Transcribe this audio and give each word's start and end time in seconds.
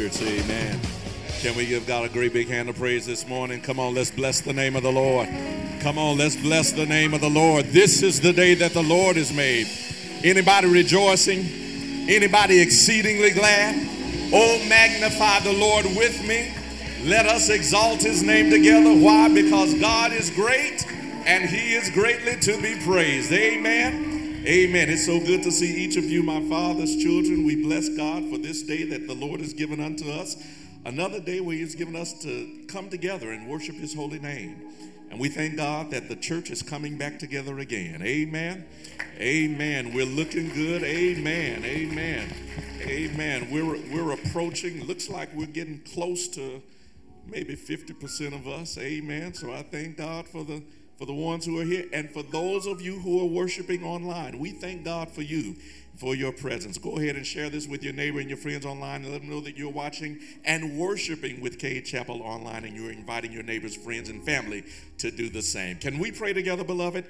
amen. 0.00 0.80
Can 1.40 1.54
we 1.54 1.66
give 1.66 1.86
God 1.86 2.06
a 2.06 2.08
great 2.08 2.32
big 2.32 2.48
hand 2.48 2.70
of 2.70 2.76
praise 2.76 3.04
this 3.04 3.28
morning? 3.28 3.60
Come 3.60 3.78
on, 3.78 3.94
let's 3.94 4.10
bless 4.10 4.40
the 4.40 4.54
name 4.54 4.74
of 4.74 4.82
the 4.82 4.90
Lord. 4.90 5.28
Come 5.80 5.98
on, 5.98 6.16
let's 6.16 6.36
bless 6.36 6.72
the 6.72 6.86
name 6.86 7.12
of 7.12 7.20
the 7.20 7.28
Lord. 7.28 7.66
This 7.66 8.02
is 8.02 8.18
the 8.18 8.32
day 8.32 8.54
that 8.54 8.72
the 8.72 8.82
Lord 8.82 9.16
has 9.16 9.30
made. 9.30 9.68
Anybody 10.24 10.68
rejoicing? 10.68 11.40
Anybody 12.08 12.60
exceedingly 12.60 13.32
glad? 13.32 13.74
Oh, 14.32 14.64
magnify 14.66 15.40
the 15.40 15.52
Lord 15.52 15.84
with 15.84 16.26
me. 16.26 16.54
Let 17.04 17.26
us 17.26 17.50
exalt 17.50 18.00
his 18.00 18.22
name 18.22 18.50
together. 18.50 18.94
Why? 18.94 19.28
Because 19.28 19.74
God 19.74 20.12
is 20.12 20.30
great 20.30 20.86
and 21.26 21.44
he 21.44 21.74
is 21.74 21.90
greatly 21.90 22.36
to 22.36 22.60
be 22.62 22.76
praised. 22.80 23.30
Amen. 23.32 24.09
Amen. 24.50 24.90
It's 24.90 25.06
so 25.06 25.20
good 25.20 25.44
to 25.44 25.52
see 25.52 25.84
each 25.84 25.96
of 25.96 26.02
you, 26.02 26.24
my 26.24 26.40
father's 26.48 26.96
children. 26.96 27.46
We 27.46 27.62
bless 27.62 27.88
God 27.88 28.28
for 28.28 28.36
this 28.36 28.64
day 28.64 28.82
that 28.82 29.06
the 29.06 29.14
Lord 29.14 29.38
has 29.38 29.52
given 29.52 29.78
unto 29.78 30.10
us. 30.10 30.36
Another 30.84 31.20
day 31.20 31.40
where 31.40 31.54
He's 31.54 31.76
given 31.76 31.94
us 31.94 32.20
to 32.24 32.64
come 32.66 32.90
together 32.90 33.30
and 33.30 33.46
worship 33.46 33.76
his 33.76 33.94
holy 33.94 34.18
name. 34.18 34.60
And 35.08 35.20
we 35.20 35.28
thank 35.28 35.56
God 35.56 35.92
that 35.92 36.08
the 36.08 36.16
church 36.16 36.50
is 36.50 36.62
coming 36.62 36.98
back 36.98 37.20
together 37.20 37.60
again. 37.60 38.02
Amen. 38.02 38.66
Amen. 39.20 39.94
We're 39.94 40.04
looking 40.04 40.48
good. 40.48 40.82
Amen. 40.82 41.64
Amen. 41.64 42.34
Amen. 42.82 43.48
We're, 43.52 43.78
we're 43.94 44.10
approaching, 44.14 44.84
looks 44.84 45.08
like 45.08 45.32
we're 45.32 45.46
getting 45.46 45.78
close 45.94 46.26
to 46.26 46.60
maybe 47.24 47.54
50% 47.54 48.34
of 48.34 48.48
us. 48.48 48.76
Amen. 48.78 49.32
So 49.32 49.52
I 49.52 49.62
thank 49.62 49.96
God 49.96 50.26
for 50.26 50.42
the 50.42 50.60
for 51.00 51.06
the 51.06 51.14
ones 51.14 51.46
who 51.46 51.58
are 51.58 51.64
here 51.64 51.86
and 51.94 52.10
for 52.10 52.22
those 52.22 52.66
of 52.66 52.82
you 52.82 53.00
who 53.00 53.22
are 53.22 53.24
worshiping 53.24 53.82
online. 53.82 54.38
We 54.38 54.50
thank 54.50 54.84
God 54.84 55.10
for 55.10 55.22
you 55.22 55.56
for 55.96 56.14
your 56.14 56.30
presence. 56.30 56.76
Go 56.76 56.98
ahead 56.98 57.16
and 57.16 57.26
share 57.26 57.48
this 57.48 57.66
with 57.66 57.82
your 57.82 57.94
neighbor 57.94 58.20
and 58.20 58.28
your 58.28 58.36
friends 58.36 58.66
online 58.66 59.04
and 59.04 59.12
let 59.12 59.22
them 59.22 59.30
know 59.30 59.40
that 59.40 59.56
you're 59.56 59.72
watching 59.72 60.20
and 60.44 60.76
worshiping 60.76 61.40
with 61.40 61.58
Cade 61.58 61.86
Chapel 61.86 62.20
online 62.20 62.66
and 62.66 62.76
you're 62.76 62.92
inviting 62.92 63.32
your 63.32 63.42
neighbors, 63.42 63.74
friends, 63.74 64.10
and 64.10 64.22
family 64.26 64.62
to 64.98 65.10
do 65.10 65.30
the 65.30 65.40
same. 65.40 65.78
Can 65.78 65.98
we 65.98 66.12
pray 66.12 66.34
together, 66.34 66.64
beloved? 66.64 67.06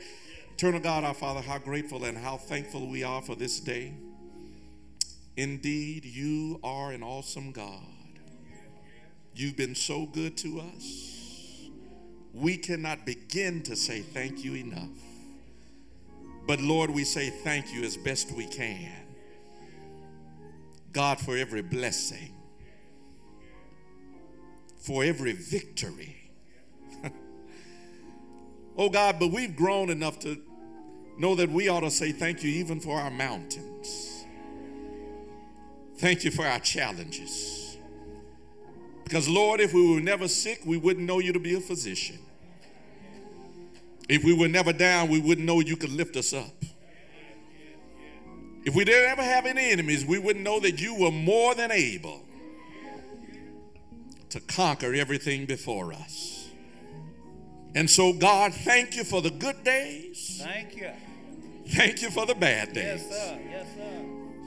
Eternal 0.54 0.78
God, 0.78 1.02
our 1.02 1.14
Father, 1.14 1.40
how 1.40 1.58
grateful 1.58 2.04
and 2.04 2.16
how 2.16 2.36
thankful 2.36 2.88
we 2.88 3.02
are 3.02 3.22
for 3.22 3.34
this 3.34 3.58
day. 3.58 3.92
Indeed, 5.36 6.04
you 6.04 6.60
are 6.62 6.92
an 6.92 7.02
awesome 7.02 7.50
God. 7.50 7.82
You've 9.34 9.56
been 9.56 9.74
so 9.74 10.06
good 10.06 10.36
to 10.38 10.60
us. 10.60 11.09
We 12.32 12.56
cannot 12.56 13.04
begin 13.04 13.62
to 13.64 13.76
say 13.76 14.00
thank 14.00 14.44
you 14.44 14.54
enough. 14.54 14.88
But 16.46 16.60
Lord, 16.60 16.90
we 16.90 17.04
say 17.04 17.30
thank 17.30 17.72
you 17.72 17.82
as 17.82 17.96
best 17.96 18.32
we 18.32 18.46
can. 18.46 18.90
God, 20.92 21.20
for 21.20 21.36
every 21.36 21.62
blessing, 21.62 22.34
for 24.76 25.04
every 25.04 25.32
victory. 25.32 26.30
oh 28.76 28.88
God, 28.88 29.18
but 29.20 29.28
we've 29.28 29.54
grown 29.54 29.90
enough 29.90 30.18
to 30.20 30.40
know 31.18 31.34
that 31.36 31.50
we 31.50 31.68
ought 31.68 31.80
to 31.80 31.90
say 31.90 32.12
thank 32.12 32.42
you 32.42 32.50
even 32.50 32.80
for 32.80 32.98
our 32.98 33.10
mountains. 33.10 34.24
Thank 35.98 36.24
you 36.24 36.30
for 36.30 36.46
our 36.46 36.58
challenges. 36.60 37.59
Because, 39.10 39.28
Lord, 39.28 39.58
if 39.58 39.74
we 39.74 39.92
were 39.92 40.00
never 40.00 40.28
sick, 40.28 40.60
we 40.64 40.76
wouldn't 40.76 41.04
know 41.04 41.18
you 41.18 41.32
to 41.32 41.40
be 41.40 41.56
a 41.56 41.60
physician. 41.60 42.20
If 44.08 44.22
we 44.22 44.32
were 44.32 44.46
never 44.46 44.72
down, 44.72 45.08
we 45.08 45.18
wouldn't 45.18 45.44
know 45.44 45.58
you 45.58 45.76
could 45.76 45.90
lift 45.90 46.16
us 46.16 46.32
up. 46.32 46.54
If 48.64 48.76
we 48.76 48.84
didn't 48.84 49.10
ever 49.10 49.22
have 49.22 49.46
any 49.46 49.72
enemies, 49.72 50.04
we 50.04 50.20
wouldn't 50.20 50.44
know 50.44 50.60
that 50.60 50.80
you 50.80 50.94
were 50.94 51.10
more 51.10 51.56
than 51.56 51.72
able 51.72 52.22
to 54.28 54.38
conquer 54.38 54.94
everything 54.94 55.44
before 55.44 55.92
us. 55.92 56.48
And 57.74 57.90
so, 57.90 58.12
God, 58.12 58.54
thank 58.54 58.94
you 58.94 59.02
for 59.02 59.20
the 59.20 59.30
good 59.30 59.64
days. 59.64 60.40
Thank 60.40 60.76
you. 60.76 60.90
Thank 61.66 62.00
you 62.00 62.10
for 62.12 62.26
the 62.26 62.36
bad 62.36 62.74
days. 62.74 63.02
Yes, 63.02 63.10
sir. 63.10 63.38
Yes, 63.50 63.66
sir. 63.74 64.04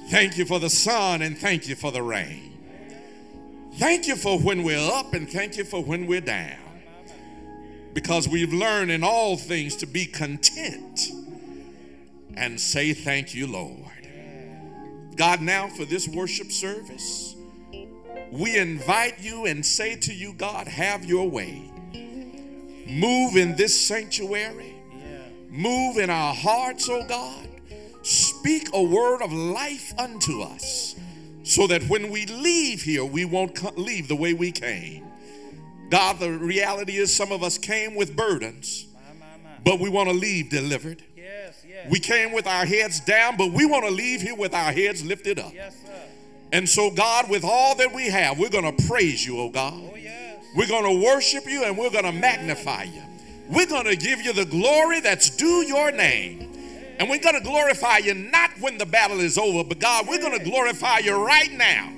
Thank 0.08 0.38
you 0.38 0.46
for 0.46 0.62
the 0.62 0.70
sun 0.70 1.22
and 1.22 1.38
thank 1.38 1.68
you 1.68 1.76
for 1.76 1.92
the 1.92 2.02
rain. 2.02 2.53
Thank 3.78 4.08
you 4.08 4.16
for 4.16 4.40
when 4.40 4.64
we're 4.64 4.92
up 4.92 5.14
and 5.14 5.28
thank 5.28 5.58
you 5.58 5.64
for 5.64 5.84
when 5.84 6.06
we're 6.06 6.22
down. 6.22 6.60
Because 7.94 8.28
we've 8.28 8.54
learned 8.54 8.92
in 8.92 9.04
all 9.04 9.36
things 9.36 9.76
to 9.78 9.88
be 9.88 10.06
content 10.06 11.12
and 12.36 12.60
say 12.60 12.94
thank 12.94 13.34
you, 13.34 13.48
Lord. 13.48 13.80
God, 15.16 15.42
now 15.42 15.68
for 15.68 15.86
this 15.86 16.08
worship 16.08 16.52
service, 16.52 17.36
we 18.32 18.58
invite 18.58 19.20
you 19.20 19.46
and 19.46 19.66
say 19.66 19.96
to 19.96 20.14
you, 20.14 20.34
God, 20.34 20.68
have 20.68 21.06
your 21.06 21.30
way. 21.30 21.72
Move 22.88 23.36
in 23.36 23.56
this 23.56 23.80
sanctuary. 23.80 24.76
Move 25.50 25.98
in 25.98 26.10
our 26.10 26.34
hearts, 26.34 26.90
oh 26.90 27.06
God. 27.08 27.48
Speak 28.02 28.70
a 28.74 28.82
word 28.82 29.22
of 29.22 29.32
life 29.32 29.94
unto 29.98 30.42
us 30.42 30.96
so 31.54 31.68
that 31.68 31.84
when 31.84 32.10
we 32.10 32.26
leave 32.26 32.82
here, 32.82 33.06
we 33.06 33.26
won't 33.26 33.78
leave 33.78 34.08
the 34.08 34.16
way 34.16 34.34
we 34.34 34.52
came. 34.52 35.06
God, 35.90 36.20
the 36.20 36.32
reality 36.32 36.98
is 36.98 37.16
some 37.16 37.32
of 37.32 37.44
us 37.44 37.58
came 37.58 37.96
with 37.96 38.16
burdens, 38.16 38.88
but 39.64 39.80
we 39.80 39.90
want 39.90 40.10
to 40.10 40.16
leave 40.16 40.50
delivered. 40.50 41.04
Yes, 41.16 41.64
yes. 41.68 41.88
We 41.90 42.00
came 42.00 42.32
with 42.32 42.48
our 42.48 42.66
heads 42.66 43.00
down, 43.00 43.38
but 43.38 43.52
we 43.52 43.66
want 43.66 43.86
to 43.86 43.92
leave 43.92 44.22
here 44.22 44.36
with 44.36 44.54
our 44.54 44.72
heads 44.72 45.06
lifted 45.06 45.38
up. 45.38 45.54
yes, 45.54 45.76
sir. 45.86 45.92
And 46.52 46.68
so, 46.68 46.92
God, 46.92 47.30
with 47.30 47.44
all 47.44 47.76
that 47.76 47.94
we 47.94 48.10
have, 48.10 48.40
we're 48.40 48.50
going 48.50 48.76
to 48.76 48.88
praise 48.88 49.26
you, 49.26 49.40
oh 49.40 49.50
God. 49.50 49.74
Oh, 49.76 49.96
yes. 49.96 50.44
We're 50.56 50.68
going 50.68 50.84
to 50.84 51.06
worship 51.06 51.46
you 51.48 51.64
and 51.64 51.78
we're 51.78 51.90
going 51.90 52.06
to 52.06 52.12
magnify 52.12 52.84
you. 52.84 53.02
We're 53.50 53.68
going 53.68 53.86
to 53.86 53.96
give 53.96 54.22
you 54.22 54.34
the 54.34 54.46
glory 54.46 55.00
that's 55.00 55.30
due 55.30 55.66
your 55.68 55.92
name. 55.92 56.52
And 57.04 57.10
we're 57.10 57.20
going 57.20 57.36
to 57.36 57.42
glorify 57.42 57.98
you 57.98 58.14
not 58.14 58.52
when 58.62 58.78
the 58.78 58.86
battle 58.86 59.20
is 59.20 59.38
over, 59.38 59.66
but 59.66 59.78
God, 59.78 60.08
we're 60.08 60.22
going 60.22 60.40
to 60.40 60.46
glorify 60.46 61.00
you 61.00 61.14
right 61.22 61.52
now. 61.52 61.92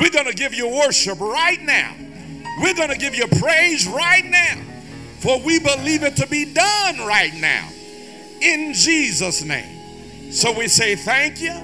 We're 0.00 0.10
going 0.10 0.26
to 0.26 0.34
give 0.34 0.52
you 0.52 0.68
worship 0.68 1.20
right 1.20 1.62
now. 1.62 1.94
We're 2.60 2.74
going 2.74 2.88
to 2.88 2.98
give 2.98 3.14
you 3.14 3.28
praise 3.28 3.86
right 3.86 4.24
now. 4.24 4.60
For 5.20 5.40
we 5.42 5.60
believe 5.60 6.02
it 6.02 6.16
to 6.16 6.26
be 6.26 6.52
done 6.52 7.06
right 7.06 7.34
now. 7.34 7.68
In 8.40 8.74
Jesus' 8.74 9.44
name. 9.44 10.32
So 10.32 10.50
we 10.50 10.66
say 10.66 10.96
thank 10.96 11.40
you. 11.40 11.54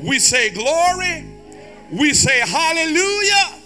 We 0.00 0.18
say 0.18 0.50
glory. 0.50 1.24
We 1.92 2.14
say 2.14 2.40
hallelujah 2.40 3.62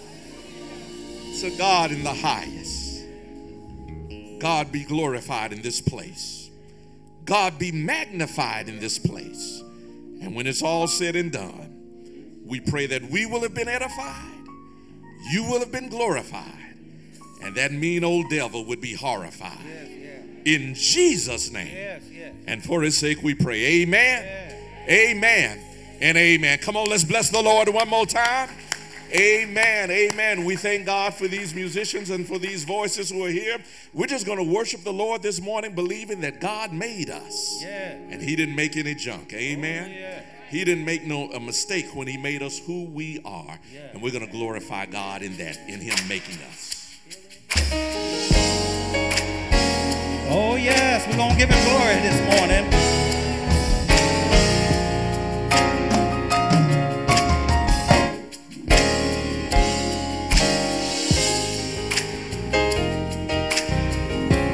to 1.39 1.57
God 1.57 1.91
in 1.91 2.03
the 2.03 2.13
highest. 2.13 3.03
God 4.37 4.71
be 4.71 4.83
glorified 4.83 5.53
in 5.53 5.63
this 5.63 5.81
place. 5.81 6.40
God 7.25 7.57
be 7.59 7.71
magnified 7.71 8.67
in 8.67 8.79
this 8.79 8.99
place. 8.99 9.61
And 10.21 10.35
when 10.35 10.47
it's 10.47 10.61
all 10.61 10.87
said 10.87 11.15
and 11.15 11.31
done, 11.31 12.41
we 12.45 12.59
pray 12.59 12.85
that 12.87 13.03
we 13.09 13.25
will 13.25 13.41
have 13.41 13.53
been 13.53 13.67
edified, 13.67 14.47
you 15.31 15.43
will 15.43 15.59
have 15.59 15.71
been 15.71 15.89
glorified, 15.89 16.75
and 17.41 17.55
that 17.55 17.71
mean 17.71 18.03
old 18.03 18.29
devil 18.29 18.65
would 18.65 18.81
be 18.81 18.93
horrified. 18.93 19.57
Yes, 19.65 19.89
yes. 19.89 20.23
In 20.45 20.73
Jesus' 20.75 21.51
name. 21.51 21.73
Yes, 21.73 22.03
yes. 22.11 22.33
And 22.47 22.63
for 22.63 22.81
his 22.81 22.97
sake 22.97 23.23
we 23.23 23.33
pray. 23.33 23.81
Amen. 23.81 24.55
Amen. 24.87 25.59
And 26.01 26.17
amen. 26.17 26.59
Come 26.59 26.75
on, 26.75 26.89
let's 26.89 27.03
bless 27.03 27.29
the 27.29 27.41
Lord 27.41 27.69
one 27.69 27.87
more 27.87 28.05
time. 28.05 28.49
Amen. 29.13 29.91
Amen. 29.91 30.45
We 30.45 30.55
thank 30.55 30.85
God 30.85 31.13
for 31.13 31.27
these 31.27 31.53
musicians 31.53 32.09
and 32.09 32.25
for 32.25 32.39
these 32.39 32.63
voices 32.63 33.09
who 33.09 33.25
are 33.25 33.29
here. 33.29 33.57
We're 33.93 34.07
just 34.07 34.25
going 34.25 34.37
to 34.37 34.53
worship 34.53 34.83
the 34.83 34.93
Lord 34.93 35.21
this 35.21 35.41
morning, 35.41 35.75
believing 35.75 36.21
that 36.21 36.39
God 36.39 36.71
made 36.71 37.09
us. 37.09 37.61
Yeah. 37.61 37.91
And 37.91 38.21
He 38.21 38.35
didn't 38.37 38.55
make 38.55 38.77
any 38.77 38.95
junk. 38.95 39.33
Amen. 39.33 39.91
Oh, 39.91 39.99
yeah. 39.99 40.21
He 40.49 40.63
didn't 40.63 40.85
make 40.85 41.03
no 41.03 41.29
a 41.31 41.39
mistake 41.39 41.93
when 41.93 42.07
He 42.07 42.17
made 42.17 42.41
us 42.41 42.59
who 42.59 42.85
we 42.85 43.21
are. 43.25 43.59
Yeah. 43.73 43.87
And 43.93 44.01
we're 44.01 44.11
going 44.11 44.25
to 44.25 44.31
glorify 44.31 44.85
God 44.85 45.21
in 45.21 45.35
that, 45.37 45.57
in 45.67 45.81
Him 45.81 45.95
making 46.07 46.37
us. 46.49 46.97
Oh, 50.33 50.55
yes. 50.55 51.05
We're 51.07 51.17
going 51.17 51.31
to 51.31 51.37
give 51.37 51.49
him 51.49 51.67
glory 51.67 51.95
this 51.95 52.39
morning. 52.39 53.10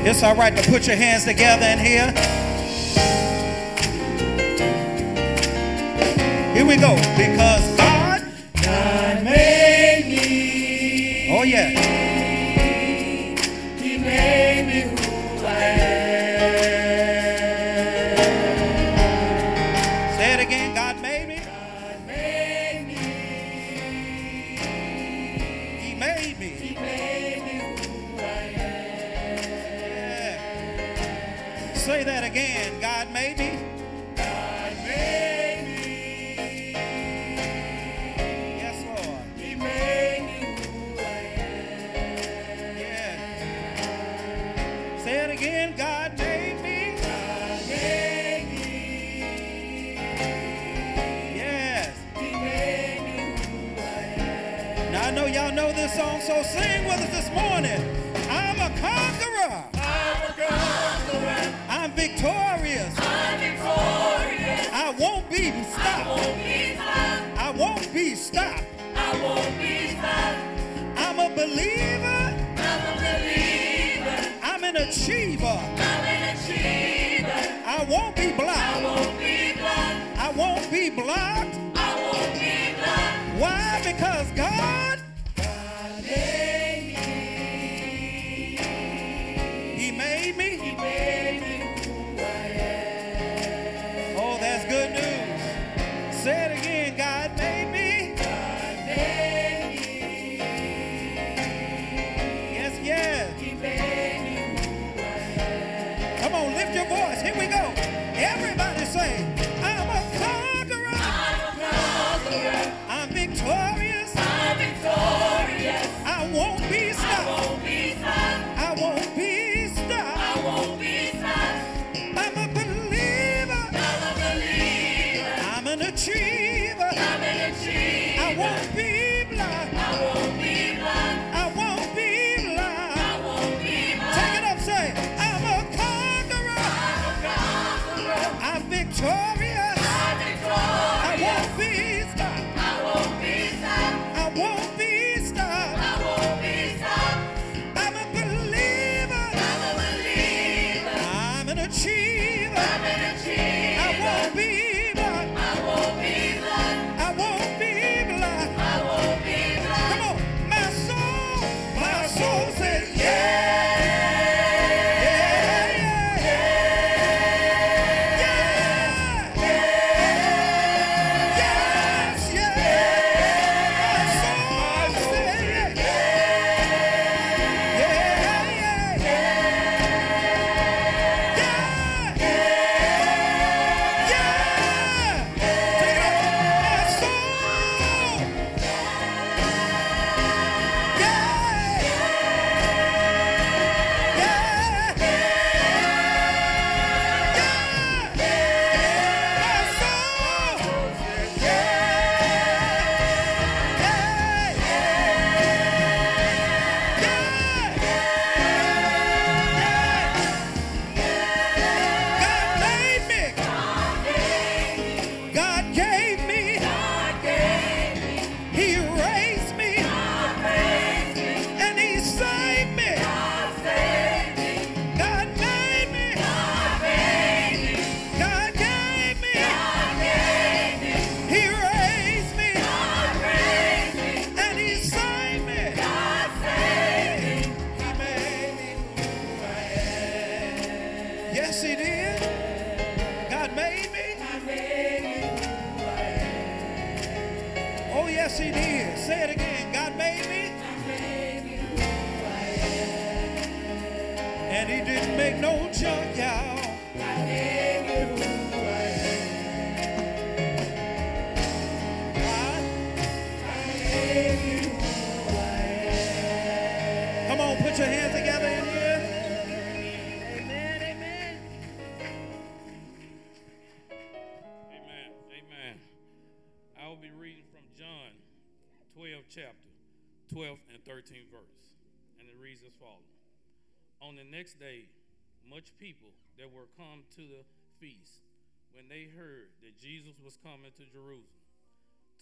It's 0.09 0.23
all 0.23 0.35
right 0.35 0.55
to 0.55 0.71
put 0.71 0.87
your 0.87 0.95
hands 0.95 1.25
together 1.25 1.65
in 1.65 1.79
here. 1.79 2.11
Here 6.55 6.65
we 6.65 6.77
go. 6.77 6.95
Because 7.17 7.76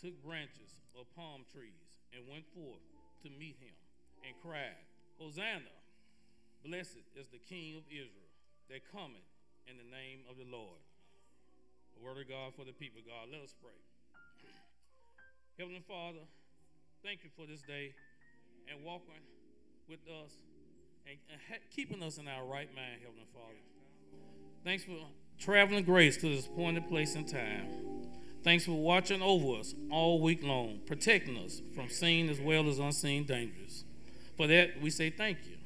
took 0.05 0.21
branches 0.21 0.77
of 0.93 1.09
palm 1.17 1.41
trees 1.49 1.89
and 2.13 2.21
went 2.29 2.45
forth 2.53 2.85
to 3.25 3.29
meet 3.41 3.57
him 3.57 3.73
and 4.21 4.37
cried, 4.37 4.77
Hosanna! 5.17 5.73
Blessed 6.61 7.01
is 7.17 7.25
the 7.33 7.41
King 7.41 7.73
of 7.73 7.85
Israel 7.89 8.29
that 8.69 8.85
cometh 8.93 9.25
in 9.65 9.81
the 9.81 9.89
name 9.89 10.21
of 10.29 10.37
the 10.37 10.45
Lord. 10.45 10.77
The 11.97 12.05
word 12.05 12.21
of 12.21 12.29
God 12.29 12.53
for 12.53 12.61
the 12.61 12.73
people, 12.77 13.01
God. 13.01 13.33
Let 13.33 13.41
us 13.41 13.57
pray. 13.57 13.73
Heavenly 15.57 15.81
Father, 15.89 16.21
thank 17.01 17.25
you 17.25 17.33
for 17.33 17.49
this 17.49 17.65
day 17.65 17.97
and 18.69 18.85
walking 18.85 19.25
with 19.89 20.05
us 20.21 20.37
and, 21.09 21.17
and 21.33 21.41
ha- 21.49 21.65
keeping 21.73 22.05
us 22.05 22.21
in 22.21 22.27
our 22.29 22.45
right 22.45 22.69
mind, 22.77 23.01
Heavenly 23.01 23.25
Father. 23.33 23.61
Thanks 24.63 24.83
for 24.83 25.01
traveling 25.41 25.83
grace 25.83 26.17
to 26.17 26.29
this 26.29 26.45
appointed 26.45 26.89
place 26.89 27.15
and 27.15 27.25
time. 27.25 28.05
Thanks 28.45 28.63
for 28.63 28.73
watching 28.73 29.23
over 29.23 29.59
us 29.59 29.73
all 29.89 30.21
week 30.21 30.43
long, 30.43 30.79
protecting 30.85 31.35
us 31.35 31.63
from 31.73 31.89
seen 31.89 32.29
as 32.29 32.39
well 32.39 32.69
as 32.69 32.77
unseen 32.77 33.23
dangers. 33.23 33.85
For 34.37 34.45
that, 34.45 34.79
we 34.79 34.91
say 34.91 35.09
thank 35.09 35.39
you. 35.47 35.57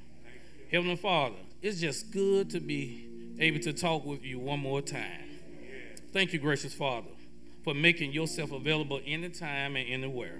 Heavenly 0.71 0.95
Father, 0.95 1.35
it's 1.61 1.81
just 1.81 2.09
good 2.09 2.49
to 2.51 2.61
be 2.61 3.05
able 3.37 3.59
to 3.59 3.73
talk 3.73 4.05
with 4.05 4.23
you 4.23 4.39
one 4.39 4.61
more 4.61 4.81
time. 4.81 5.25
Thank 6.13 6.31
you, 6.31 6.39
gracious 6.39 6.73
Father, 6.73 7.09
for 7.65 7.73
making 7.73 8.13
yourself 8.13 8.53
available 8.53 9.01
anytime 9.05 9.75
and 9.75 9.89
anywhere. 9.89 10.39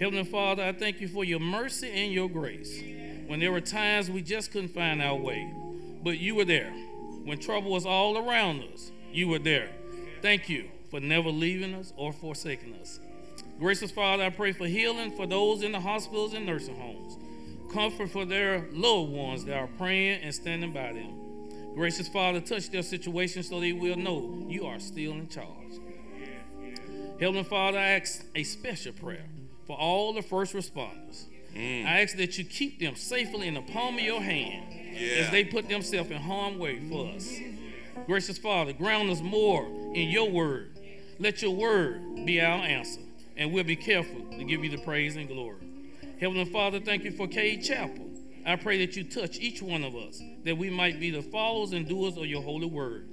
Heavenly 0.00 0.24
Father, 0.24 0.62
I 0.62 0.72
thank 0.72 1.02
you 1.02 1.08
for 1.08 1.22
your 1.22 1.40
mercy 1.40 1.90
and 1.90 2.14
your 2.14 2.30
grace. 2.30 2.82
When 3.26 3.40
there 3.40 3.52
were 3.52 3.60
times 3.60 4.10
we 4.10 4.22
just 4.22 4.52
couldn't 4.52 4.72
find 4.72 5.02
our 5.02 5.16
way, 5.16 5.52
but 6.02 6.16
you 6.18 6.34
were 6.34 6.46
there. 6.46 6.72
When 7.24 7.38
trouble 7.38 7.70
was 7.70 7.84
all 7.84 8.16
around 8.16 8.62
us, 8.72 8.90
you 9.12 9.28
were 9.28 9.38
there. 9.38 9.68
Thank 10.22 10.48
you 10.48 10.70
for 10.92 11.00
never 11.00 11.30
leaving 11.30 11.72
us 11.74 11.90
or 11.96 12.12
forsaking 12.12 12.74
us. 12.74 13.00
Gracious 13.58 13.90
Father, 13.90 14.24
I 14.24 14.30
pray 14.30 14.52
for 14.52 14.66
healing 14.66 15.10
for 15.16 15.26
those 15.26 15.62
in 15.62 15.72
the 15.72 15.80
hospitals 15.80 16.34
and 16.34 16.44
nursing 16.44 16.76
homes, 16.76 17.16
comfort 17.72 18.10
for 18.10 18.26
their 18.26 18.66
loved 18.72 19.10
ones 19.10 19.44
that 19.46 19.56
are 19.56 19.70
praying 19.78 20.22
and 20.22 20.34
standing 20.34 20.70
by 20.70 20.92
them. 20.92 21.74
Gracious 21.74 22.08
Father, 22.08 22.40
touch 22.40 22.70
their 22.70 22.82
situation 22.82 23.42
so 23.42 23.58
they 23.58 23.72
will 23.72 23.96
know 23.96 24.44
you 24.48 24.66
are 24.66 24.78
still 24.78 25.12
in 25.12 25.28
charge. 25.28 25.46
Heavenly 27.18 27.44
Father, 27.44 27.78
I 27.78 27.92
ask 27.92 28.26
a 28.34 28.42
special 28.42 28.92
prayer 28.92 29.24
for 29.66 29.74
all 29.78 30.12
the 30.12 30.22
first 30.22 30.52
responders. 30.52 31.24
Mm. 31.54 31.86
I 31.86 32.02
ask 32.02 32.16
that 32.18 32.36
you 32.36 32.44
keep 32.44 32.80
them 32.80 32.96
safely 32.96 33.48
in 33.48 33.54
the 33.54 33.62
palm 33.62 33.94
of 33.94 34.02
your 34.02 34.20
hand 34.20 34.66
yeah. 34.92 35.24
as 35.24 35.30
they 35.30 35.44
put 35.44 35.70
themselves 35.70 36.10
in 36.10 36.18
harm's 36.18 36.58
way 36.58 36.80
for 36.90 37.08
us. 37.14 37.32
Gracious 38.06 38.36
Father, 38.36 38.74
ground 38.74 39.08
us 39.08 39.22
more 39.22 39.64
in 39.94 40.10
your 40.10 40.30
word. 40.30 40.78
Let 41.22 41.40
your 41.40 41.52
word 41.52 42.26
be 42.26 42.40
our 42.40 42.58
answer, 42.58 43.00
and 43.36 43.52
we'll 43.52 43.62
be 43.62 43.76
careful 43.76 44.22
to 44.32 44.42
give 44.42 44.64
you 44.64 44.70
the 44.70 44.82
praise 44.82 45.14
and 45.14 45.28
glory. 45.28 45.60
Heavenly 46.18 46.46
Father, 46.46 46.80
thank 46.80 47.04
you 47.04 47.12
for 47.12 47.28
Cade 47.28 47.62
Chapel. 47.62 48.10
I 48.44 48.56
pray 48.56 48.84
that 48.84 48.96
you 48.96 49.04
touch 49.04 49.38
each 49.38 49.62
one 49.62 49.84
of 49.84 49.94
us, 49.94 50.20
that 50.42 50.58
we 50.58 50.68
might 50.68 50.98
be 50.98 51.10
the 51.10 51.22
followers 51.22 51.74
and 51.74 51.86
doers 51.86 52.16
of 52.16 52.26
your 52.26 52.42
holy 52.42 52.66
word. 52.66 53.08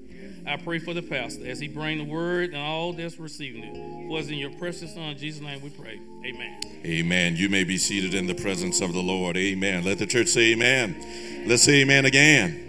I 0.48 0.58
pray 0.58 0.80
for 0.80 0.96
the 0.96 1.04
pastor 1.04 1.46
as 1.46 1.60
he 1.60 1.68
bring 1.68 2.00
the 2.00 2.04
word 2.04 2.50
and 2.50 2.58
all 2.58 2.94
that's 2.94 3.20
receiving 3.20 3.64
it. 3.64 4.10
Was 4.10 4.32
in 4.32 4.40
your 4.40 4.54
precious 4.54 4.96
son 4.96 5.16
Jesus' 5.16 5.44
name 5.44 5.62
we 5.62 5.70
pray. 5.70 6.02
Amen. 6.26 6.62
Amen. 6.84 7.36
You 7.36 7.48
may 7.48 7.64
be 7.64 7.78
seated 7.78 8.16
in 8.16 8.26
the 8.26 8.34
presence 8.34 8.82
of 8.82 8.92
the 8.92 9.04
Lord. 9.04 9.38
Amen. 9.38 9.84
Let 9.84 10.00
the 10.00 10.08
church 10.08 10.30
say 10.30 10.54
amen. 10.54 11.46
Let's 11.48 11.62
say 11.62 11.82
amen 11.82 12.06
again. 12.06 12.69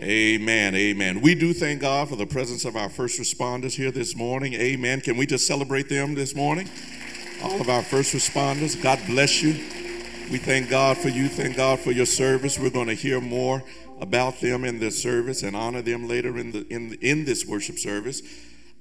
Amen. 0.00 0.76
Amen. 0.76 1.20
We 1.20 1.34
do 1.34 1.52
thank 1.52 1.80
God 1.80 2.08
for 2.08 2.14
the 2.14 2.26
presence 2.26 2.64
of 2.64 2.76
our 2.76 2.88
first 2.88 3.18
responders 3.18 3.74
here 3.74 3.90
this 3.90 4.14
morning. 4.14 4.54
Amen. 4.54 5.00
Can 5.00 5.16
we 5.16 5.26
just 5.26 5.44
celebrate 5.44 5.88
them 5.88 6.14
this 6.14 6.36
morning? 6.36 6.70
All 7.42 7.60
of 7.60 7.68
our 7.68 7.82
first 7.82 8.14
responders. 8.14 8.80
God 8.80 9.00
bless 9.08 9.42
you. 9.42 9.54
We 10.30 10.38
thank 10.38 10.70
God 10.70 10.98
for 10.98 11.08
you. 11.08 11.28
Thank 11.28 11.56
God 11.56 11.80
for 11.80 11.90
your 11.90 12.06
service. 12.06 12.60
We're 12.60 12.70
going 12.70 12.86
to 12.86 12.94
hear 12.94 13.20
more 13.20 13.64
about 14.00 14.40
them 14.40 14.64
in 14.64 14.78
this 14.78 15.02
service 15.02 15.42
and 15.42 15.56
honor 15.56 15.82
them 15.82 16.06
later 16.06 16.38
in, 16.38 16.52
the, 16.52 16.64
in, 16.68 16.96
in 17.00 17.24
this 17.24 17.44
worship 17.44 17.76
service. 17.76 18.22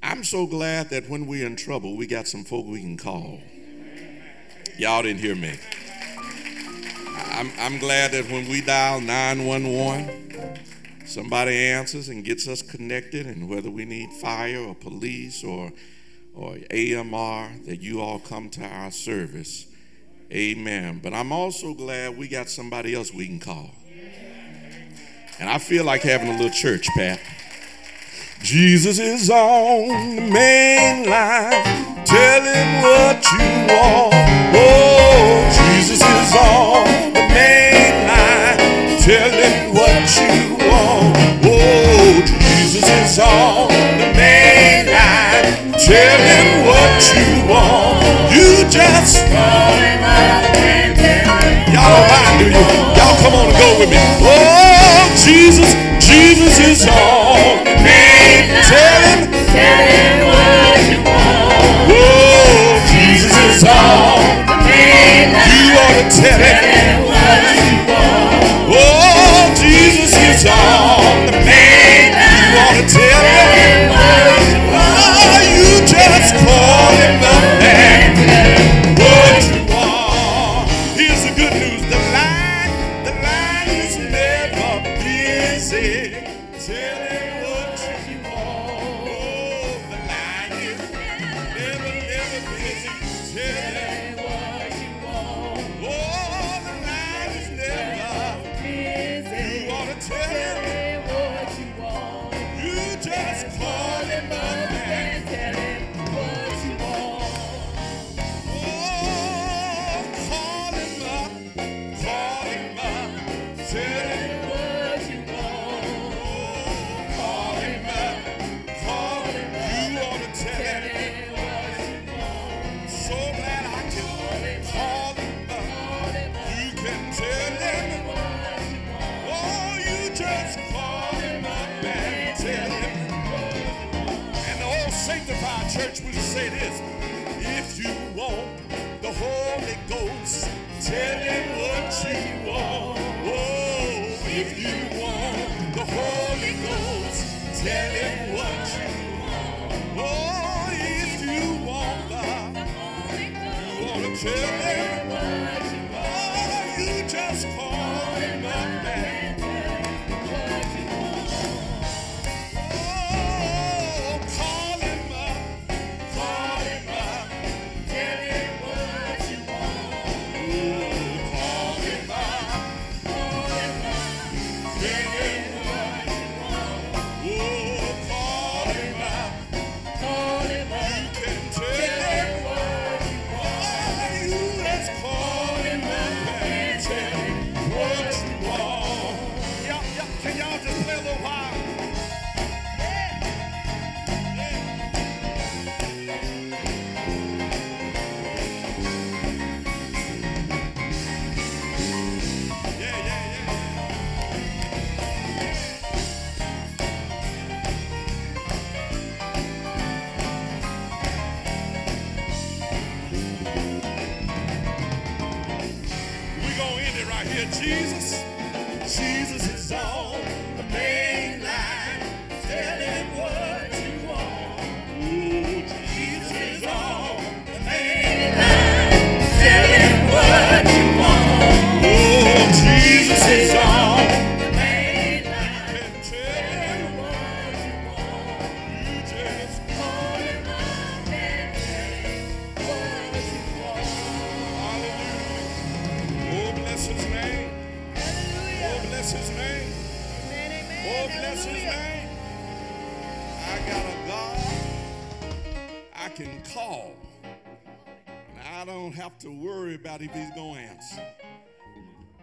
I'm 0.03 0.23
so 0.23 0.45
glad 0.45 0.91
that 0.91 1.09
when 1.09 1.25
we're 1.25 1.47
in 1.47 1.55
trouble, 1.55 1.97
we 1.97 2.05
got 2.05 2.27
some 2.27 2.43
folk 2.43 2.67
we 2.67 2.81
can 2.81 2.95
call. 2.95 3.39
Y'all 4.77 5.01
didn't 5.01 5.21
hear 5.21 5.35
me. 5.35 5.57
I'm, 7.31 7.51
I'm 7.57 7.79
glad 7.79 8.11
that 8.11 8.29
when 8.29 8.47
we 8.47 8.61
dial 8.61 9.01
911, 9.01 10.27
somebody 11.07 11.55
answers 11.55 12.09
and 12.09 12.23
gets 12.23 12.47
us 12.47 12.61
connected, 12.61 13.25
and 13.25 13.49
whether 13.49 13.69
we 13.69 13.85
need 13.85 14.11
fire 14.13 14.59
or 14.59 14.75
police 14.75 15.43
or, 15.43 15.71
or 16.35 16.57
AMR, 16.71 17.49
that 17.65 17.79
you 17.81 18.01
all 18.01 18.19
come 18.19 18.49
to 18.51 18.63
our 18.63 18.91
service. 18.91 19.67
Amen. 20.31 20.99
But 21.01 21.13
I'm 21.13 21.31
also 21.31 21.73
glad 21.73 22.17
we 22.17 22.27
got 22.27 22.49
somebody 22.49 22.93
else 22.93 23.13
we 23.13 23.27
can 23.27 23.39
call. 23.39 23.71
And 25.39 25.49
I 25.49 25.57
feel 25.59 25.85
like 25.85 26.01
having 26.01 26.29
a 26.29 26.31
little 26.31 26.49
church, 26.49 26.87
Pat. 26.95 27.19
Jesus 28.41 28.99
is 28.99 29.29
on 29.29 30.15
the 30.15 30.21
main 30.21 31.09
line. 31.09 32.05
Tell 32.05 32.41
him 32.41 32.81
what 32.81 33.23
you 33.31 33.73
want. 33.73 34.13
Oh, 34.55 35.73
Jesus 35.75 36.01
is 36.01 36.35
on 36.35 37.13
the 37.13 37.27
main. 37.33 37.66
Tell 39.07 39.31
him 39.31 39.73
what 39.73 40.03
you 40.19 40.57
want. 40.67 41.15
Oh, 41.47 42.19
Jesus 42.27 42.83
is 42.83 43.19
on 43.19 43.69
the 43.95 44.11
main 44.19 44.83
line. 44.91 45.71
Tell 45.79 46.19
him 46.27 46.67
what 46.67 46.99
you 47.15 47.47
want. 47.47 48.03
You 48.35 48.67
just 48.67 49.23
call 49.31 49.71
him 49.79 50.03
up 50.03 50.43
and 50.59 50.91
tell 50.99 51.39
him. 51.39 51.71
Y'all 51.71 51.87
don't 51.87 52.03
mind, 52.11 52.35
do 52.35 52.45
you? 52.51 52.59
Y'all 52.99 53.15
come 53.23 53.31
on 53.31 53.47
and 53.47 53.55
go 53.55 53.79
with 53.79 53.89
me. 53.89 53.95
Oh, 54.27 55.07
Jesus, 55.15 55.71
Jesus 56.03 56.59
is 56.59 56.85
all. 56.91 57.63
Name, 57.63 58.59
tell 58.67 59.01
him, 59.07 59.31
tell 59.31 59.87
him 59.87 60.27
what 60.27 60.66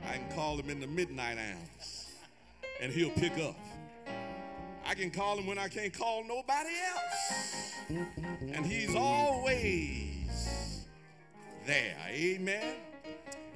I 0.07 0.19
can 0.19 0.31
call 0.33 0.59
him 0.59 0.71
in 0.71 0.81
the 0.81 0.87
midnight 0.87 1.39
hours 1.39 2.11
and 2.81 2.93
he'll 2.93 3.11
pick 3.11 3.39
up. 3.39 3.57
I 4.87 4.95
can 4.95 5.11
call 5.11 5.39
him 5.39 5.47
when 5.47 5.59
I 5.59 5.69
can't 5.69 5.93
call 5.93 6.23
nobody 6.25 6.75
else. 6.95 7.73
And 7.89 8.67
he's 8.67 8.95
always 8.95 10.87
there. 11.67 11.97
Amen. 12.09 12.77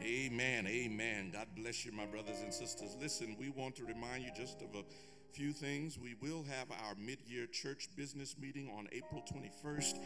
Amen. 0.03 0.67
Amen. 0.67 1.31
God 1.33 1.47
bless 1.55 1.85
you, 1.85 1.93
my 1.93 2.07
brothers 2.07 2.41
and 2.43 2.53
sisters. 2.53 2.97
Listen, 3.01 3.37
we 3.39 3.51
want 3.51 3.77
to 3.77 3.85
remind 3.85 4.25
you 4.25 4.31
just 4.35 4.63
of 4.63 4.75
a 4.75 4.85
few 5.33 5.53
things. 5.53 5.99
We 5.99 6.15
will 6.23 6.45
have 6.45 6.71
our 6.71 6.95
mid 6.99 7.19
year 7.27 7.47
church 7.47 7.89
business 7.95 8.37
meeting 8.41 8.71
on 8.77 8.89
April 8.93 9.23
21st. 9.33 9.99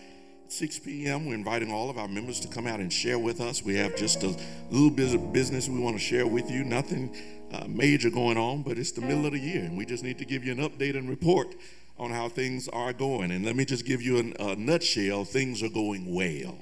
At 0.45 0.53
6 0.53 0.79
p.m. 0.81 1.27
We're 1.27 1.35
inviting 1.35 1.73
all 1.73 1.91
of 1.91 1.99
our 1.99 2.09
members 2.09 2.41
to 2.41 2.49
come 2.49 2.67
out 2.67 2.81
and 2.81 2.93
share 2.93 3.19
with 3.19 3.41
us. 3.41 3.63
We 3.63 3.77
have 3.77 3.97
just 3.97 4.23
a 4.23 4.37
little 4.71 4.91
bit 4.91 5.15
of 5.15 5.33
business 5.33 5.69
we 5.69 5.79
want 5.79 5.97
to 5.97 6.03
share 6.03 6.27
with 6.27 6.51
you. 6.51 6.65
Nothing 6.65 7.15
uh, 7.53 7.65
major 7.69 8.11
going 8.11 8.37
on, 8.37 8.63
but 8.63 8.79
it's 8.79 8.93
the 8.93 9.01
middle 9.01 9.27
of 9.27 9.33
the 9.33 9.39
year, 9.39 9.63
and 9.63 9.77
we 9.77 9.85
just 9.85 10.03
need 10.03 10.19
to 10.19 10.25
give 10.25 10.45
you 10.45 10.53
an 10.53 10.59
update 10.59 10.97
and 10.97 11.09
report 11.09 11.55
on 11.99 12.11
how 12.11 12.29
things 12.29 12.69
are 12.69 12.93
going. 12.93 13.31
And 13.31 13.45
let 13.45 13.57
me 13.57 13.65
just 13.65 13.85
give 13.85 14.03
you 14.03 14.19
an- 14.19 14.35
a 14.39 14.57
nutshell 14.57 15.25
things 15.25 15.63
are 15.63 15.69
going 15.69 16.13
well. 16.15 16.57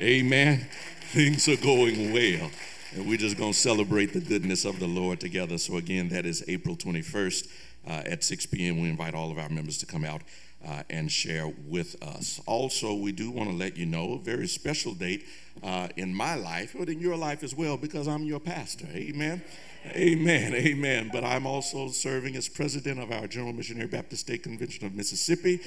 Amen. 0.00 0.66
Things 1.12 1.46
are 1.46 1.56
going 1.56 2.12
well. 2.12 2.50
And 2.96 3.08
we're 3.08 3.16
just 3.18 3.38
going 3.38 3.52
to 3.52 3.58
celebrate 3.58 4.12
the 4.12 4.20
goodness 4.20 4.64
of 4.64 4.80
the 4.80 4.88
Lord 4.88 5.20
together. 5.20 5.58
So, 5.58 5.76
again, 5.76 6.08
that 6.08 6.26
is 6.26 6.42
April 6.48 6.74
21st 6.74 7.48
uh, 7.86 8.02
at 8.04 8.24
6 8.24 8.46
p.m. 8.46 8.80
We 8.80 8.88
invite 8.88 9.14
all 9.14 9.30
of 9.30 9.38
our 9.38 9.48
members 9.48 9.78
to 9.78 9.86
come 9.86 10.04
out 10.04 10.22
uh, 10.66 10.82
and 10.90 11.10
share 11.10 11.52
with 11.66 12.02
us. 12.02 12.40
Also, 12.46 12.94
we 12.94 13.12
do 13.12 13.30
want 13.30 13.50
to 13.50 13.56
let 13.56 13.76
you 13.76 13.86
know 13.86 14.14
a 14.14 14.18
very 14.18 14.46
special 14.46 14.94
date 14.94 15.24
uh, 15.62 15.88
in 15.96 16.14
my 16.14 16.34
life, 16.34 16.74
but 16.78 16.88
in 16.88 17.00
your 17.00 17.16
life 17.16 17.42
as 17.42 17.54
well, 17.54 17.76
because 17.76 18.08
I'm 18.08 18.24
your 18.24 18.40
pastor. 18.40 18.86
Amen. 18.92 19.42
Amen. 19.88 20.54
Amen. 20.54 21.10
But 21.12 21.24
I'm 21.24 21.46
also 21.46 21.88
serving 21.88 22.36
as 22.36 22.48
president 22.48 23.00
of 23.00 23.12
our 23.12 23.26
General 23.26 23.52
Missionary 23.52 23.86
Baptist 23.86 24.22
State 24.22 24.42
Convention 24.42 24.86
of 24.86 24.94
Mississippi. 24.94 25.60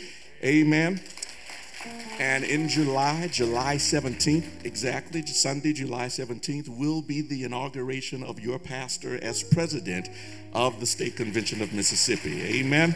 Amen. 0.44 1.00
And 2.20 2.44
in 2.44 2.68
July, 2.68 3.28
July 3.32 3.76
17th, 3.76 4.66
exactly, 4.66 5.26
Sunday, 5.26 5.74
July 5.74 6.08
17th, 6.08 6.70
will 6.70 7.02
be 7.02 7.22
the 7.22 7.44
inauguration 7.44 8.24
of 8.24 8.40
your 8.40 8.58
pastor 8.58 9.20
as 9.24 9.44
president 9.44 10.10
of 10.54 10.80
the 10.80 10.86
State 10.86 11.16
Convention 11.16 11.62
of 11.62 11.74
Mississippi. 11.74 12.42
Amen. 12.60 12.96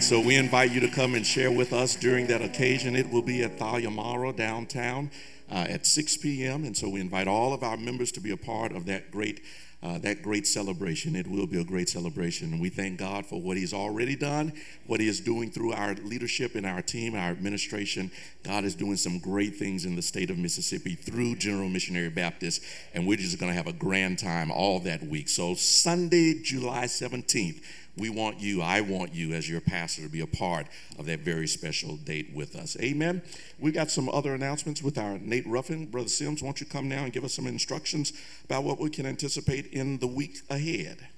So 0.00 0.20
we 0.20 0.36
invite 0.36 0.72
you 0.72 0.80
to 0.80 0.88
come 0.88 1.14
and 1.14 1.24
share 1.24 1.50
with 1.50 1.72
us 1.72 1.94
during 1.94 2.26
that 2.26 2.42
occasion. 2.42 2.96
It 2.96 3.10
will 3.10 3.22
be 3.22 3.42
at 3.42 3.58
Thalia 3.58 3.90
Mara 3.90 4.32
downtown 4.32 5.10
uh, 5.50 5.66
at 5.68 5.86
6 5.86 6.16
p.m. 6.18 6.64
And 6.64 6.76
so 6.76 6.88
we 6.88 7.00
invite 7.00 7.28
all 7.28 7.54
of 7.54 7.62
our 7.62 7.76
members 7.76 8.12
to 8.12 8.20
be 8.20 8.30
a 8.30 8.36
part 8.36 8.72
of 8.72 8.86
that 8.86 9.10
great 9.10 9.42
uh, 9.82 9.98
that 9.98 10.22
great 10.22 10.46
celebration. 10.46 11.14
It 11.14 11.26
will 11.26 11.46
be 11.46 11.60
a 11.60 11.64
great 11.64 11.88
celebration. 11.88 12.52
And 12.52 12.60
we 12.60 12.70
thank 12.70 12.98
God 12.98 13.26
for 13.26 13.40
what 13.40 13.56
He's 13.56 13.74
already 13.74 14.16
done, 14.16 14.52
what 14.86 15.00
He 15.00 15.08
is 15.08 15.20
doing 15.20 15.50
through 15.50 15.72
our 15.72 15.94
leadership 15.94 16.54
and 16.54 16.66
our 16.66 16.82
team, 16.82 17.14
our 17.14 17.30
administration. 17.30 18.10
God 18.42 18.64
is 18.64 18.74
doing 18.74 18.96
some 18.96 19.18
great 19.18 19.56
things 19.56 19.84
in 19.84 19.94
the 19.94 20.02
state 20.02 20.30
of 20.30 20.38
Mississippi 20.38 20.94
through 20.94 21.36
General 21.36 21.68
Missionary 21.68 22.10
Baptist. 22.10 22.62
And 22.94 23.06
we're 23.06 23.18
just 23.18 23.38
going 23.38 23.52
to 23.52 23.56
have 23.56 23.66
a 23.66 23.72
grand 23.72 24.18
time 24.18 24.50
all 24.50 24.80
that 24.80 25.02
week. 25.02 25.28
So, 25.28 25.54
Sunday, 25.54 26.40
July 26.42 26.84
17th, 26.84 27.62
we 27.96 28.10
want 28.10 28.40
you, 28.40 28.60
I 28.60 28.82
want 28.82 29.14
you 29.14 29.32
as 29.32 29.48
your 29.48 29.60
pastor 29.60 30.02
to 30.02 30.08
be 30.08 30.20
a 30.20 30.26
part 30.26 30.66
of 30.98 31.06
that 31.06 31.20
very 31.20 31.46
special 31.46 31.96
date 31.96 32.30
with 32.34 32.54
us. 32.54 32.76
Amen. 32.80 33.22
We 33.58 33.72
got 33.72 33.90
some 33.90 34.08
other 34.08 34.34
announcements 34.34 34.82
with 34.82 34.98
our 34.98 35.18
Nate 35.18 35.46
Ruffin. 35.46 35.86
Brother 35.86 36.08
Sims, 36.08 36.42
won't 36.42 36.60
you 36.60 36.66
come 36.66 36.88
now 36.88 37.04
and 37.04 37.12
give 37.12 37.24
us 37.24 37.34
some 37.34 37.46
instructions 37.46 38.12
about 38.44 38.64
what 38.64 38.78
we 38.78 38.90
can 38.90 39.06
anticipate 39.06 39.66
in 39.72 39.98
the 39.98 40.06
week 40.06 40.40
ahead? 40.50 41.08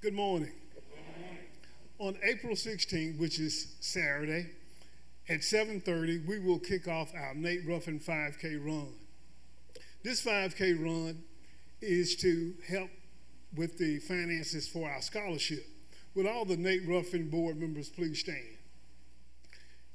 Good 0.00 0.14
morning. 0.14 0.52
On 1.98 2.16
April 2.22 2.54
16th, 2.54 3.18
which 3.18 3.38
is 3.38 3.76
Saturday, 3.80 4.50
at 5.28 5.42
7:30, 5.42 6.26
we 6.26 6.38
will 6.38 6.58
kick 6.58 6.86
off 6.88 7.14
our 7.14 7.32
Nate 7.34 7.64
Ruffin 7.66 7.98
5K 7.98 8.56
run. 8.56 8.92
This 10.02 10.20
5K 10.20 10.74
run 10.74 11.22
is 11.84 12.16
to 12.16 12.54
help 12.68 12.90
with 13.54 13.78
the 13.78 13.98
finances 14.00 14.66
for 14.66 14.90
our 14.90 15.00
scholarship. 15.00 15.66
Would 16.14 16.26
all 16.26 16.44
the 16.44 16.56
Nate 16.56 16.86
Ruffin 16.86 17.28
board 17.28 17.56
members 17.56 17.88
please 17.88 18.20
stand? 18.20 18.58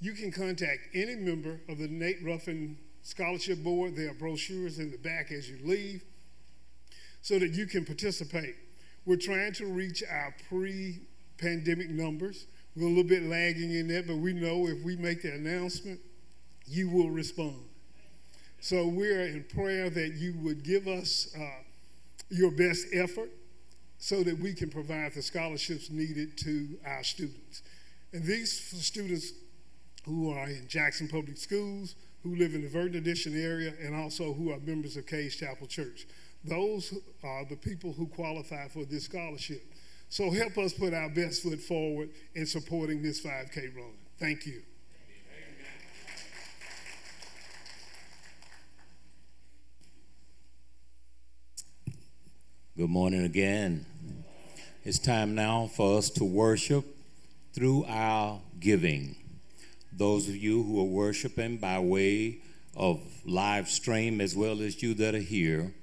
You 0.02 0.14
can 0.14 0.32
contact 0.32 0.80
any 0.94 1.16
member 1.16 1.60
of 1.68 1.78
the 1.78 1.88
Nate 1.88 2.24
Ruffin 2.24 2.78
Scholarship 3.04 3.64
Board. 3.64 3.96
There 3.96 4.12
are 4.12 4.14
brochures 4.14 4.80
in 4.80 4.92
the 4.92 4.98
back 4.98 5.32
as 5.32 5.50
you 5.50 5.58
leave 5.64 6.04
so 7.22 7.38
that 7.40 7.52
you 7.52 7.66
can 7.66 7.86
participate. 7.86 8.56
We're 9.06 9.18
trying 9.18 9.54
to 9.54 9.66
reach 9.66 10.04
our 10.10 10.34
pre 10.48 11.00
pandemic 11.38 11.90
numbers. 11.90 12.48
We're 12.76 12.86
a 12.86 12.90
little 12.90 13.04
bit 13.04 13.24
lagging 13.24 13.72
in 13.72 13.88
that, 13.90 14.08
but 14.08 14.18
we 14.18 14.34
know 14.34 14.68
if 14.68 14.84
we 14.84 14.96
make 14.96 15.22
the 15.22 15.34
announcement, 15.34 16.00
you 16.66 16.90
will 16.90 17.10
respond. 17.10 17.64
So 18.62 18.88
we're 18.88 19.26
in 19.26 19.46
prayer 19.46 19.90
that 19.90 20.14
you 20.14 20.36
would 20.42 20.64
give 20.64 20.88
us 20.88 21.34
uh, 21.38 21.64
your 22.30 22.52
best 22.52 22.88
effort 22.94 23.32
so 23.98 24.24
that 24.24 24.40
we 24.40 24.54
can 24.54 24.70
provide 24.70 25.14
the 25.14 25.22
scholarships 25.22 25.90
needed 25.90 26.38
to 26.38 26.78
our 26.86 27.04
students. 27.04 27.62
And 28.14 28.24
these 28.24 28.52
students 28.86 29.34
who 30.06 30.32
are 30.32 30.48
in 30.48 30.68
Jackson 30.68 31.08
Public 31.08 31.38
Schools, 31.38 31.96
who 32.24 32.36
live 32.36 32.54
in 32.54 32.62
the 32.62 32.70
Virden 32.70 32.96
Addition 32.98 33.40
area, 33.40 33.74
and 33.82 33.96
also 33.96 34.34
who 34.34 34.52
are 34.52 34.60
members 34.60 34.98
of 34.98 35.06
Cade 35.06 35.32
Chapel 35.32 35.68
Church. 35.68 36.08
Those 36.44 36.94
are 37.24 37.46
the 37.46 37.56
people 37.56 37.94
who 37.94 38.08
qualify 38.08 38.68
for 38.70 38.86
this 38.86 39.06
scholarship. 39.06 39.62
So 40.10 40.32
help 40.32 40.58
us 40.58 40.74
put 40.74 40.94
our 40.94 41.10
best 41.10 41.44
foot 41.44 41.60
forward 41.60 42.10
in 42.34 42.46
supporting 42.46 43.04
this 43.04 43.22
5K 43.22 43.76
run. 43.76 43.94
Thank 44.18 44.46
you. 44.46 44.64
Good 52.80 52.90
morning 52.90 53.26
again. 53.26 53.86
It's 54.86 55.00
time 55.00 55.36
now 55.36 55.68
for 55.68 55.98
us 55.98 56.10
to 56.12 56.24
worship 56.24 56.86
through 57.52 57.84
our 57.84 58.40
giving. 58.58 59.18
Those 59.92 60.30
of 60.30 60.38
you 60.38 60.64
who 60.64 60.80
are 60.80 60.86
worshiping 60.86 61.58
by 61.58 61.80
way 61.80 62.40
of 62.78 63.02
live 63.26 63.68
stream, 63.68 64.22
as 64.22 64.34
well 64.34 64.62
as 64.62 64.82
you 64.82 64.94
that 64.94 65.14
are 65.14 65.18
here, 65.18 65.74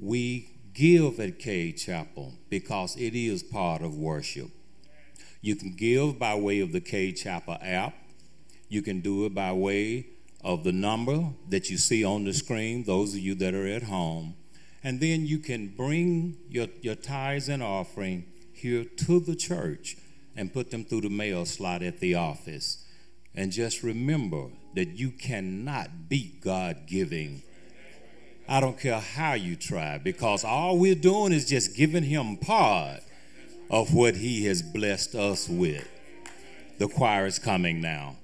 we 0.00 0.50
give 0.74 1.20
at 1.20 1.38
Cade 1.38 1.76
Chapel 1.76 2.34
because 2.48 2.96
it 2.96 3.14
is 3.14 3.44
part 3.44 3.80
of 3.80 3.96
worship. 3.96 4.50
You 5.40 5.54
can 5.54 5.76
give 5.76 6.18
by 6.18 6.34
way 6.34 6.58
of 6.58 6.72
the 6.72 6.80
Cade 6.80 7.18
Chapel 7.18 7.56
app. 7.62 7.94
You 8.68 8.82
can 8.82 9.00
do 9.00 9.26
it 9.26 9.34
by 9.36 9.52
way 9.52 10.08
of 10.42 10.64
the 10.64 10.72
number 10.72 11.26
that 11.48 11.70
you 11.70 11.78
see 11.78 12.02
on 12.02 12.24
the 12.24 12.32
screen, 12.32 12.82
those 12.82 13.14
of 13.14 13.20
you 13.20 13.36
that 13.36 13.54
are 13.54 13.68
at 13.68 13.84
home. 13.84 14.34
And 14.82 15.00
then 15.00 15.26
you 15.26 15.38
can 15.38 15.68
bring 15.68 16.38
your, 16.48 16.68
your 16.80 16.94
tithes 16.94 17.48
and 17.48 17.62
offering 17.62 18.24
here 18.52 18.84
to 18.84 19.20
the 19.20 19.36
church 19.36 19.96
and 20.36 20.52
put 20.52 20.70
them 20.70 20.84
through 20.84 21.02
the 21.02 21.10
mail 21.10 21.44
slot 21.44 21.82
at 21.82 22.00
the 22.00 22.14
office. 22.14 22.84
And 23.34 23.52
just 23.52 23.82
remember 23.82 24.48
that 24.74 24.88
you 24.88 25.10
cannot 25.10 26.08
beat 26.08 26.40
God 26.40 26.86
giving. 26.86 27.42
I 28.48 28.60
don't 28.60 28.78
care 28.78 28.98
how 28.98 29.34
you 29.34 29.54
try, 29.54 29.98
because 29.98 30.44
all 30.44 30.78
we're 30.78 30.94
doing 30.94 31.32
is 31.32 31.48
just 31.48 31.76
giving 31.76 32.02
Him 32.02 32.36
part 32.36 33.00
of 33.70 33.94
what 33.94 34.16
He 34.16 34.46
has 34.46 34.62
blessed 34.62 35.14
us 35.14 35.48
with. 35.48 35.88
The 36.78 36.88
choir 36.88 37.26
is 37.26 37.38
coming 37.38 37.80
now. 37.80 38.16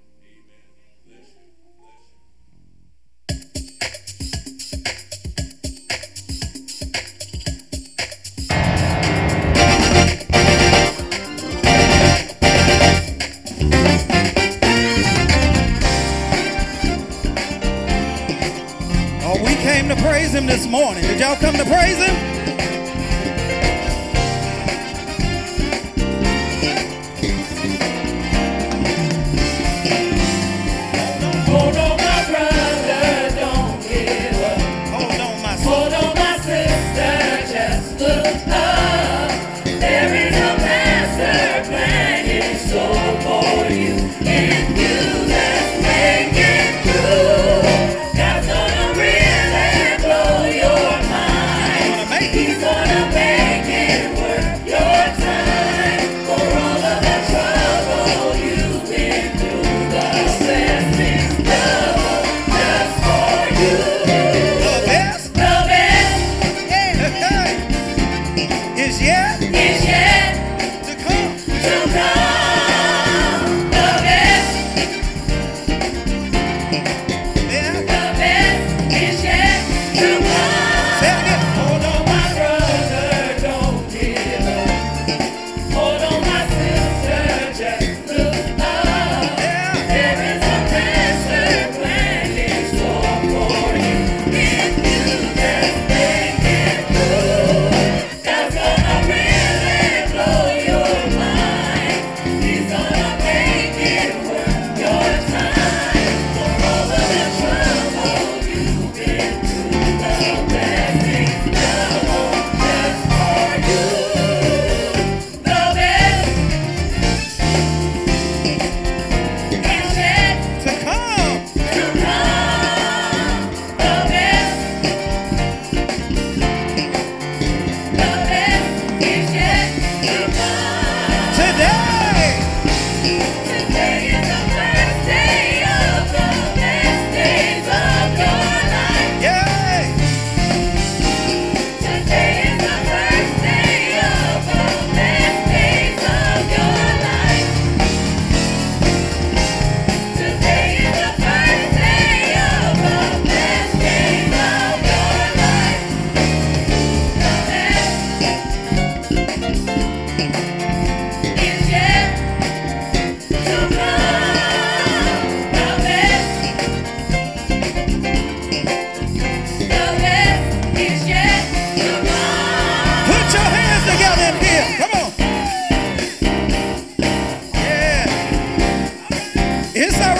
came 19.66 19.88
to 19.88 19.96
praise 19.96 20.33
him 20.33 20.46
this 20.46 20.64
morning. 20.68 21.02
Did 21.02 21.18
y'all 21.18 21.35
come 21.35 21.57
to 21.57 21.64
praise 21.64 21.96
him? 21.96 22.75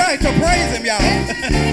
church 0.06 0.20
to 0.20 0.32
praise 0.40 0.76
him, 0.76 0.84
y'all. 0.84 1.62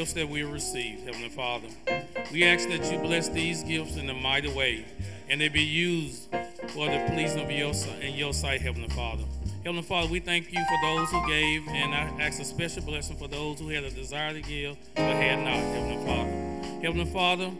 gifts 0.00 0.14
that 0.14 0.30
we 0.30 0.42
receive, 0.42 1.02
Heavenly 1.04 1.28
Father. 1.28 1.68
We 2.32 2.42
ask 2.44 2.66
that 2.70 2.90
you 2.90 2.98
bless 3.00 3.28
these 3.28 3.62
gifts 3.62 3.98
in 3.98 4.08
a 4.08 4.14
mighty 4.14 4.50
way 4.50 4.86
and 5.28 5.38
they 5.38 5.50
be 5.50 5.62
used 5.62 6.22
for 6.68 6.86
the 6.86 7.04
pleasing 7.12 7.44
of 7.44 7.50
your 7.50 7.74
son 7.74 8.00
in 8.00 8.14
your 8.14 8.32
sight, 8.32 8.62
Heavenly 8.62 8.88
Father. 8.88 9.24
Heavenly 9.62 9.82
Father, 9.82 10.08
we 10.08 10.20
thank 10.20 10.54
you 10.54 10.58
for 10.58 10.78
those 10.82 11.10
who 11.10 11.28
gave, 11.28 11.68
and 11.68 11.94
I 11.94 12.24
ask 12.24 12.40
a 12.40 12.46
special 12.46 12.82
blessing 12.82 13.18
for 13.18 13.28
those 13.28 13.58
who 13.58 13.68
had 13.68 13.84
a 13.84 13.90
desire 13.90 14.32
to 14.32 14.40
give 14.40 14.78
but 14.94 15.02
had 15.02 15.40
not, 15.40 15.58
Heavenly 15.74 16.06
Father. 16.06 16.80
Heavenly 16.80 17.12
Father, 17.12 17.50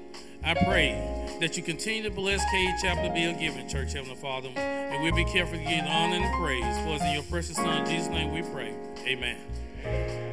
I 0.42 0.54
pray 0.54 1.36
that 1.40 1.58
you 1.58 1.62
continue 1.62 2.04
to 2.04 2.10
bless 2.10 2.42
Cade 2.50 2.74
Chapel 2.80 3.10
Bill 3.10 3.34
Giving 3.34 3.68
Church, 3.68 3.92
Heavenly 3.92 4.16
Father, 4.16 4.48
and 4.56 5.02
we'll 5.02 5.14
be 5.14 5.30
careful 5.30 5.58
to 5.58 5.64
give 5.64 5.84
honor 5.84 6.16
and 6.16 6.42
praise. 6.42 6.86
For 6.86 6.94
it's 6.94 7.04
in 7.04 7.12
your 7.12 7.22
precious 7.24 7.56
Son, 7.56 7.84
Jesus' 7.84 8.08
name, 8.08 8.32
we 8.32 8.40
pray. 8.40 8.74
Amen. 9.04 10.29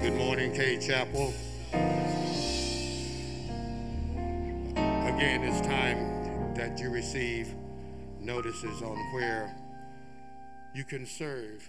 Good 0.00 0.14
morning, 0.14 0.54
Cade 0.54 0.80
Chapel. 0.80 1.34
Again, 4.74 5.44
it's 5.44 5.60
time 5.60 6.54
that 6.54 6.78
you 6.80 6.88
receive 6.88 7.54
notices 8.18 8.80
on 8.80 8.96
where 9.12 9.54
you 10.74 10.84
can 10.84 11.04
serve 11.04 11.68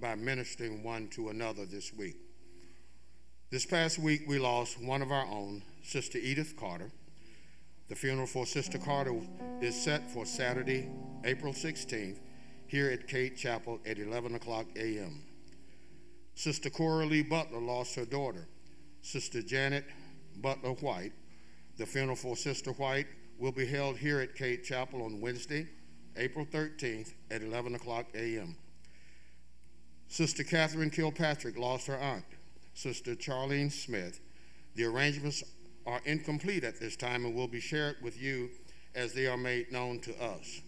by 0.00 0.14
ministering 0.14 0.84
one 0.84 1.08
to 1.08 1.30
another 1.30 1.66
this 1.66 1.92
week. 1.92 2.14
This 3.50 3.66
past 3.66 3.98
week, 3.98 4.22
we 4.28 4.38
lost 4.38 4.80
one 4.80 5.02
of 5.02 5.10
our 5.10 5.26
own, 5.26 5.64
Sister 5.82 6.18
Edith 6.18 6.56
Carter. 6.56 6.92
The 7.88 7.96
funeral 7.96 8.28
for 8.28 8.46
Sister 8.46 8.78
Carter 8.78 9.18
is 9.60 9.74
set 9.74 10.08
for 10.12 10.24
Saturday, 10.24 10.88
April 11.24 11.52
16th, 11.52 12.20
here 12.68 12.88
at 12.90 13.08
Cade 13.08 13.36
Chapel 13.36 13.80
at 13.84 13.98
11 13.98 14.36
o'clock 14.36 14.66
a.m. 14.76 15.24
Sister 16.34 16.70
Cora 16.70 17.06
Lee 17.06 17.22
Butler 17.22 17.60
lost 17.60 17.94
her 17.94 18.04
daughter, 18.04 18.48
Sister 19.02 19.42
Janet 19.42 19.84
Butler 20.36 20.72
White. 20.72 21.12
The 21.76 21.86
funeral 21.86 22.16
for 22.16 22.36
Sister 22.36 22.72
White 22.72 23.06
will 23.38 23.52
be 23.52 23.66
held 23.66 23.98
here 23.98 24.20
at 24.20 24.34
Cade 24.34 24.64
Chapel 24.64 25.02
on 25.02 25.20
Wednesday, 25.20 25.66
April 26.16 26.46
13th 26.46 27.12
at 27.30 27.42
11 27.42 27.74
o'clock 27.74 28.06
a.m. 28.14 28.56
Sister 30.08 30.44
Catherine 30.44 30.90
Kilpatrick 30.90 31.58
lost 31.58 31.86
her 31.86 31.98
aunt, 31.98 32.24
Sister 32.74 33.14
Charlene 33.14 33.72
Smith. 33.72 34.20
The 34.76 34.84
arrangements 34.84 35.42
are 35.86 36.00
incomplete 36.04 36.64
at 36.64 36.80
this 36.80 36.96
time 36.96 37.24
and 37.24 37.34
will 37.34 37.48
be 37.48 37.60
shared 37.60 37.96
with 38.02 38.20
you 38.20 38.50
as 38.94 39.12
they 39.12 39.26
are 39.26 39.36
made 39.36 39.72
known 39.72 40.00
to 40.00 40.22
us. 40.22 40.62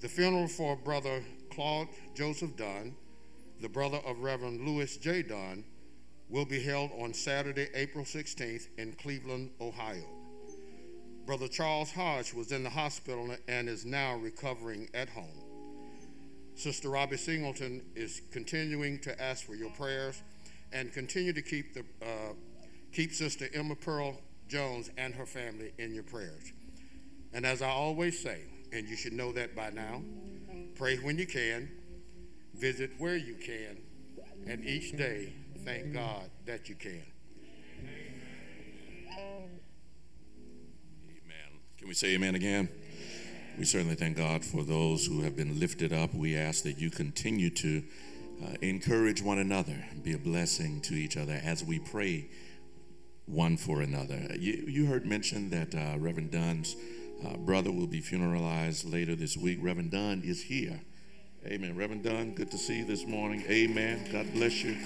The 0.00 0.08
funeral 0.08 0.48
for 0.48 0.76
Brother 0.76 1.22
Claude 1.50 1.88
Joseph 2.14 2.56
Dunn, 2.56 2.96
the 3.60 3.68
brother 3.68 3.98
of 4.06 4.20
Reverend 4.20 4.66
Louis 4.66 4.96
J. 4.96 5.22
Dunn, 5.22 5.64
will 6.30 6.44
be 6.44 6.62
held 6.62 6.90
on 6.98 7.12
Saturday, 7.12 7.68
April 7.74 8.04
16th 8.04 8.68
in 8.78 8.92
Cleveland, 8.92 9.50
Ohio. 9.60 10.06
Brother 11.26 11.48
Charles 11.48 11.92
Hodge 11.92 12.32
was 12.32 12.52
in 12.52 12.62
the 12.62 12.70
hospital 12.70 13.34
and 13.48 13.68
is 13.68 13.84
now 13.84 14.16
recovering 14.16 14.88
at 14.94 15.08
home. 15.08 15.44
Sister 16.54 16.88
Robbie 16.88 17.16
Singleton 17.16 17.82
is 17.94 18.22
continuing 18.30 18.98
to 19.00 19.20
ask 19.20 19.44
for 19.44 19.54
your 19.54 19.70
prayers 19.70 20.22
and 20.72 20.92
continue 20.92 21.32
to 21.32 21.42
keep 21.42 21.74
the 21.74 21.80
uh, 22.02 22.32
keep 22.92 23.12
Sister 23.12 23.46
Emma 23.54 23.74
Pearl 23.74 24.20
Jones 24.48 24.90
and 24.98 25.14
her 25.14 25.26
family 25.26 25.72
in 25.78 25.94
your 25.94 26.02
prayers. 26.02 26.52
And 27.32 27.46
as 27.46 27.62
I 27.62 27.70
always 27.70 28.20
say, 28.20 28.40
and 28.72 28.88
you 28.88 28.96
should 28.96 29.12
know 29.12 29.32
that 29.32 29.56
by 29.56 29.70
now, 29.70 30.02
pray 30.74 30.96
when 30.96 31.18
you 31.18 31.26
can, 31.26 31.70
visit 32.60 32.90
where 32.98 33.16
you 33.16 33.34
can, 33.34 33.78
and 34.46 34.62
each 34.64 34.96
day 34.96 35.32
thank 35.64 35.94
God 35.94 36.30
that 36.44 36.68
you 36.68 36.74
can. 36.74 37.02
Amen. 41.08 41.50
Can 41.78 41.88
we 41.88 41.94
say 41.94 42.14
amen 42.14 42.34
again? 42.34 42.68
We 43.58 43.64
certainly 43.64 43.94
thank 43.94 44.18
God 44.18 44.44
for 44.44 44.62
those 44.62 45.06
who 45.06 45.22
have 45.22 45.36
been 45.36 45.58
lifted 45.58 45.92
up. 45.92 46.14
We 46.14 46.36
ask 46.36 46.62
that 46.64 46.78
you 46.78 46.90
continue 46.90 47.50
to 47.50 47.82
uh, 48.44 48.54
encourage 48.60 49.22
one 49.22 49.38
another, 49.38 49.84
be 50.02 50.12
a 50.12 50.18
blessing 50.18 50.82
to 50.82 50.94
each 50.94 51.16
other 51.16 51.40
as 51.42 51.64
we 51.64 51.78
pray 51.78 52.28
one 53.26 53.56
for 53.56 53.80
another. 53.80 54.34
You, 54.38 54.64
you 54.66 54.86
heard 54.86 55.06
mentioned 55.06 55.50
that 55.52 55.74
uh, 55.74 55.98
Reverend 55.98 56.30
Dunn's 56.30 56.76
uh, 57.24 57.36
brother 57.38 57.72
will 57.72 57.86
be 57.86 58.02
funeralized 58.02 58.90
later 58.90 59.14
this 59.14 59.36
week. 59.36 59.58
Reverend 59.62 59.92
Dunn 59.92 60.22
is 60.24 60.42
here. 60.42 60.80
Amen. 61.46 61.74
Reverend 61.74 62.04
Dunn, 62.04 62.34
good 62.34 62.50
to 62.50 62.58
see 62.58 62.80
you 62.80 62.84
this 62.84 63.06
morning. 63.06 63.42
Amen. 63.48 64.06
God 64.12 64.30
bless 64.34 64.62
you. 64.62 64.76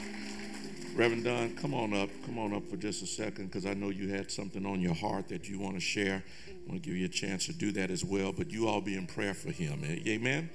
Reverend 0.95 1.25
Dunn, 1.25 1.57
come 1.57 1.75
on 1.75 1.93
up. 1.93 2.09
Come 2.25 2.39
on 2.39 2.55
up 2.55 2.71
for 2.71 2.77
just 2.77 3.03
a 3.03 3.09
second 3.09 3.47
because 3.47 3.67
I 3.67 3.75
know 3.75 3.89
you 3.89 4.09
had 4.11 4.31
something 4.31 4.65
on 4.65 4.81
your 4.81 4.95
heart 4.95 5.29
that 5.31 5.49
you 5.49 5.59
want 5.59 5.75
to 5.75 5.81
share. 5.81 6.23
I 6.47 6.69
want 6.69 6.81
to 6.81 6.89
give 6.89 6.97
you 6.97 7.07
a 7.07 7.09
chance 7.09 7.47
to 7.47 7.53
do 7.53 7.73
that 7.73 7.91
as 7.91 8.05
well, 8.05 8.33
but 8.33 8.53
you 8.53 8.69
all 8.69 8.81
be 8.81 8.97
in 8.97 9.09
prayer 9.09 9.35
for 9.35 9.51
him. 9.51 9.83
Eh? 9.85 10.11
Amen. 10.11 10.49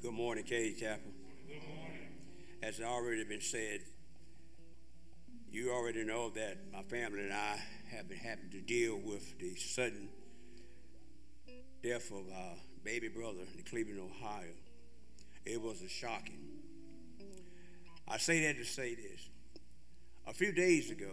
Good 0.00 0.12
morning, 0.12 0.44
Cade 0.44 0.78
Chapel. 0.78 1.12
Good 1.46 1.56
morning. 1.68 2.08
As 2.62 2.80
already 2.80 3.24
been 3.24 3.42
said, 3.42 3.80
you 5.50 5.70
already 5.70 6.02
know 6.02 6.30
that 6.30 6.56
my 6.72 6.82
family 6.82 7.24
and 7.24 7.32
I 7.32 7.60
have 7.94 8.08
been 8.08 8.18
having 8.18 8.50
to 8.50 8.60
deal 8.60 8.98
with 9.04 9.38
the 9.38 9.54
sudden 9.54 10.08
death 11.84 12.10
of 12.12 12.24
our 12.34 12.54
baby 12.82 13.08
brother 13.08 13.42
in 13.58 13.62
Cleveland, 13.62 14.00
Ohio. 14.00 14.54
It 15.44 15.60
was 15.60 15.82
a 15.82 15.88
shocking. 15.88 16.38
I 18.08 18.16
say 18.16 18.46
that 18.46 18.56
to 18.56 18.64
say 18.64 18.94
this. 18.94 19.28
A 20.26 20.32
few 20.32 20.50
days 20.52 20.90
ago, 20.90 21.12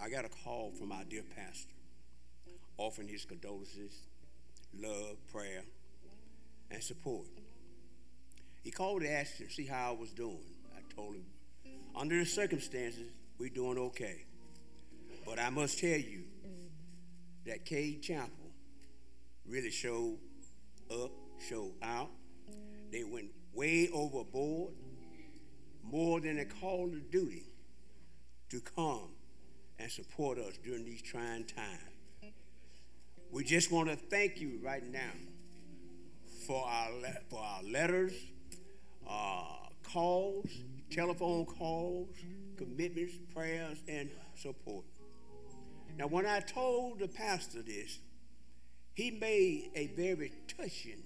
I 0.00 0.08
got 0.08 0.24
a 0.24 0.30
call 0.30 0.70
from 0.70 0.92
our 0.92 1.04
dear 1.04 1.24
pastor 1.36 1.74
offering 2.78 3.06
his 3.06 3.26
condolences, 3.26 3.92
love, 4.80 5.18
prayer, 5.30 5.62
and 6.70 6.82
support. 6.82 7.26
He 8.62 8.70
called 8.70 9.02
to 9.02 9.12
ask 9.12 9.36
to 9.36 9.50
see 9.50 9.66
how 9.66 9.90
I 9.90 10.00
was 10.00 10.10
doing. 10.12 10.40
I 10.74 10.80
told 10.94 11.16
him, 11.16 11.26
under 11.94 12.18
the 12.18 12.24
circumstances, 12.24 13.12
we're 13.38 13.50
doing 13.50 13.76
okay. 13.76 14.24
But 15.26 15.38
I 15.38 15.50
must 15.50 15.78
tell 15.78 15.98
you 15.98 16.22
that 17.44 17.66
Cade 17.66 18.02
Chapel 18.02 18.43
really 19.46 19.70
showed 19.70 20.18
up, 20.90 21.10
showed 21.48 21.74
out. 21.82 22.10
They 22.90 23.04
went 23.04 23.30
way 23.52 23.88
overboard, 23.92 24.74
more 25.82 26.20
than 26.20 26.38
a 26.38 26.44
call 26.44 26.88
to 26.90 27.00
duty 27.00 27.44
to 28.50 28.60
come 28.60 29.10
and 29.78 29.90
support 29.90 30.38
us 30.38 30.58
during 30.62 30.84
these 30.84 31.02
trying 31.02 31.44
times. 31.44 32.34
We 33.30 33.42
just 33.42 33.72
want 33.72 33.88
to 33.88 33.96
thank 33.96 34.40
you 34.40 34.60
right 34.62 34.84
now 34.90 35.10
for 36.46 36.64
our 36.64 36.90
for 37.28 37.40
our 37.40 37.62
letters, 37.64 38.12
uh, 39.08 39.56
calls, 39.82 40.48
telephone 40.90 41.44
calls, 41.46 42.08
commitments, 42.56 43.14
prayers, 43.34 43.78
and 43.88 44.10
support. 44.36 44.84
Now, 45.96 46.06
when 46.06 46.26
I 46.26 46.40
told 46.40 46.98
the 46.98 47.08
pastor 47.08 47.62
this, 47.62 47.98
he 48.94 49.10
made 49.10 49.70
a 49.74 49.88
very 49.88 50.32
touching, 50.56 51.02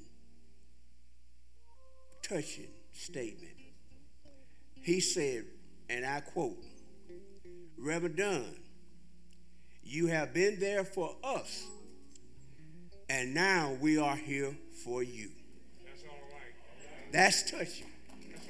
touching 2.22 2.68
statement. 2.92 3.54
He 4.82 5.00
said, 5.00 5.46
and 5.88 6.04
I 6.04 6.20
quote, 6.20 6.62
Reverend 7.78 8.16
Dunn, 8.16 8.44
you 9.82 10.08
have 10.08 10.34
been 10.34 10.60
there 10.60 10.84
for 10.84 11.16
us, 11.24 11.64
and 13.08 13.32
now 13.32 13.76
we 13.80 13.98
are 13.98 14.16
here 14.16 14.54
for 14.84 15.02
you. 15.02 15.30
That's 15.84 16.02
all 16.02 16.18
right. 16.30 17.10
That's 17.10 17.50
touching. 17.50 17.86
That's 18.30 18.48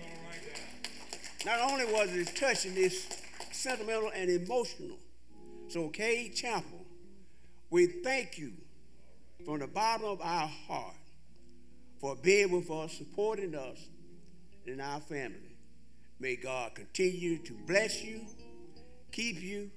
all 1.47 1.55
right. 1.55 1.61
Not 1.61 1.71
only 1.71 1.85
was 1.93 2.13
it 2.13 2.35
touching, 2.35 2.73
it's 2.75 3.07
sentimental 3.53 4.11
and 4.13 4.29
emotional. 4.29 4.99
So, 5.69 5.89
Cade 5.91 6.35
Chapel, 6.35 6.87
we 7.71 7.87
thank 7.87 8.39
you 8.39 8.53
from 9.45 9.61
the 9.61 9.67
bottom 9.67 10.07
of 10.07 10.21
our 10.21 10.47
heart 10.47 10.95
for 12.01 12.17
being 12.17 12.51
with 12.51 12.71
us, 12.71 12.93
supporting 12.93 13.55
us 13.55 13.79
and 14.67 14.81
our 14.81 15.01
family. 15.01 15.57
May 16.21 16.37
God 16.37 16.75
continue 16.75 17.39
to 17.39 17.53
bless 17.67 18.03
you, 18.03 18.21
keep 19.13 19.41
you, 19.41 19.71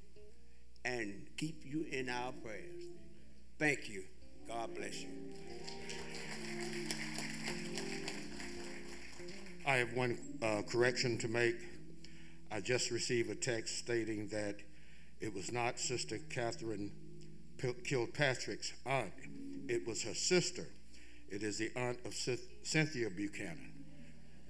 and 0.84 1.28
keep 1.38 1.64
you 1.64 1.86
in 1.91 2.09
our 2.09 2.32
prayers. 2.43 2.84
Thank 3.59 3.89
you. 3.89 4.03
God 4.47 4.76
bless 4.76 5.01
you. 5.01 5.09
I 9.66 9.76
have 9.76 9.93
one 9.93 10.18
uh, 10.41 10.64
correction 10.68 11.18
to 11.20 11.28
make. 11.28 11.55
I 12.51 12.59
just 12.59 12.89
received 12.89 13.30
a 13.30 13.36
text 13.36 13.78
stating 13.78 14.28
that 14.30 14.55
it 15.20 15.34
was 15.34 15.51
not 15.51 15.80
Sister 15.80 16.18
Catherine 16.30 16.91
Kilpatrick's 17.86 18.74
aunt, 18.88 19.14
it 19.72 19.88
was 19.88 20.03
her 20.03 20.13
sister. 20.13 20.67
It 21.30 21.43
is 21.43 21.57
the 21.57 21.72
aunt 21.78 21.97
of 22.05 22.13
Cynthia 22.13 23.09
Buchanan. 23.09 23.72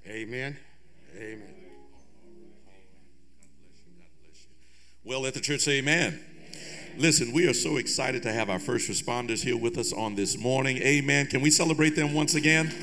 Amen. 0.08 0.58
Amen. 1.16 1.56
Well, 5.04 5.22
let 5.22 5.36
the 5.36 5.40
church 5.40 5.62
say 5.62 5.78
amen. 5.78 6.20
Listen, 6.98 7.32
we 7.34 7.48
are 7.48 7.54
so 7.54 7.78
excited 7.78 8.24
to 8.24 8.32
have 8.32 8.50
our 8.50 8.60
first 8.60 8.90
responders 8.90 9.44
here 9.44 9.58
with 9.58 9.78
us 9.78 9.94
on 9.94 10.16
this 10.16 10.38
morning. 10.38 10.78
Amen. 10.78 11.28
Can 11.28 11.42
we 11.42 11.52
celebrate 11.52 11.96
them 11.96 12.14
once 12.14 12.34
again? 12.34 12.74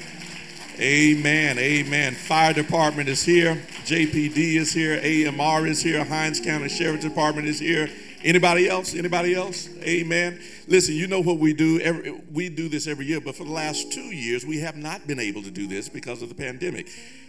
Amen. 0.78 1.58
Amen. 1.58 2.14
Fire 2.14 2.52
department 2.52 3.08
is 3.08 3.24
here. 3.24 3.56
JPD 3.84 4.56
is 4.56 4.72
here. 4.72 4.94
AMR 4.94 5.66
is 5.66 5.82
here. 5.82 6.04
Hinds 6.04 6.40
County 6.40 6.68
Sheriff's 6.68 7.04
Department 7.04 7.48
is 7.48 7.58
here. 7.58 7.90
Anybody 8.24 8.68
else? 8.68 8.94
Anybody 8.94 9.34
else? 9.34 9.68
Amen. 9.82 10.40
Listen, 10.66 10.94
you 10.94 11.06
know 11.06 11.20
what 11.20 11.38
we 11.38 11.52
do. 11.54 11.80
Every, 11.80 12.10
we 12.32 12.48
do 12.48 12.68
this 12.68 12.86
every 12.86 13.06
year, 13.06 13.20
but 13.20 13.36
for 13.36 13.44
the 13.44 13.52
last 13.52 13.92
two 13.92 14.00
years, 14.00 14.44
we 14.44 14.58
have 14.58 14.76
not 14.76 15.06
been 15.06 15.20
able 15.20 15.42
to 15.42 15.50
do 15.50 15.66
this 15.68 15.88
because 15.88 16.20
of 16.20 16.28
the 16.28 16.34
pandemic. 16.34 16.88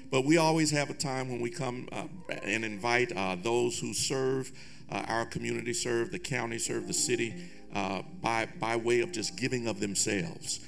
But 0.10 0.26
we 0.26 0.38
always 0.38 0.72
have 0.72 0.90
a 0.90 0.96
time 0.96 1.30
when 1.30 1.40
we 1.40 1.52
come 1.52 1.88
uh, 1.92 2.06
and 2.42 2.66
invite 2.66 3.12
uh, 3.16 3.36
those 3.36 3.78
who 3.78 3.94
serve 3.94 4.52
uh, 4.92 5.04
our 5.08 5.26
community, 5.26 5.74
serve 5.74 6.12
the 6.12 6.18
county, 6.18 6.58
serve 6.58 6.88
the 6.88 6.94
city 6.94 7.36
uh, 7.76 8.02
by 8.22 8.48
by 8.60 8.76
way 8.76 9.02
of 9.02 9.12
just 9.12 9.38
giving 9.38 9.68
of 9.68 9.80
themselves. 9.80 10.60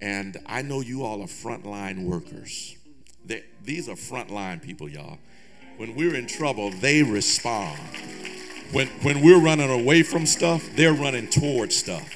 And 0.00 0.36
I 0.46 0.62
know 0.62 0.80
you 0.80 1.04
all 1.04 1.22
are 1.22 1.26
frontline 1.26 2.04
workers. 2.04 2.76
They, 3.24 3.44
these 3.62 3.88
are 3.88 3.94
frontline 3.94 4.60
people, 4.62 4.88
y'all. 4.88 5.18
When 5.76 5.94
we're 5.94 6.16
in 6.16 6.26
trouble, 6.26 6.70
they 6.70 7.04
respond. 7.04 7.78
When, 8.70 8.88
when 9.02 9.22
we're 9.22 9.40
running 9.40 9.70
away 9.70 10.02
from 10.02 10.26
stuff, 10.26 10.68
they're 10.76 10.92
running 10.92 11.28
towards 11.28 11.74
stuff. 11.74 12.06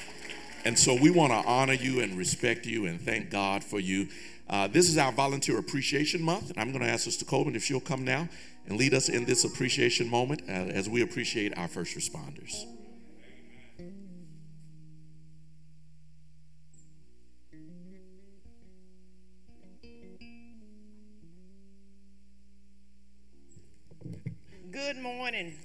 And 0.65 0.77
so 0.77 0.93
we 0.93 1.09
want 1.09 1.31
to 1.31 1.49
honor 1.49 1.73
you 1.73 1.99
and 1.99 2.15
respect 2.15 2.67
you 2.67 2.85
and 2.85 3.01
thank 3.01 3.31
God 3.31 3.63
for 3.63 3.79
you. 3.79 4.07
Uh, 4.47 4.67
this 4.67 4.87
is 4.87 4.99
our 4.99 5.11
Volunteer 5.11 5.57
Appreciation 5.57 6.21
Month, 6.21 6.51
and 6.51 6.59
I'm 6.59 6.71
going 6.71 6.83
to 6.83 6.89
ask 6.89 7.05
Sister 7.05 7.25
Coleman 7.25 7.55
if 7.55 7.63
she'll 7.63 7.79
come 7.79 8.05
now 8.05 8.29
and 8.67 8.77
lead 8.77 8.93
us 8.93 9.09
in 9.09 9.25
this 9.25 9.43
appreciation 9.43 10.07
moment 10.07 10.43
uh, 10.47 10.51
as 10.51 10.87
we 10.87 11.01
appreciate 11.01 11.57
our 11.57 11.67
first 11.67 11.97
responders. 11.97 12.63
Good 24.71 24.97
morning. 24.97 25.55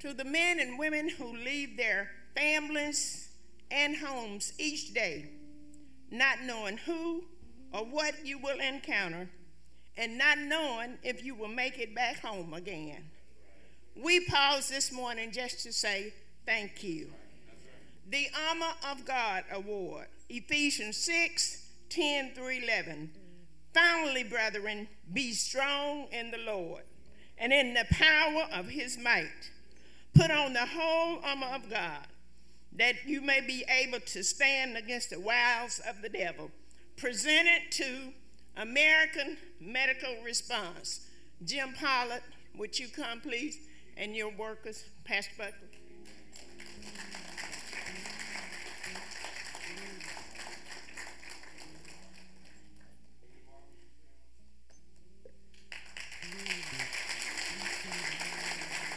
To 0.00 0.14
the 0.14 0.24
men 0.24 0.60
and 0.60 0.78
women 0.78 1.10
who 1.10 1.36
leave 1.36 1.76
their 1.76 2.10
families 2.34 3.28
and 3.70 3.96
homes 3.96 4.54
each 4.58 4.94
day, 4.94 5.26
not 6.10 6.42
knowing 6.42 6.78
who 6.78 7.24
or 7.72 7.84
what 7.84 8.26
you 8.26 8.38
will 8.38 8.58
encounter, 8.58 9.28
and 9.96 10.16
not 10.16 10.38
knowing 10.38 10.96
if 11.02 11.22
you 11.22 11.34
will 11.34 11.48
make 11.48 11.78
it 11.78 11.94
back 11.94 12.20
home 12.20 12.54
again. 12.54 13.04
We 13.94 14.20
pause 14.20 14.68
this 14.68 14.90
morning 14.90 15.32
just 15.32 15.62
to 15.64 15.72
say 15.72 16.14
thank 16.46 16.82
you. 16.82 17.12
The 18.08 18.28
Armor 18.48 18.72
of 18.90 19.04
God 19.04 19.44
Award, 19.52 20.06
Ephesians 20.30 20.96
6 20.96 21.66
10 21.90 22.34
through 22.34 22.60
11. 22.62 23.10
Finally, 23.74 24.24
brethren, 24.24 24.88
be 25.12 25.32
strong 25.32 26.06
in 26.10 26.30
the 26.30 26.38
Lord 26.38 26.84
and 27.36 27.52
in 27.52 27.74
the 27.74 27.84
power 27.90 28.48
of 28.52 28.68
his 28.68 28.96
might. 28.96 29.50
Put 30.20 30.30
on 30.30 30.52
the 30.52 30.66
whole 30.66 31.20
armor 31.24 31.46
of 31.54 31.70
God 31.70 32.06
that 32.74 33.06
you 33.06 33.22
may 33.22 33.40
be 33.40 33.64
able 33.70 34.00
to 34.00 34.22
stand 34.22 34.76
against 34.76 35.08
the 35.08 35.18
wiles 35.18 35.80
of 35.88 36.02
the 36.02 36.10
devil. 36.10 36.50
Presented 36.98 37.70
to 37.70 38.12
American 38.58 39.38
Medical 39.62 40.16
Response. 40.22 41.08
Jim 41.42 41.72
Pollard, 41.72 42.20
would 42.58 42.78
you 42.78 42.88
come, 42.88 43.22
please? 43.22 43.60
And 43.96 44.14
your 44.14 44.30
workers, 44.36 44.84
Pastor 45.04 45.32
Buckley. 45.38 45.68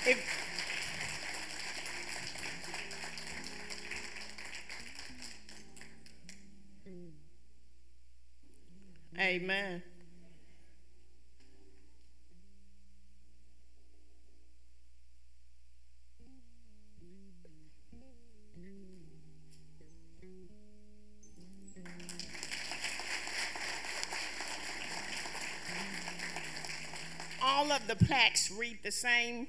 If, 0.06 0.33
Amen. 9.20 9.84
All 27.42 27.72
of 27.72 27.88
the 27.88 27.96
plaques 27.96 28.52
read 28.52 28.80
the 28.84 28.92
same. 28.92 29.48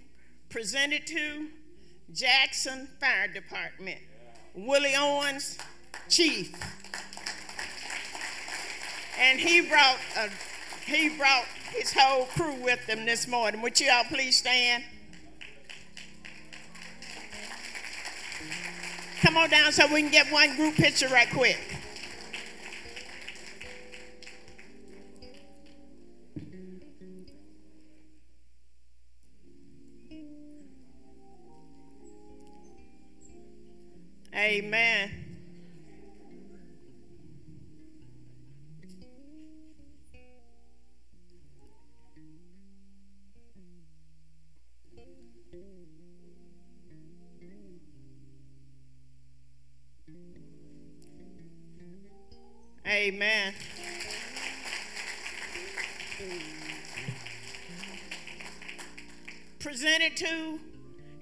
Presented 0.51 1.07
to 1.09 1.49
Jackson 2.13 2.89
Fire 3.01 3.29
Department. 3.29 3.99
Willie 4.55 4.95
Owens, 4.97 5.59
Chief. 6.09 6.53
And 9.21 9.39
he 9.39 9.61
brought 9.63 9.99
a, 10.17 10.29
he 10.87 11.09
brought 11.17 11.45
his 11.71 11.93
whole 11.93 12.27
crew 12.27 12.55
with 12.63 12.81
him 12.81 13.07
this 13.07 13.27
morning. 13.27 13.63
Would 13.63 13.81
you 13.81 13.91
all 13.93 14.05
please 14.05 14.37
stand? 14.39 14.85
Come 19.23 19.37
on 19.37 19.49
down 19.49 19.73
so 19.73 19.87
we 19.93 20.03
can 20.03 20.11
get 20.11 20.31
one 20.31 20.55
group 20.57 20.75
picture 20.75 21.09
right 21.09 21.31
quick. 21.31 21.59
Amen. 34.35 35.24
Presented 59.85 60.17
to 60.17 60.59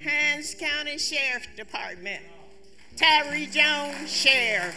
Hinds 0.08 0.54
County 0.54 0.96
Sheriff 0.96 1.48
Department. 1.56 2.22
Tyree 2.96 3.46
Jones, 3.46 4.08
Sheriff. 4.08 4.76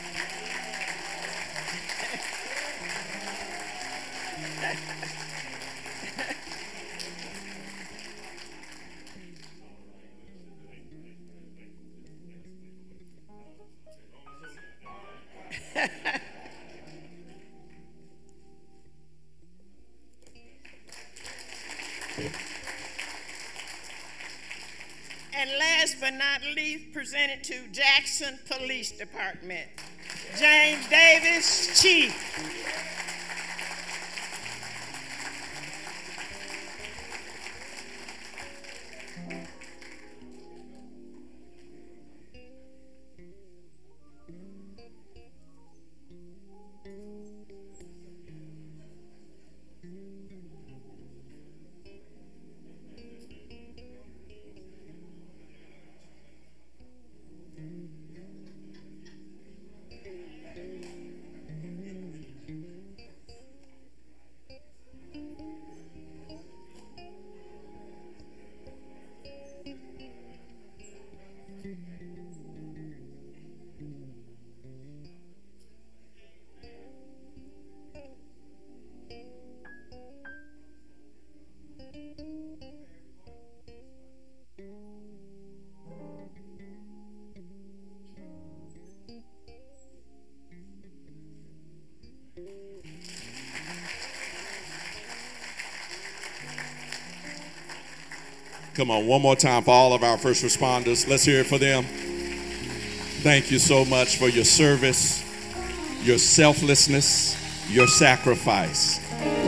Presented 27.05 27.43
to 27.43 27.53
Jackson 27.71 28.39
Police 28.49 28.91
Department. 28.93 29.67
James 30.39 30.89
Davis, 30.89 31.79
Chief. 31.79 32.11
Come 98.85 98.91
on, 98.91 99.07
one 99.07 99.23
more 99.23 99.35
time 99.35 99.63
for 99.63 99.71
all 99.71 99.93
of 99.93 100.03
our 100.03 100.15
first 100.15 100.43
responders. 100.43 101.09
Let's 101.09 101.23
hear 101.23 101.39
it 101.39 101.47
for 101.47 101.57
them. 101.57 101.85
Thank 103.23 103.49
you 103.49 103.57
so 103.57 103.83
much 103.83 104.17
for 104.17 104.27
your 104.27 104.43
service, 104.43 105.23
your 106.03 106.19
selflessness, 106.19 107.35
your 107.67 107.87
sacrifice. 107.87 108.99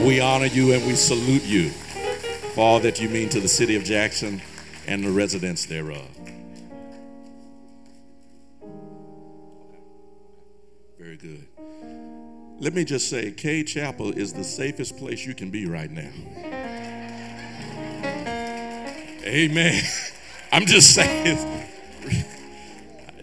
We 0.03 0.19
honor 0.19 0.47
you 0.47 0.73
and 0.73 0.87
we 0.87 0.95
salute 0.95 1.43
you 1.43 1.69
for 1.69 2.61
all 2.61 2.79
that 2.79 2.99
you 2.99 3.09
mean 3.09 3.29
to 3.29 3.39
the 3.39 3.47
city 3.47 3.75
of 3.75 3.83
Jackson 3.83 4.41
and 4.87 5.03
the 5.03 5.11
residents 5.11 5.67
thereof. 5.67 6.09
Very 10.97 11.17
good. 11.17 11.47
Let 12.59 12.73
me 12.73 12.83
just 12.83 13.07
say, 13.07 13.29
Cade 13.33 13.67
Chapel 13.67 14.17
is 14.17 14.33
the 14.33 14.43
safest 14.43 14.97
place 14.97 15.27
you 15.27 15.35
can 15.35 15.51
be 15.51 15.67
right 15.67 15.91
now. 15.91 16.56
Amen. 19.27 19.83
I'm 20.51 20.65
just 20.65 20.95
saying 20.95 21.65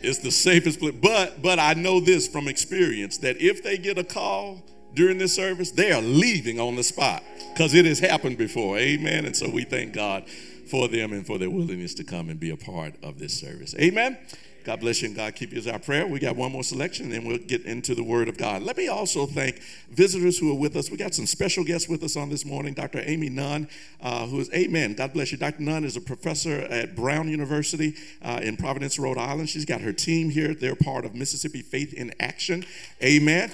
it's 0.04 0.18
the 0.18 0.30
safest 0.30 0.78
place. 0.78 0.94
But 0.94 1.42
but 1.42 1.58
I 1.58 1.74
know 1.74 2.00
this 2.00 2.28
from 2.28 2.48
experience 2.48 3.18
that 3.18 3.40
if 3.40 3.62
they 3.62 3.78
get 3.78 3.98
a 3.98 4.04
call 4.04 4.62
during 4.92 5.18
this 5.18 5.34
service, 5.34 5.70
they 5.70 5.90
are 5.92 6.02
leaving 6.02 6.60
on 6.60 6.76
the 6.76 6.84
spot 6.84 7.22
because 7.52 7.74
it 7.74 7.84
has 7.86 7.98
happened 7.98 8.38
before. 8.38 8.78
Amen. 8.78 9.24
And 9.24 9.36
so 9.36 9.48
we 9.48 9.64
thank 9.64 9.92
God 9.92 10.28
for 10.70 10.88
them 10.88 11.12
and 11.12 11.26
for 11.26 11.38
their 11.38 11.50
willingness 11.50 11.94
to 11.94 12.04
come 12.04 12.28
and 12.28 12.38
be 12.38 12.50
a 12.50 12.56
part 12.56 12.94
of 13.02 13.18
this 13.18 13.38
service. 13.38 13.74
Amen. 13.78 14.18
God 14.64 14.80
bless 14.80 15.02
you 15.02 15.08
and 15.08 15.16
God 15.16 15.34
keep 15.34 15.52
you 15.52 15.58
is 15.58 15.66
our 15.66 15.78
prayer. 15.78 16.06
We 16.06 16.18
got 16.18 16.36
one 16.36 16.50
more 16.50 16.64
selection 16.64 17.12
and 17.12 17.26
we'll 17.26 17.38
get 17.38 17.66
into 17.66 17.94
the 17.94 18.02
Word 18.02 18.28
of 18.28 18.38
God. 18.38 18.62
Let 18.62 18.76
me 18.78 18.88
also 18.88 19.26
thank 19.26 19.60
visitors 19.90 20.38
who 20.38 20.50
are 20.50 20.58
with 20.58 20.74
us. 20.74 20.90
We 20.90 20.96
got 20.96 21.14
some 21.14 21.26
special 21.26 21.64
guests 21.64 21.88
with 21.88 22.02
us 22.02 22.16
on 22.16 22.30
this 22.30 22.46
morning. 22.46 22.72
Dr. 22.72 23.02
Amy 23.04 23.28
Nunn, 23.28 23.68
uh, 24.00 24.26
who 24.26 24.40
is, 24.40 24.50
amen, 24.54 24.94
God 24.94 25.12
bless 25.12 25.32
you. 25.32 25.38
Dr. 25.38 25.62
Nunn 25.62 25.84
is 25.84 25.96
a 25.96 26.00
professor 26.00 26.60
at 26.62 26.96
Brown 26.96 27.28
University 27.28 27.94
uh, 28.22 28.40
in 28.42 28.56
Providence, 28.56 28.98
Rhode 28.98 29.18
Island. 29.18 29.50
She's 29.50 29.66
got 29.66 29.82
her 29.82 29.92
team 29.92 30.30
here. 30.30 30.54
They're 30.54 30.74
part 30.74 31.04
of 31.04 31.14
Mississippi 31.14 31.60
Faith 31.60 31.92
in 31.92 32.14
Action. 32.18 32.64
Amen. 33.02 33.50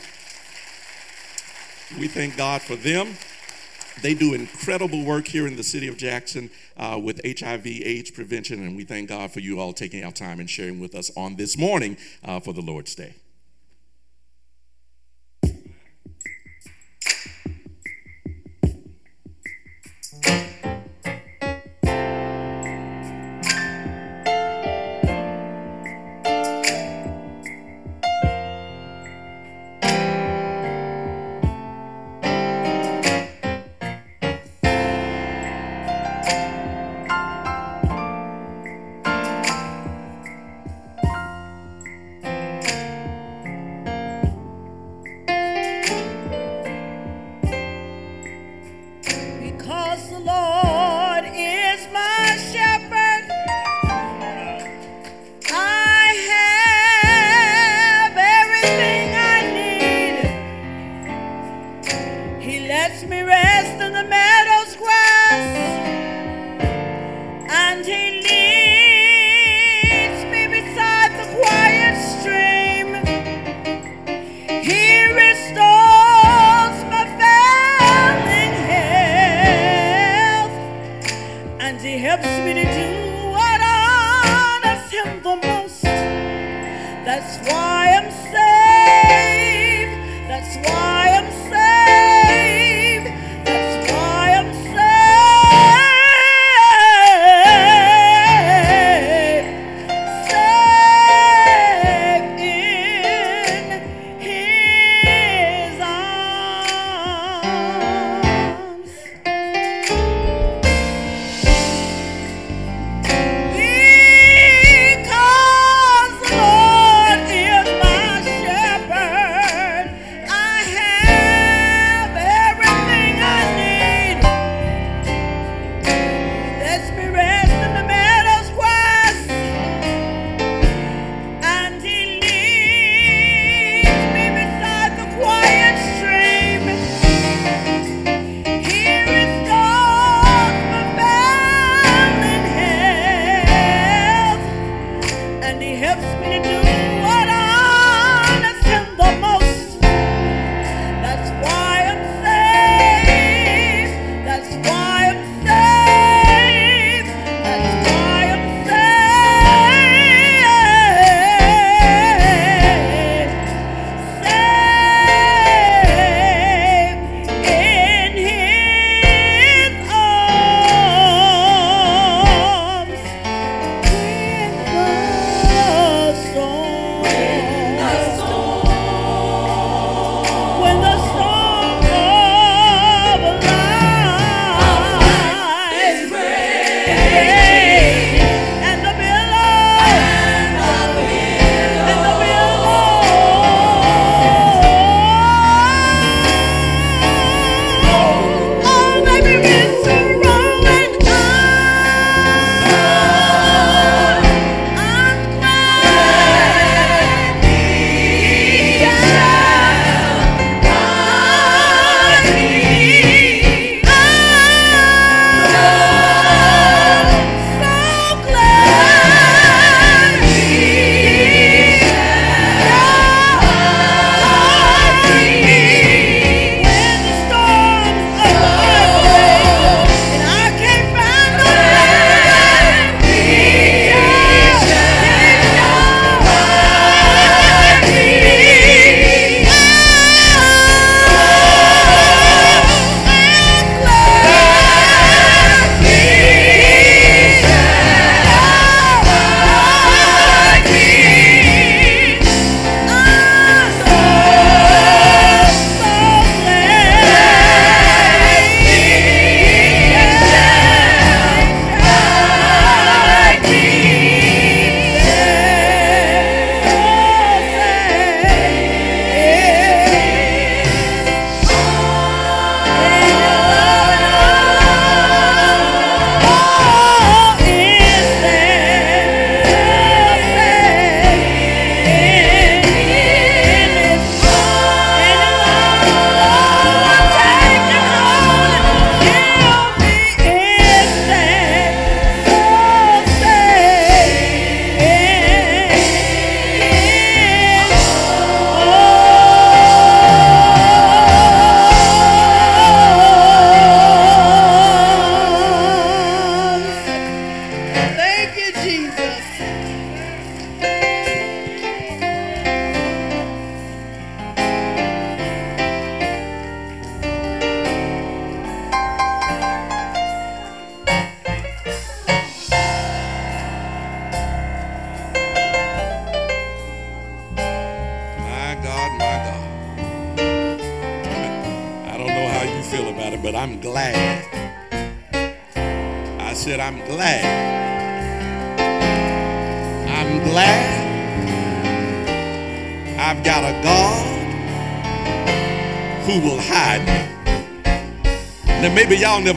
We 1.98 2.06
thank 2.06 2.36
God 2.36 2.62
for 2.62 2.76
them. 2.76 3.16
They 4.02 4.14
do 4.14 4.34
incredible 4.34 5.04
work 5.04 5.28
here 5.28 5.46
in 5.46 5.56
the 5.56 5.62
city 5.62 5.86
of 5.88 5.98
Jackson 5.98 6.50
uh, 6.76 6.98
with 7.02 7.20
HIV 7.24 7.66
AIDS 7.66 8.10
prevention, 8.10 8.62
and 8.62 8.76
we 8.76 8.84
thank 8.84 9.08
God 9.10 9.30
for 9.30 9.40
you 9.40 9.60
all 9.60 9.72
taking 9.72 10.04
our 10.04 10.12
time 10.12 10.40
and 10.40 10.48
sharing 10.48 10.80
with 10.80 10.94
us 10.94 11.10
on 11.16 11.36
this 11.36 11.58
morning 11.58 11.96
uh, 12.24 12.40
for 12.40 12.54
the 12.54 12.62
Lord's 12.62 12.94
Day. 12.94 13.14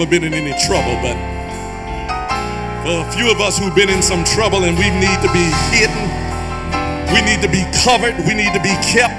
Never 0.03 0.19
been 0.19 0.23
in 0.23 0.33
any 0.33 0.51
trouble, 0.67 0.95
but 1.01 1.15
for 2.83 3.07
a 3.07 3.11
few 3.13 3.31
of 3.31 3.39
us 3.39 3.57
who've 3.57 3.75
been 3.75 3.89
in 3.89 4.01
some 4.01 4.23
trouble 4.25 4.65
and 4.65 4.77
we 4.77 4.89
need 4.99 5.15
to 5.23 5.31
be 5.31 5.47
hidden, 5.71 6.03
we 7.13 7.21
need 7.23 7.41
to 7.41 7.47
be 7.47 7.63
covered, 7.83 8.15
we 8.27 8.33
need 8.33 8.51
to 8.53 8.59
be 8.59 8.75
kept. 8.83 9.15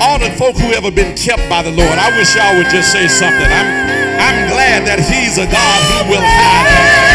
All 0.00 0.18
the 0.18 0.30
folk 0.36 0.56
who 0.56 0.72
ever 0.72 0.90
been 0.90 1.16
kept 1.16 1.48
by 1.48 1.62
the 1.62 1.70
Lord, 1.70 1.98
I 1.98 2.16
wish 2.18 2.36
y'all 2.36 2.56
would 2.58 2.68
just 2.68 2.92
say 2.92 3.08
something. 3.08 3.48
I'm, 3.48 3.68
I'm 4.20 4.48
glad 4.52 4.84
that 4.86 5.00
He's 5.00 5.38
a 5.38 5.46
God 5.46 6.04
who 6.04 6.12
will 6.12 6.22
hide 6.22 7.02
me. 7.02 7.07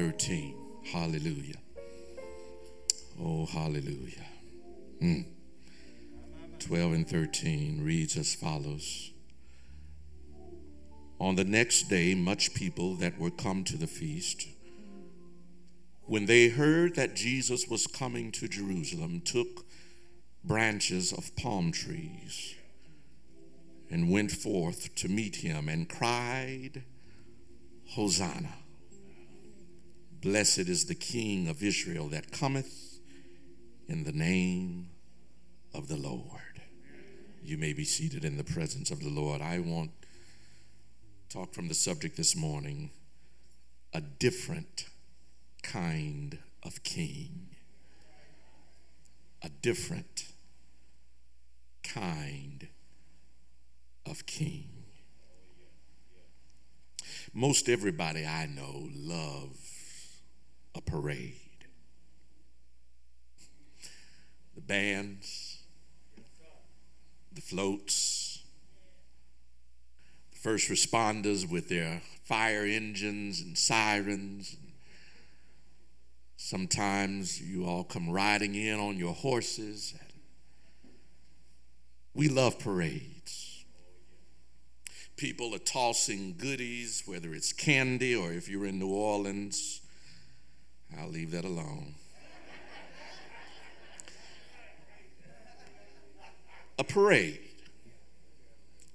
13. 0.00 0.54
Hallelujah. 0.94 1.58
Oh, 3.22 3.44
hallelujah. 3.44 4.24
Mm. 5.02 5.26
12 6.58 6.92
and 6.94 7.06
13 7.06 7.84
reads 7.84 8.16
as 8.16 8.34
follows 8.34 9.10
On 11.20 11.36
the 11.36 11.44
next 11.44 11.90
day, 11.90 12.14
much 12.14 12.54
people 12.54 12.94
that 12.94 13.18
were 13.18 13.30
come 13.30 13.62
to 13.64 13.76
the 13.76 13.86
feast 13.86 14.48
when 16.06 16.24
they 16.24 16.48
heard 16.48 16.94
that 16.94 17.14
Jesus 17.14 17.68
was 17.68 17.86
coming 17.86 18.32
to 18.32 18.48
Jerusalem, 18.48 19.20
took 19.20 19.66
branches 20.42 21.12
of 21.12 21.36
palm 21.36 21.72
trees 21.72 22.54
and 23.90 24.10
went 24.10 24.32
forth 24.32 24.94
to 24.94 25.08
meet 25.08 25.36
him 25.36 25.68
and 25.68 25.90
cried, 25.90 26.84
Hosanna! 27.90 28.59
Blessed 30.20 30.68
is 30.68 30.84
the 30.84 30.94
King 30.94 31.48
of 31.48 31.62
Israel 31.62 32.08
that 32.08 32.30
cometh 32.30 32.98
in 33.88 34.04
the 34.04 34.12
name 34.12 34.90
of 35.72 35.88
the 35.88 35.96
Lord. 35.96 36.60
You 37.42 37.56
may 37.56 37.72
be 37.72 37.84
seated 37.84 38.22
in 38.22 38.36
the 38.36 38.44
presence 38.44 38.90
of 38.90 39.00
the 39.00 39.08
Lord. 39.08 39.40
I 39.40 39.60
want 39.60 39.92
to 40.02 41.38
talk 41.38 41.54
from 41.54 41.68
the 41.68 41.74
subject 41.74 42.18
this 42.18 42.36
morning 42.36 42.90
a 43.94 44.02
different 44.02 44.84
kind 45.62 46.38
of 46.62 46.82
king. 46.82 47.56
A 49.42 49.48
different 49.48 50.26
kind 51.82 52.68
of 54.04 54.26
king. 54.26 54.68
Most 57.32 57.70
everybody 57.70 58.26
I 58.26 58.44
know 58.44 58.90
loves 58.94 59.69
a 60.74 60.80
parade. 60.80 61.34
The 64.54 64.60
bands, 64.60 65.58
the 67.32 67.40
floats, 67.40 68.42
the 70.32 70.38
first 70.38 70.68
responders 70.68 71.50
with 71.50 71.68
their 71.68 72.02
fire 72.24 72.64
engines 72.64 73.40
and 73.40 73.56
sirens. 73.56 74.56
Sometimes 76.36 77.40
you 77.40 77.66
all 77.66 77.84
come 77.84 78.10
riding 78.10 78.54
in 78.54 78.78
on 78.78 78.96
your 78.96 79.14
horses. 79.14 79.94
We 82.14 82.28
love 82.28 82.58
parades. 82.58 83.64
People 85.16 85.54
are 85.54 85.58
tossing 85.58 86.34
goodies, 86.38 87.02
whether 87.06 87.34
it's 87.34 87.52
candy 87.52 88.14
or 88.14 88.32
if 88.32 88.48
you're 88.48 88.66
in 88.66 88.78
New 88.78 88.88
Orleans, 88.88 89.79
I'll 90.98 91.08
leave 91.08 91.30
that 91.32 91.44
alone. 91.44 91.94
A 96.78 96.84
parade, 96.84 97.40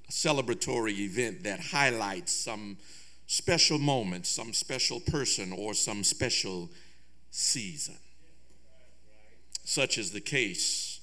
a 0.08 0.12
celebratory 0.12 0.98
event 1.00 1.44
that 1.44 1.60
highlights 1.60 2.34
some 2.34 2.78
special 3.28 3.78
moment, 3.78 4.26
some 4.26 4.54
special 4.54 5.00
person, 5.00 5.54
or 5.54 5.74
some 5.74 6.04
special 6.04 6.70
season. 7.30 7.98
Such 9.64 9.98
is 9.98 10.12
the 10.12 10.22
case 10.22 11.00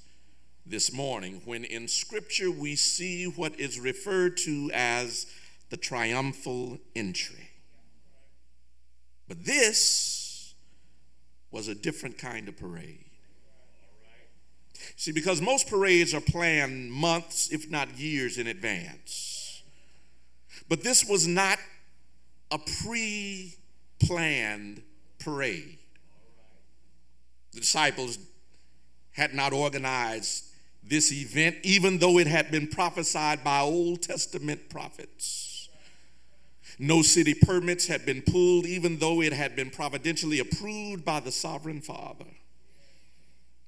this 0.64 0.92
morning 0.92 1.42
when 1.44 1.64
in 1.64 1.88
Scripture 1.88 2.50
we 2.50 2.76
see 2.76 3.24
what 3.24 3.58
is 3.58 3.80
referred 3.80 4.36
to 4.38 4.70
as 4.72 5.26
the 5.70 5.76
triumphal 5.76 6.78
entry. 6.94 7.50
But 9.28 9.44
this 9.44 10.21
was 11.52 11.68
a 11.68 11.74
different 11.74 12.18
kind 12.18 12.48
of 12.48 12.56
parade. 12.56 13.04
See, 14.96 15.12
because 15.12 15.40
most 15.40 15.68
parades 15.68 16.12
are 16.14 16.20
planned 16.20 16.90
months, 16.90 17.50
if 17.52 17.70
not 17.70 17.98
years, 17.98 18.38
in 18.38 18.46
advance. 18.46 19.62
But 20.68 20.82
this 20.82 21.04
was 21.04 21.26
not 21.26 21.58
a 22.50 22.58
pre 22.58 23.54
planned 24.00 24.82
parade. 25.20 25.78
The 27.52 27.60
disciples 27.60 28.18
had 29.12 29.34
not 29.34 29.52
organized 29.52 30.44
this 30.82 31.12
event, 31.12 31.56
even 31.62 31.98
though 31.98 32.18
it 32.18 32.26
had 32.26 32.50
been 32.50 32.66
prophesied 32.66 33.44
by 33.44 33.60
Old 33.60 34.02
Testament 34.02 34.68
prophets. 34.68 35.51
No 36.78 37.02
city 37.02 37.34
permits 37.34 37.86
had 37.86 38.06
been 38.06 38.22
pulled, 38.22 38.66
even 38.66 38.98
though 38.98 39.20
it 39.20 39.32
had 39.32 39.54
been 39.54 39.70
providentially 39.70 40.38
approved 40.38 41.04
by 41.04 41.20
the 41.20 41.32
sovereign 41.32 41.80
Father. 41.80 42.26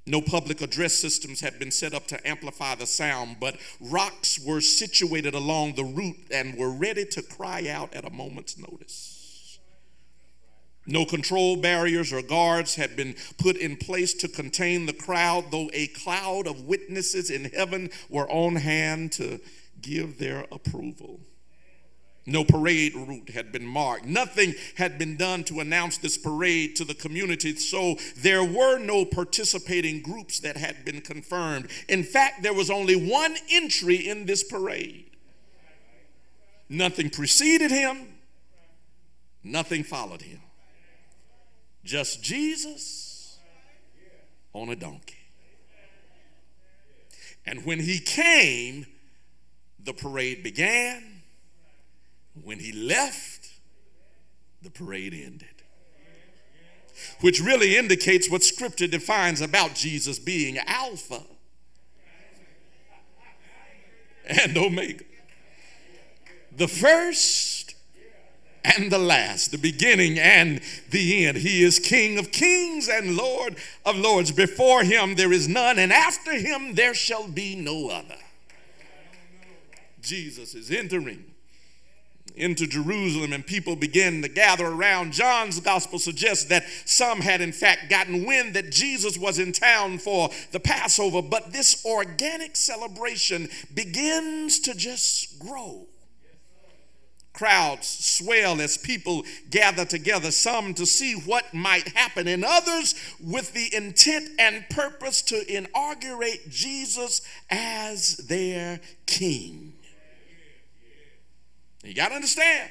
No 0.07 0.21
public 0.21 0.61
address 0.61 0.95
systems 0.95 1.41
had 1.41 1.59
been 1.59 1.71
set 1.71 1.95
up 1.95 2.07
to 2.09 2.29
amplify 2.29 2.75
the 2.75 2.87
sound, 2.87 3.39
but 3.41 3.57
rocks 3.81 4.39
were 4.39 4.61
situated 4.61 5.35
along 5.35 5.75
the 5.75 5.85
route 5.85 6.27
and 6.31 6.59
were 6.59 6.71
ready 6.71 7.07
to 7.07 7.23
cry 7.23 7.69
out 7.69 7.95
at 7.95 8.05
a 8.05 8.11
moment's 8.11 8.59
notice. 8.59 9.59
No 10.87 11.07
control 11.07 11.57
barriers 11.57 12.13
or 12.13 12.21
guards 12.21 12.75
had 12.75 12.95
been 12.95 13.15
put 13.39 13.57
in 13.57 13.77
place 13.77 14.13
to 14.15 14.29
contain 14.29 14.85
the 14.85 14.93
crowd, 14.93 15.51
though 15.51 15.71
a 15.73 15.87
cloud 15.87 16.47
of 16.47 16.67
witnesses 16.67 17.31
in 17.31 17.47
heaven 17.47 17.89
were 18.11 18.31
on 18.31 18.57
hand 18.57 19.13
to 19.13 19.41
give 19.81 20.19
their 20.19 20.45
approval. 20.53 21.21
No 22.27 22.43
parade 22.43 22.95
route 22.95 23.31
had 23.31 23.53
been 23.53 23.66
marked. 23.66 24.07
Nothing 24.07 24.55
had 24.77 24.99
been 24.99 25.16
done 25.16 25.45
to 25.45 25.61
announce 25.61 25.99
this 25.99 26.16
parade 26.16 26.75
to 26.77 26.85
the 26.85 26.95
community, 26.95 27.55
so 27.57 27.97
there 28.16 28.43
were 28.43 28.79
no 28.79 29.05
participating 29.05 30.01
groups 30.01 30.41
that 30.41 30.57
had 30.57 30.85
been 30.87 31.03
confirmed. 31.03 31.68
In 31.89 32.03
fact, 32.03 32.43
there 32.43 32.55
was 32.55 32.70
only 32.70 32.97
one 32.97 33.37
entry 33.51 33.97
in 33.97 34.25
this 34.25 34.43
parade. 34.43 35.11
Nothing 36.70 37.11
preceded 37.11 37.70
him, 37.70 38.09
nothing 39.43 39.85
followed 39.85 40.22
him. 40.22 40.41
Just 41.85 42.22
Jesus 42.22 43.39
on 44.55 44.70
a 44.70 44.77
donkey. 44.77 45.18
And 47.45 47.66
when 47.66 47.81
he 47.81 47.99
came, 47.99 48.87
the 49.79 49.93
parade 49.93 50.43
began 50.43 51.14
when 52.43 52.59
he 52.59 52.72
left, 52.72 53.49
the 54.62 54.70
parade 54.70 55.14
ended. 55.14 55.49
Which 57.20 57.41
really 57.41 57.76
indicates 57.76 58.30
what 58.30 58.43
scripture 58.43 58.87
defines 58.87 59.41
about 59.41 59.74
Jesus 59.74 60.18
being 60.18 60.59
Alpha 60.59 61.22
and 64.26 64.57
Omega. 64.57 65.05
The 66.57 66.68
first 66.68 67.74
and 68.64 68.91
the 68.91 68.99
last, 68.99 69.51
the 69.51 69.59
beginning 69.59 70.18
and 70.18 70.61
the 70.91 71.26
end. 71.26 71.39
He 71.39 71.62
is 71.62 71.78
King 71.78 72.18
of 72.18 72.32
kings 72.32 72.89
and 72.89 73.16
Lord 73.16 73.57
of 73.85 73.97
lords. 73.97 74.32
Before 74.32 74.82
him 74.82 75.16
there 75.16 75.32
is 75.32 75.47
none, 75.49 75.78
and 75.78 75.93
after 75.93 76.32
him 76.32 76.74
there 76.74 76.95
shall 76.95 77.28
be 77.28 77.55
no 77.55 77.91
other. 77.91 78.16
Jesus 80.01 80.55
is 80.55 80.70
entering 80.70 81.34
into 82.35 82.66
Jerusalem 82.66 83.32
and 83.32 83.47
people 83.47 83.76
began 83.76 84.22
to 84.22 84.28
gather 84.28 84.66
around. 84.66 85.12
John's 85.12 85.61
gospel 85.61 85.99
suggests 85.99 86.45
that 86.47 86.64
some 86.85 87.20
had, 87.20 87.41
in 87.41 87.53
fact, 87.53 87.89
gotten 87.89 88.26
wind 88.26 88.55
that 88.55 88.70
Jesus 88.70 89.16
was 89.16 89.39
in 89.39 89.53
town 89.53 89.99
for 89.99 90.30
the 90.51 90.61
Passover, 90.61 91.22
but 91.22 91.53
this 91.53 91.85
organic 91.85 92.57
celebration 92.57 93.49
begins 93.72 94.59
to 94.61 94.74
just 94.74 95.39
grow. 95.39 95.87
Crowds 97.32 97.89
swell 97.89 98.61
as 98.61 98.76
people 98.76 99.24
gather 99.51 99.85
together, 99.85 100.30
some 100.30 100.72
to 100.74 100.87
see 100.87 101.14
what 101.14 101.53
might 101.53 101.89
happen, 101.89 102.28
and 102.28 102.45
others 102.45 102.95
with 103.20 103.53
the 103.53 103.74
intent 103.74 104.28
and 104.39 104.68
purpose 104.70 105.20
to 105.22 105.45
inaugurate 105.53 106.49
Jesus 106.49 107.22
as 107.51 108.16
their 108.28 108.80
king. 109.07 109.74
You 111.85 111.95
got 111.95 112.09
to 112.09 112.14
understand, 112.14 112.70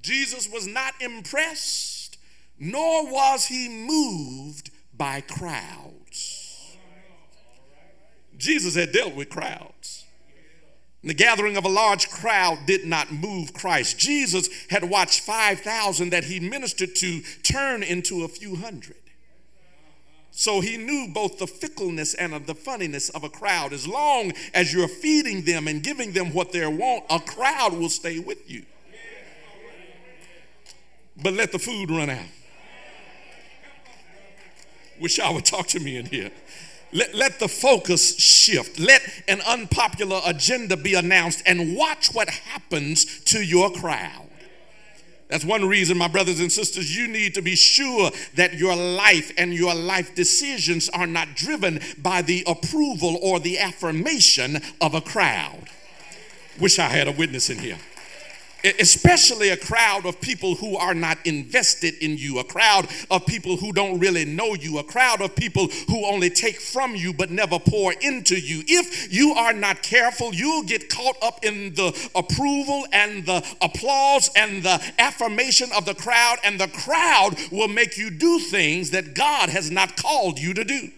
Jesus 0.00 0.48
was 0.48 0.66
not 0.66 0.94
impressed, 1.00 2.18
nor 2.58 3.10
was 3.10 3.46
he 3.46 3.68
moved 3.68 4.70
by 4.96 5.20
crowds. 5.20 6.76
Jesus 8.36 8.74
had 8.74 8.92
dealt 8.92 9.14
with 9.14 9.28
crowds. 9.28 10.04
The 11.02 11.14
gathering 11.14 11.56
of 11.56 11.64
a 11.64 11.68
large 11.68 12.08
crowd 12.08 12.60
did 12.66 12.86
not 12.86 13.12
move 13.12 13.52
Christ. 13.52 13.98
Jesus 13.98 14.48
had 14.70 14.88
watched 14.88 15.20
5,000 15.20 16.10
that 16.10 16.24
he 16.24 16.40
ministered 16.40 16.94
to 16.96 17.20
turn 17.42 17.82
into 17.82 18.24
a 18.24 18.28
few 18.28 18.56
hundred. 18.56 18.96
So 20.36 20.60
he 20.60 20.76
knew 20.76 21.08
both 21.12 21.38
the 21.38 21.46
fickleness 21.46 22.12
and 22.14 22.44
the 22.44 22.56
funniness 22.56 23.08
of 23.10 23.22
a 23.22 23.28
crowd. 23.28 23.72
As 23.72 23.86
long 23.86 24.32
as 24.52 24.74
you're 24.74 24.88
feeding 24.88 25.42
them 25.42 25.68
and 25.68 25.80
giving 25.80 26.12
them 26.12 26.34
what 26.34 26.50
they 26.50 26.66
want, 26.66 27.04
a 27.08 27.20
crowd 27.20 27.72
will 27.74 27.88
stay 27.88 28.18
with 28.18 28.50
you. 28.50 28.64
But 31.22 31.34
let 31.34 31.52
the 31.52 31.60
food 31.60 31.88
run 31.88 32.10
out. 32.10 32.26
Wish 35.00 35.20
I 35.20 35.30
would 35.30 35.44
talk 35.44 35.68
to 35.68 35.80
me 35.80 35.96
in 35.96 36.06
here. 36.06 36.32
Let, 36.92 37.14
let 37.14 37.38
the 37.38 37.48
focus 37.48 38.16
shift. 38.16 38.80
Let 38.80 39.02
an 39.28 39.40
unpopular 39.42 40.20
agenda 40.26 40.76
be 40.76 40.94
announced 40.94 41.44
and 41.46 41.76
watch 41.76 42.12
what 42.12 42.28
happens 42.28 43.20
to 43.26 43.40
your 43.40 43.70
crowd. 43.70 44.28
That's 45.28 45.44
one 45.44 45.66
reason, 45.66 45.96
my 45.96 46.08
brothers 46.08 46.40
and 46.40 46.52
sisters, 46.52 46.94
you 46.96 47.08
need 47.08 47.34
to 47.34 47.42
be 47.42 47.56
sure 47.56 48.10
that 48.34 48.54
your 48.54 48.76
life 48.76 49.32
and 49.38 49.54
your 49.54 49.74
life 49.74 50.14
decisions 50.14 50.88
are 50.90 51.06
not 51.06 51.34
driven 51.34 51.80
by 51.98 52.22
the 52.22 52.44
approval 52.46 53.18
or 53.22 53.40
the 53.40 53.58
affirmation 53.58 54.60
of 54.80 54.94
a 54.94 55.00
crowd. 55.00 55.68
Wish 56.60 56.78
I 56.78 56.88
had 56.88 57.08
a 57.08 57.12
witness 57.12 57.50
in 57.50 57.58
here 57.58 57.78
especially 58.64 59.50
a 59.50 59.56
crowd 59.56 60.06
of 60.06 60.20
people 60.20 60.54
who 60.54 60.76
are 60.76 60.94
not 60.94 61.18
invested 61.24 61.94
in 62.00 62.16
you, 62.16 62.38
a 62.38 62.44
crowd 62.44 62.88
of 63.10 63.26
people 63.26 63.56
who 63.56 63.72
don't 63.72 63.98
really 63.98 64.24
know 64.24 64.54
you, 64.54 64.78
a 64.78 64.84
crowd 64.84 65.20
of 65.20 65.36
people 65.36 65.68
who 65.88 66.06
only 66.06 66.30
take 66.30 66.60
from 66.60 66.94
you 66.94 67.12
but 67.12 67.30
never 67.30 67.58
pour 67.58 67.92
into 67.92 68.38
you. 68.38 68.62
If 68.66 69.12
you 69.12 69.32
are 69.32 69.52
not 69.52 69.82
careful, 69.82 70.34
you'll 70.34 70.64
get 70.64 70.88
caught 70.88 71.16
up 71.22 71.44
in 71.44 71.74
the 71.74 72.10
approval 72.14 72.86
and 72.92 73.26
the 73.26 73.44
applause 73.60 74.30
and 74.36 74.62
the 74.62 74.82
affirmation 74.98 75.70
of 75.76 75.84
the 75.84 75.94
crowd, 75.94 76.38
and 76.44 76.58
the 76.58 76.68
crowd 76.68 77.36
will 77.50 77.68
make 77.68 77.98
you 77.98 78.10
do 78.10 78.38
things 78.38 78.90
that 78.90 79.14
God 79.14 79.50
has 79.50 79.70
not 79.70 79.96
called 79.96 80.38
you 80.38 80.54
to 80.54 80.64
do. 80.64 80.90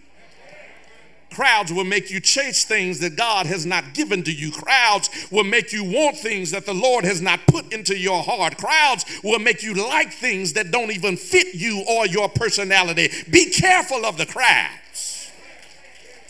Crowds 1.29 1.71
will 1.71 1.83
make 1.83 2.09
you 2.09 2.19
chase 2.19 2.63
things 2.63 2.99
that 2.99 3.15
God 3.15 3.45
has 3.45 3.65
not 3.65 3.93
given 3.93 4.23
to 4.23 4.31
you. 4.31 4.51
Crowds 4.51 5.09
will 5.29 5.43
make 5.43 5.71
you 5.71 5.83
want 5.83 6.17
things 6.17 6.51
that 6.51 6.65
the 6.65 6.73
Lord 6.73 7.03
has 7.05 7.21
not 7.21 7.45
put 7.47 7.71
into 7.73 7.97
your 7.97 8.23
heart. 8.23 8.57
Crowds 8.57 9.05
will 9.23 9.39
make 9.39 9.61
you 9.61 9.73
like 9.73 10.11
things 10.11 10.53
that 10.53 10.71
don't 10.71 10.91
even 10.91 11.17
fit 11.17 11.53
you 11.53 11.83
or 11.87 12.07
your 12.07 12.29
personality. 12.29 13.09
Be 13.29 13.49
careful 13.49 14.05
of 14.05 14.17
the 14.17 14.25
crowds. 14.25 15.31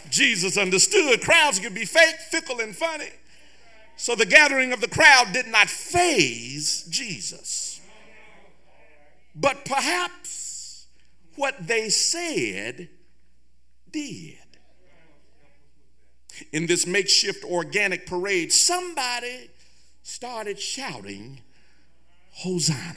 Jesus 0.10 0.58
understood 0.58 1.22
crowds 1.22 1.60
could 1.60 1.76
be 1.76 1.86
fake, 1.86 2.16
fickle, 2.30 2.60
and 2.60 2.76
funny. 2.76 3.12
So 3.98 4.16
the 4.16 4.26
gathering 4.26 4.74
of 4.74 4.82
the 4.82 4.88
crowd 4.88 5.32
did 5.34 5.48
not 5.48 5.70
phase 5.70 6.84
Jesus. 6.90 7.82
But 9.36 9.66
perhaps 9.66 10.88
what 11.36 11.56
they 11.68 11.90
said 11.90 12.90
did 13.92 14.47
in 16.52 16.68
this 16.68 16.86
makeshift 16.88 17.44
organic 17.44 18.06
parade, 18.06 18.52
somebody 18.52 19.50
started 20.04 20.60
shouting, 20.60 21.42
Hosanna. 22.32 22.96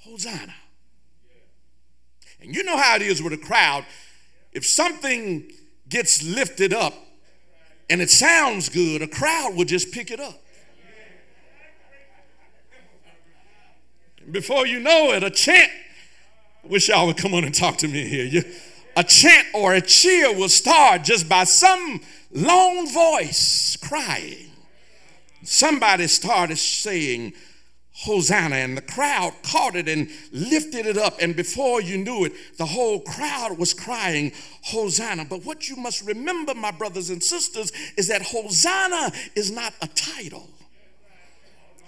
Hosanna. 0.00 0.54
And 2.40 2.54
you 2.54 2.64
know 2.64 2.76
how 2.76 2.96
it 2.96 3.02
is 3.02 3.22
with 3.22 3.32
a 3.32 3.38
crowd. 3.38 3.84
If 4.52 4.64
something 4.64 5.50
gets 5.88 6.22
lifted 6.22 6.72
up 6.72 6.94
and 7.88 8.00
it 8.00 8.10
sounds 8.10 8.68
good, 8.68 9.02
a 9.02 9.08
crowd 9.08 9.54
will 9.54 9.64
just 9.64 9.92
pick 9.92 10.10
it 10.10 10.20
up. 10.20 10.40
Before 14.30 14.66
you 14.66 14.80
know 14.80 15.12
it, 15.12 15.22
a 15.22 15.30
chant. 15.30 15.70
Wish 16.62 16.88
y'all 16.88 17.06
would 17.06 17.16
come 17.16 17.34
on 17.34 17.44
and 17.44 17.54
talk 17.54 17.78
to 17.78 17.88
me 17.88 18.06
here. 18.06 18.24
You, 18.24 18.44
a 18.96 19.04
chant 19.04 19.46
or 19.54 19.74
a 19.74 19.80
cheer 19.80 20.32
will 20.34 20.48
start 20.48 21.04
just 21.04 21.28
by 21.28 21.44
some 21.44 22.00
lone 22.32 22.92
voice 22.92 23.76
crying. 23.76 24.50
Somebody 25.42 26.06
started 26.06 26.58
saying, 26.58 27.32
Hosanna, 27.92 28.56
and 28.56 28.76
the 28.76 28.82
crowd 28.82 29.34
caught 29.42 29.76
it 29.76 29.88
and 29.88 30.08
lifted 30.32 30.86
it 30.86 30.96
up. 30.96 31.20
And 31.20 31.36
before 31.36 31.82
you 31.82 31.98
knew 31.98 32.24
it, 32.24 32.32
the 32.56 32.64
whole 32.64 33.00
crowd 33.00 33.58
was 33.58 33.74
crying, 33.74 34.32
Hosanna. 34.62 35.26
But 35.26 35.44
what 35.44 35.68
you 35.68 35.76
must 35.76 36.06
remember, 36.06 36.54
my 36.54 36.70
brothers 36.70 37.10
and 37.10 37.22
sisters, 37.22 37.72
is 37.96 38.08
that 38.08 38.22
Hosanna 38.22 39.12
is 39.34 39.50
not 39.50 39.74
a 39.82 39.88
title. 39.88 40.48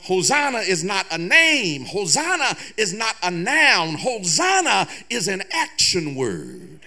Hosanna 0.02 0.58
is 0.58 0.82
not 0.82 1.06
a 1.10 1.18
name. 1.18 1.84
Hosanna 1.84 2.56
is 2.76 2.92
not 2.92 3.14
a 3.22 3.30
noun. 3.30 3.94
Hosanna 3.94 4.88
is 5.08 5.28
an 5.28 5.42
action 5.52 6.14
word. 6.14 6.80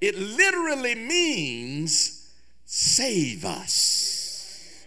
It 0.00 0.18
literally 0.18 0.94
means 0.94 2.30
save 2.64 3.44
us. 3.44 4.86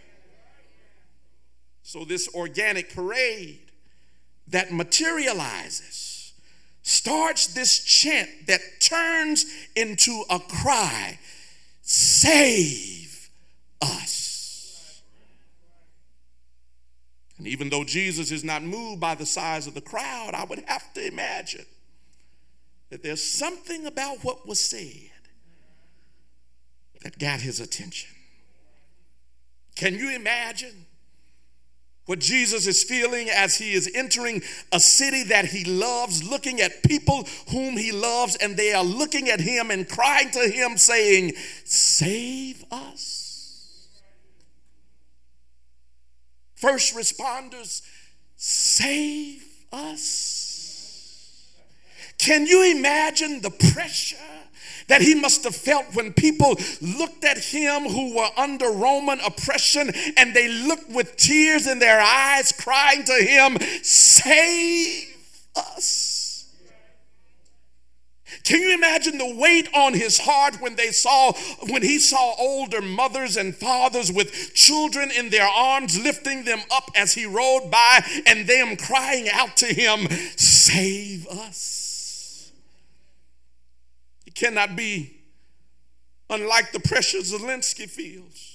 So, 1.83 2.05
this 2.05 2.27
organic 2.33 2.93
parade 2.93 3.71
that 4.47 4.71
materializes 4.71 6.33
starts 6.81 7.47
this 7.47 7.83
chant 7.83 8.29
that 8.47 8.59
turns 8.79 9.45
into 9.75 10.23
a 10.29 10.39
cry 10.39 11.19
save 11.81 13.29
us. 13.81 14.22
And 17.37 17.47
even 17.47 17.69
though 17.69 17.83
Jesus 17.83 18.31
is 18.31 18.43
not 18.43 18.63
moved 18.63 18.99
by 18.99 19.15
the 19.15 19.25
size 19.25 19.67
of 19.67 19.73
the 19.73 19.81
crowd, 19.81 20.31
I 20.33 20.45
would 20.45 20.63
have 20.67 20.93
to 20.93 21.05
imagine 21.05 21.65
that 22.89 23.01
there's 23.01 23.23
something 23.23 23.85
about 23.85 24.23
what 24.23 24.47
was 24.47 24.59
said 24.59 25.09
that 27.01 27.17
got 27.17 27.41
his 27.41 27.59
attention. 27.59 28.11
Can 29.75 29.95
you 29.95 30.15
imagine 30.15 30.85
what 32.05 32.19
Jesus 32.19 32.67
is 32.67 32.83
feeling 32.83 33.29
as 33.29 33.57
he 33.57 33.73
is 33.73 33.89
entering 33.95 34.41
a 34.71 34.79
city 34.79 35.23
that 35.23 35.45
he 35.45 35.63
loves, 35.63 36.23
looking 36.23 36.59
at 36.59 36.83
people 36.83 37.25
whom 37.49 37.77
he 37.77 37.91
loves, 37.91 38.35
and 38.35 38.57
they 38.57 38.73
are 38.73 38.83
looking 38.83 39.29
at 39.29 39.39
him 39.39 39.71
and 39.71 39.87
crying 39.87 40.29
to 40.31 40.49
him, 40.49 40.77
saying, 40.77 41.33
Save 41.63 42.65
us? 42.71 43.22
First 46.63 46.95
responders, 46.95 47.81
save 48.37 49.43
us. 49.73 51.51
Can 52.17 52.47
you 52.47 52.71
imagine 52.71 53.41
the 53.41 53.49
pressure 53.49 54.15
that 54.87 55.01
he 55.01 55.13
must 55.13 55.43
have 55.43 55.57
felt 55.57 55.93
when 55.93 56.13
people 56.13 56.55
looked 56.81 57.25
at 57.25 57.37
him 57.37 57.81
who 57.83 58.15
were 58.15 58.29
under 58.37 58.71
Roman 58.71 59.19
oppression 59.19 59.91
and 60.15 60.33
they 60.33 60.47
looked 60.47 60.89
with 60.89 61.17
tears 61.17 61.67
in 61.67 61.79
their 61.79 61.99
eyes, 61.99 62.53
crying 62.53 63.03
to 63.03 63.13
him, 63.15 63.57
Save 63.83 65.17
us? 65.57 66.12
Can 68.43 68.61
you 68.61 68.73
imagine 68.73 69.17
the 69.17 69.33
weight 69.33 69.69
on 69.73 69.93
his 69.93 70.19
heart 70.19 70.59
when 70.59 70.75
they 70.75 70.91
saw 70.91 71.31
when 71.69 71.81
he 71.81 71.97
saw 71.97 72.35
older 72.37 72.81
mothers 72.81 73.37
and 73.37 73.55
fathers 73.55 74.11
with 74.11 74.53
children 74.53 75.11
in 75.11 75.29
their 75.29 75.47
arms 75.47 75.97
lifting 75.97 76.43
them 76.43 76.61
up 76.69 76.91
as 76.93 77.13
he 77.13 77.25
rode 77.25 77.71
by 77.71 78.03
and 78.25 78.45
them 78.45 78.75
crying 78.75 79.29
out 79.29 79.55
to 79.57 79.67
him, 79.67 80.07
"Save 80.35 81.25
us." 81.27 82.51
It 84.25 84.35
cannot 84.35 84.75
be 84.75 85.21
unlike 86.29 86.73
the 86.73 86.79
pressure 86.81 87.19
Zelensky 87.19 87.89
feels 87.89 88.52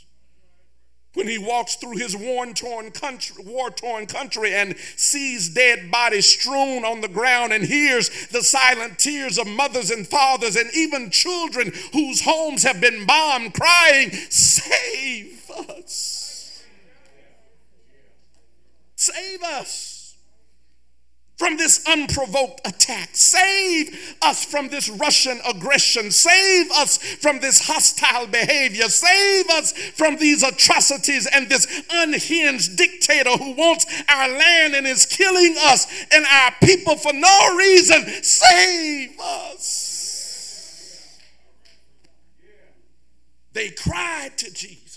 when 1.14 1.26
he 1.26 1.38
walks 1.38 1.76
through 1.76 1.96
his 1.96 2.16
war-torn 2.16 2.90
country, 2.90 3.42
war-torn 3.44 4.06
country 4.06 4.54
and 4.54 4.76
sees 4.96 5.48
dead 5.48 5.90
bodies 5.90 6.26
strewn 6.26 6.84
on 6.84 7.00
the 7.00 7.08
ground 7.08 7.52
and 7.52 7.64
hears 7.64 8.28
the 8.28 8.42
silent 8.42 8.98
tears 8.98 9.38
of 9.38 9.46
mothers 9.46 9.90
and 9.90 10.06
fathers 10.06 10.54
and 10.54 10.70
even 10.74 11.10
children 11.10 11.72
whose 11.92 12.20
homes 12.22 12.62
have 12.62 12.80
been 12.80 13.06
bombed 13.06 13.54
crying, 13.54 14.10
"Save 14.30 15.50
us! 15.50 16.62
Save 18.96 19.42
us!" 19.42 19.97
From 21.38 21.56
this 21.56 21.82
unprovoked 21.86 22.60
attack. 22.66 23.10
Save 23.12 24.16
us 24.20 24.44
from 24.44 24.68
this 24.68 24.90
Russian 24.90 25.40
aggression. 25.48 26.10
Save 26.10 26.70
us 26.72 26.98
from 26.98 27.38
this 27.38 27.66
hostile 27.66 28.26
behavior. 28.26 28.88
Save 28.88 29.48
us 29.50 29.72
from 29.72 30.16
these 30.16 30.42
atrocities 30.42 31.28
and 31.32 31.48
this 31.48 31.84
unhinged 31.90 32.76
dictator 32.76 33.30
who 33.30 33.52
wants 33.52 33.86
our 34.08 34.28
land 34.28 34.74
and 34.74 34.86
is 34.86 35.06
killing 35.06 35.54
us 35.60 35.86
and 36.12 36.26
our 36.26 36.52
people 36.62 36.96
for 36.96 37.12
no 37.12 37.56
reason. 37.56 38.04
Save 38.22 39.18
us. 39.20 39.88
They 43.52 43.70
cried 43.70 44.36
to 44.38 44.52
Jesus. 44.52 44.88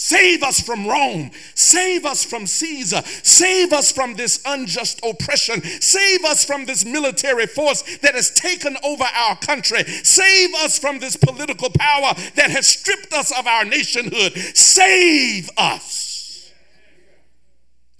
Save 0.00 0.44
us 0.44 0.60
from 0.60 0.86
Rome. 0.86 1.32
Save 1.56 2.06
us 2.06 2.22
from 2.24 2.46
Caesar. 2.46 3.02
Save 3.24 3.72
us 3.72 3.90
from 3.90 4.14
this 4.14 4.40
unjust 4.46 5.00
oppression. 5.04 5.60
Save 5.60 6.24
us 6.24 6.44
from 6.44 6.66
this 6.66 6.84
military 6.84 7.48
force 7.48 7.82
that 7.98 8.14
has 8.14 8.30
taken 8.30 8.76
over 8.84 9.02
our 9.02 9.36
country. 9.38 9.82
Save 9.82 10.54
us 10.54 10.78
from 10.78 11.00
this 11.00 11.16
political 11.16 11.68
power 11.70 12.14
that 12.36 12.48
has 12.48 12.68
stripped 12.68 13.12
us 13.12 13.36
of 13.36 13.48
our 13.48 13.64
nationhood. 13.64 14.34
Save 14.54 15.50
us. 15.58 16.52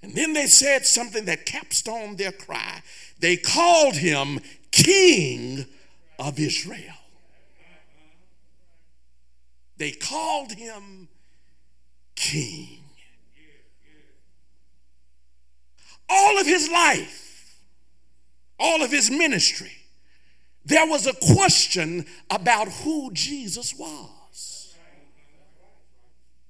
And 0.00 0.14
then 0.14 0.34
they 0.34 0.46
said 0.46 0.86
something 0.86 1.24
that 1.24 1.46
capstoned 1.46 2.16
their 2.16 2.30
cry. 2.30 2.80
They 3.18 3.36
called 3.36 3.96
him 3.96 4.38
King 4.70 5.66
of 6.16 6.38
Israel. 6.38 6.94
They 9.78 9.90
called 9.90 10.52
him 10.52 11.08
king. 12.18 12.80
All 16.08 16.40
of 16.40 16.46
his 16.46 16.70
life, 16.70 17.60
all 18.58 18.82
of 18.82 18.90
his 18.90 19.10
ministry, 19.10 19.72
there 20.64 20.86
was 20.86 21.06
a 21.06 21.12
question 21.14 22.06
about 22.30 22.68
who 22.68 23.10
Jesus 23.12 23.74
was. 23.74 24.74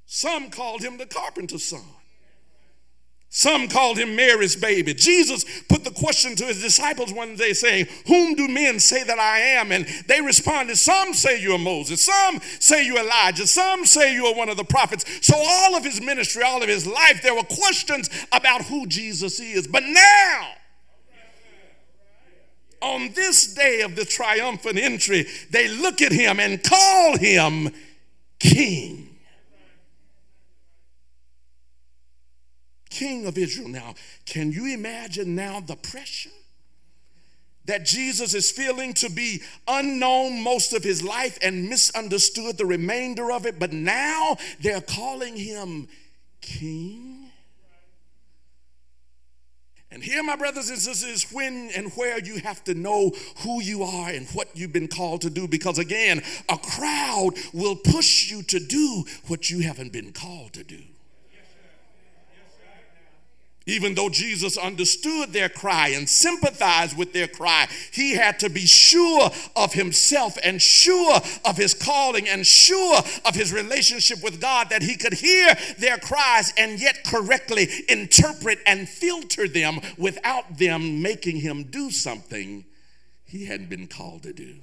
Some 0.07 0.51
called 0.51 0.81
him 0.81 0.97
the 0.97 1.07
carpenter's 1.07 1.64
son. 1.64 1.85
Some 3.31 3.68
called 3.68 3.99
him 3.99 4.16
Mary's 4.16 4.57
baby. 4.57 4.95
Jesus 4.95 5.45
put 5.68 5.85
the 5.85 5.91
question 5.91 6.35
to 6.37 6.47
his 6.47 6.62
disciples 6.62 7.12
one 7.12 7.37
day 7.37 7.53
saying, 7.53 7.87
Whom 8.07 8.35
do 8.35 8.49
men 8.49 8.81
say 8.81 9.05
that 9.05 9.18
I 9.18 9.39
am? 9.41 9.70
And 9.70 9.87
they 10.07 10.22
responded, 10.22 10.79
Some 10.79 11.12
say 11.12 11.41
you're 11.41 11.59
Moses, 11.59 12.03
some 12.03 12.41
say 12.59 12.87
you're 12.87 13.01
Elijah, 13.01 13.47
some 13.47 13.85
say 13.85 14.14
you're 14.14 14.35
one 14.35 14.49
of 14.49 14.57
the 14.57 14.64
prophets. 14.64 15.05
So, 15.20 15.35
all 15.37 15.76
of 15.76 15.85
his 15.85 16.01
ministry, 16.01 16.43
all 16.43 16.62
of 16.62 16.68
his 16.70 16.87
life, 16.87 17.20
there 17.22 17.35
were 17.35 17.43
questions 17.43 18.09
about 18.33 18.62
who 18.62 18.87
Jesus 18.87 19.41
is. 19.41 19.68
But 19.68 19.83
now, 19.85 20.49
on 22.81 23.12
this 23.12 23.53
day 23.53 23.83
of 23.83 23.95
the 23.95 24.07
triumphant 24.07 24.79
entry, 24.79 25.26
they 25.51 25.68
look 25.68 26.01
at 26.01 26.12
him 26.12 26.41
and 26.41 26.62
call 26.62 27.18
him 27.18 27.74
King. 28.39 29.07
King 32.99 33.26
of 33.26 33.38
Israel. 33.38 33.68
Now, 33.68 33.94
can 34.26 34.51
you 34.51 34.74
imagine 34.74 35.36
now 35.36 35.61
the 35.61 35.76
pressure 35.76 36.30
that 37.66 37.84
Jesus 37.84 38.34
is 38.34 38.51
feeling 38.51 38.92
to 38.94 39.09
be 39.09 39.40
unknown 39.68 40.42
most 40.42 40.72
of 40.72 40.82
his 40.82 41.01
life 41.05 41.38
and 41.40 41.68
misunderstood 41.68 42.59
the 42.59 42.66
remainder 42.66 43.30
of 43.30 43.46
it, 43.46 43.61
but 43.61 43.72
now 43.72 44.36
they're 44.61 44.80
calling 44.80 45.36
him 45.36 45.86
King? 46.40 47.30
And 49.92 50.03
here, 50.03 50.24
my 50.24 50.34
brothers 50.34 50.68
and 50.68 50.78
sisters, 50.80 51.30
when 51.30 51.70
and 51.76 51.92
where 51.92 52.18
you 52.18 52.40
have 52.40 52.64
to 52.64 52.74
know 52.74 53.12
who 53.42 53.62
you 53.62 53.84
are 53.84 54.11
and 54.11 54.26
what 54.30 54.49
you've 54.55 54.72
been 54.72 54.88
called 54.88 55.20
to 55.20 55.30
do. 55.30 55.46
Because 55.46 55.78
again, 55.78 56.20
a 56.49 56.59
crowd 56.59 57.30
will 57.53 57.76
push 57.76 58.28
you 58.28 58.42
to 58.42 58.59
do 58.59 59.05
what 59.28 59.51
you 59.51 59.61
haven't 59.61 59.92
been 59.92 60.12
called 60.12 60.53
to 60.55 60.64
do. 60.64 60.82
Even 63.69 63.95
though 63.95 64.09
Jesus 64.09 64.57
understood 64.57 65.35
their 65.35 65.51
cry 65.51 65.89
and 65.89 66.09
sympathized 66.09 66.97
with 66.97 67.12
their 67.12 67.29
cry, 67.29 67.69
he 67.93 68.14
had 68.14 68.39
to 68.39 68.49
be 68.49 68.64
sure 68.64 69.31
of 69.55 69.75
himself 69.75 70.39
and 70.43 70.61
sure 70.61 71.21
of 71.45 71.59
his 71.59 71.75
calling 71.75 72.27
and 72.27 72.47
sure 72.47 72.97
of 73.27 73.35
his 73.35 73.53
relationship 73.53 74.25
with 74.25 74.41
God 74.41 74.71
that 74.71 74.81
he 74.81 74.97
could 74.97 75.12
hear 75.12 75.55
their 75.79 75.99
cries 75.99 76.51
and 76.57 76.81
yet 76.81 77.05
correctly 77.05 77.69
interpret 77.91 78.59
and 78.64 78.89
filter 78.89 79.47
them 79.47 79.81
without 79.99 80.57
them 80.57 81.03
making 81.03 81.37
him 81.37 81.64
do 81.64 81.91
something 81.91 82.64
he 83.27 83.45
hadn't 83.45 83.69
been 83.69 83.87
called 83.87 84.23
to 84.23 84.33
do. 84.33 84.55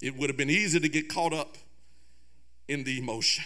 It 0.00 0.16
would 0.16 0.30
have 0.30 0.38
been 0.38 0.48
easy 0.48 0.80
to 0.80 0.88
get 0.88 1.10
caught 1.10 1.34
up 1.34 1.58
in 2.66 2.82
the 2.84 2.98
emotion. 2.98 3.44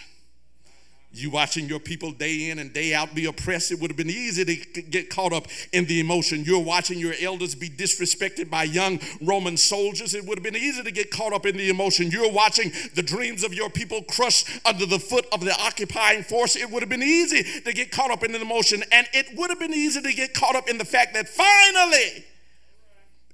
You 1.11 1.31
watching 1.31 1.67
your 1.67 1.79
people 1.79 2.11
day 2.11 2.51
in 2.51 2.59
and 2.59 2.71
day 2.73 2.93
out 2.93 3.15
be 3.15 3.25
oppressed, 3.25 3.71
it 3.71 3.79
would 3.79 3.89
have 3.89 3.97
been 3.97 4.09
easy 4.09 4.43
to 4.43 4.81
get 4.81 5.09
caught 5.09 5.33
up 5.33 5.47
in 5.71 5.85
the 5.85 5.99
emotion. 5.99 6.43
You're 6.43 6.59
watching 6.59 6.99
your 6.99 7.13
elders 7.21 7.55
be 7.55 7.69
disrespected 7.69 8.49
by 8.49 8.65
young 8.65 8.99
Roman 9.21 9.57
soldiers, 9.57 10.13
it 10.13 10.25
would 10.25 10.37
have 10.37 10.43
been 10.43 10.55
easy 10.55 10.83
to 10.83 10.91
get 10.91 11.09
caught 11.09 11.33
up 11.33 11.45
in 11.45 11.55
the 11.57 11.69
emotion. 11.69 12.11
You're 12.11 12.31
watching 12.31 12.71
the 12.93 13.01
dreams 13.01 13.43
of 13.43 13.53
your 13.53 13.69
people 13.69 14.03
crushed 14.03 14.47
under 14.65 14.85
the 14.85 14.99
foot 14.99 15.25
of 15.31 15.39
the 15.39 15.57
occupying 15.59 16.23
force, 16.23 16.55
it 16.55 16.69
would 16.69 16.83
have 16.83 16.89
been 16.89 17.01
easy 17.01 17.61
to 17.61 17.73
get 17.73 17.89
caught 17.89 18.11
up 18.11 18.23
in 18.23 18.33
the 18.33 18.41
emotion. 18.41 18.83
And 18.91 19.07
it 19.13 19.27
would 19.37 19.49
have 19.49 19.59
been 19.59 19.73
easy 19.73 20.01
to 20.01 20.13
get 20.13 20.33
caught 20.33 20.55
up 20.55 20.69
in 20.69 20.77
the 20.77 20.85
fact 20.85 21.13
that 21.13 21.27
finally, 21.29 22.25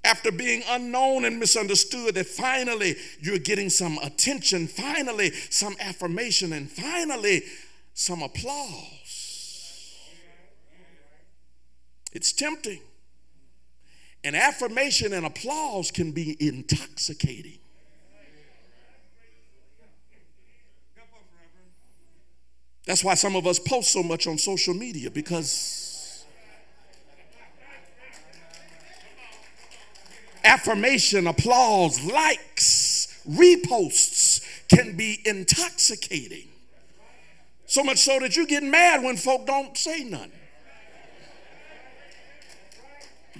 after 0.04 0.32
being 0.32 0.64
unknown 0.68 1.26
and 1.26 1.40
misunderstood, 1.40 2.16
that 2.16 2.26
finally 2.26 2.96
you're 3.20 3.40
getting 3.40 3.70
some 3.70 3.98
attention, 4.00 4.68
finally 4.68 5.32
some 5.32 5.76
affirmation, 5.80 6.54
and 6.54 6.70
finally 6.70 7.44
some 7.94 8.22
applause. 8.22 9.98
It's 12.12 12.32
tempting. 12.34 12.82
And 14.26 14.36
affirmation 14.36 15.14
and 15.14 15.26
applause 15.26 15.92
can 15.92 16.12
be 16.12 16.38
intoxicating. 16.40 17.60
That's 22.86 23.04
why 23.04 23.16
some 23.16 23.36
of 23.36 23.48
us 23.48 23.60
post 23.60 23.92
so 23.92 24.04
much 24.04 24.28
on 24.28 24.38
social 24.38 24.74
media 24.74 25.10
because 25.10 25.93
affirmation, 30.44 31.28
applause, 31.28 32.04
likes, 32.04 33.22
reposts 33.30 34.46
can 34.68 34.96
be 34.96 35.22
intoxicating. 35.26 36.48
So 37.66 37.84
much 37.84 38.00
so 38.00 38.20
that 38.20 38.36
you 38.36 38.46
get 38.46 38.64
mad 38.64 39.04
when 39.04 39.18
folk 39.18 39.48
don't 39.48 39.76
say 39.78 40.04
nothing. 40.04 40.32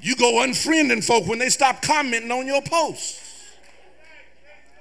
You 0.02 0.16
go 0.16 0.44
unfriending 0.44 1.04
folk 1.04 1.28
when 1.28 1.40
they 1.40 1.50
stop 1.50 1.82
commenting 1.82 2.32
on 2.32 2.46
your 2.46 2.62
posts. 2.62 3.22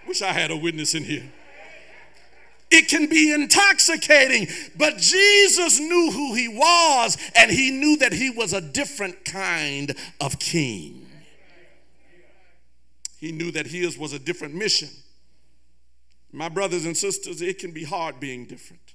Wish 0.07 0.23
I 0.23 0.33
had 0.33 0.51
a 0.51 0.57
witness 0.57 0.95
in 0.95 1.05
here. 1.05 1.31
It 2.71 2.89
can 2.89 3.07
be 3.07 3.33
intoxicating, 3.33 4.49
but 4.77 4.97
Jesus 4.97 5.79
knew 5.79 6.11
who 6.11 6.35
he 6.35 6.49
was 6.49 7.19
and 7.37 7.51
he 7.51 7.71
knew 7.71 7.99
that 7.99 8.13
he 8.13 8.31
was 8.31 8.55
a 8.55 8.63
different 8.63 9.25
kind 9.27 9.95
of 10.21 10.39
king. 10.39 11.02
He 13.23 13.31
knew 13.31 13.53
that 13.53 13.69
his 13.69 13.97
was 13.97 14.13
a 14.13 14.19
different 14.19 14.53
mission. 14.53 14.89
My 16.33 16.49
brothers 16.49 16.85
and 16.85 16.97
sisters, 16.97 17.41
it 17.41 17.61
can 17.61 17.71
be 17.71 17.85
hard 17.85 18.19
being 18.19 18.47
different. 18.47 18.95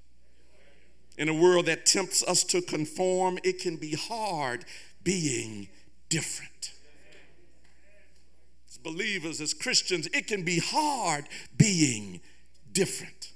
In 1.18 1.30
a 1.30 1.34
world 1.34 1.68
that 1.68 1.86
tempts 1.86 2.24
us 2.24 2.44
to 2.44 2.62
conform, 2.62 3.40
it 3.46 3.60
can 3.60 3.78
be 3.78 3.96
hard 3.96 4.66
being 5.02 5.70
different. 6.10 6.74
As 8.68 8.78
believers, 8.78 9.40
as 9.40 9.54
Christians, 9.54 10.10
it 10.14 10.28
can 10.28 10.44
be 10.44 10.60
hard 10.60 11.30
being 11.56 12.20
different. 12.74 13.32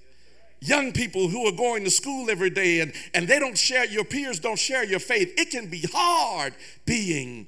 Young 0.60 0.92
people 0.92 1.30
who 1.30 1.48
are 1.48 1.54
going 1.54 1.86
to 1.86 1.90
school 1.90 2.30
every 2.30 2.50
day 2.50 2.82
and, 2.82 2.92
and 3.14 3.30
they 3.30 3.40
don't 3.40 3.58
share, 3.58 3.86
your 3.86 4.04
peers 4.04 4.42
don't 4.42 4.60
share 4.60 4.84
your 4.84 5.00
faith, 5.00 5.34
it 5.40 5.52
can 5.52 5.68
be 5.68 5.86
hard 5.94 6.54
being 6.86 7.48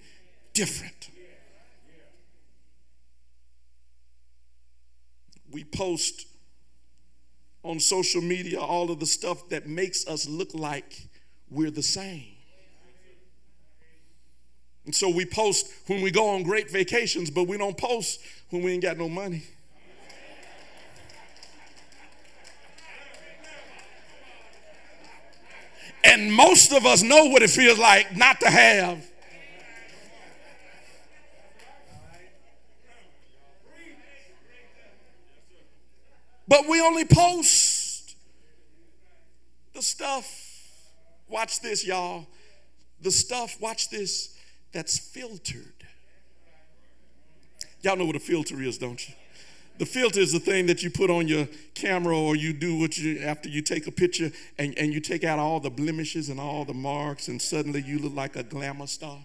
different. 0.54 1.03
We 5.54 5.64
post 5.64 6.26
on 7.62 7.80
social 7.80 8.22
media 8.22 8.60
all 8.60 8.92
of 8.92 9.00
the 9.00 9.06
stuff 9.06 9.48
that 9.50 9.68
makes 9.68 10.08
us 10.08 10.28
look 10.28 10.54
like 10.54 11.08
we're 11.50 11.72
the 11.72 11.84
same. 11.84 12.26
And 14.86 14.94
so 14.94 15.10
we 15.10 15.26
post 15.26 15.72
when 15.88 16.02
we 16.02 16.12
go 16.12 16.30
on 16.30 16.44
great 16.44 16.70
vacations, 16.70 17.30
but 17.30 17.48
we 17.48 17.58
don't 17.58 17.78
post 17.78 18.20
when 18.50 18.64
we 18.64 18.74
ain't 18.74 18.82
got 18.82 18.98
no 18.98 19.08
money. 19.08 19.44
And 26.04 26.34
most 26.34 26.74
of 26.74 26.86
us 26.86 27.02
know 27.02 27.26
what 27.26 27.44
it 27.44 27.50
feels 27.50 27.80
like 27.80 28.18
not 28.18 28.42
to 28.42 28.50
have. 28.50 29.10
But 36.48 36.68
we 36.68 36.82
only 36.82 37.06
post 37.06 38.16
the 39.74 39.82
stuff. 39.82 40.42
Watch 41.28 41.62
this, 41.62 41.86
y'all. 41.86 42.28
The 43.02 43.12
stuff, 43.12 43.60
watch 43.60 43.90
this, 43.90 44.38
that's 44.72 44.98
filtered. 44.98 45.74
Y'all 47.82 47.98
know 47.98 48.06
what 48.06 48.16
a 48.16 48.20
filter 48.20 48.62
is, 48.62 48.78
don't 48.78 49.08
you? 49.08 49.14
The 49.80 49.86
filter 49.86 50.20
is 50.20 50.32
the 50.32 50.40
thing 50.40 50.68
that 50.68 50.84
you 50.84 50.90
put 50.92 51.10
on 51.10 51.28
your 51.28 51.48
camera 51.74 52.18
or 52.18 52.36
you 52.36 52.54
do 52.54 52.78
what 52.78 52.98
you 52.98 53.20
after 53.20 53.50
you 53.50 53.62
take 53.62 53.88
a 53.88 53.92
picture 53.92 54.32
and, 54.60 54.78
and 54.78 54.94
you 54.94 55.00
take 55.00 55.24
out 55.24 55.40
all 55.40 55.60
the 55.60 55.72
blemishes 55.72 56.30
and 56.30 56.40
all 56.40 56.64
the 56.64 56.76
marks 56.76 57.28
and 57.28 57.42
suddenly 57.42 57.82
you 57.82 57.98
look 57.98 58.14
like 58.14 58.36
a 58.36 58.44
glamour 58.44 58.86
star. 58.86 59.20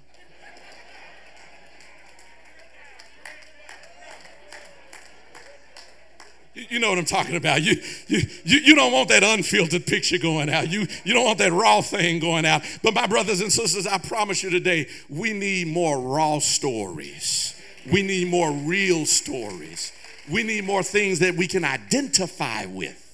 You- 6.70 6.78
know 6.78 6.90
what 6.90 6.98
I'm 6.98 7.04
talking 7.04 7.36
about. 7.36 7.62
You, 7.62 7.76
you, 8.06 8.20
you, 8.44 8.58
you 8.58 8.74
don't 8.74 8.92
want 8.92 9.08
that 9.10 9.22
unfiltered 9.22 9.86
picture 9.86 10.18
going 10.18 10.48
out. 10.50 10.70
You, 10.70 10.86
you 11.04 11.14
don't 11.14 11.24
want 11.24 11.38
that 11.38 11.52
raw 11.52 11.80
thing 11.80 12.18
going 12.18 12.44
out. 12.46 12.62
But 12.82 12.94
my 12.94 13.06
brothers 13.06 13.40
and 13.40 13.52
sisters, 13.52 13.86
I 13.86 13.98
promise 13.98 14.42
you 14.42 14.50
today, 14.50 14.88
we 15.08 15.32
need 15.32 15.68
more 15.68 15.98
raw 16.00 16.38
stories. 16.38 17.54
We 17.90 18.02
need 18.02 18.28
more 18.28 18.52
real 18.52 19.06
stories. 19.06 19.92
We 20.30 20.42
need 20.42 20.64
more 20.64 20.82
things 20.82 21.20
that 21.20 21.34
we 21.34 21.46
can 21.46 21.64
identify 21.64 22.66
with. 22.66 23.04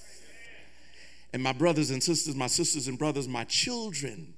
And 1.32 1.42
my 1.42 1.52
brothers 1.52 1.90
and 1.90 2.02
sisters, 2.02 2.34
my 2.34 2.46
sisters 2.46 2.86
and 2.86 2.98
brothers, 2.98 3.26
my 3.28 3.44
children, 3.44 4.34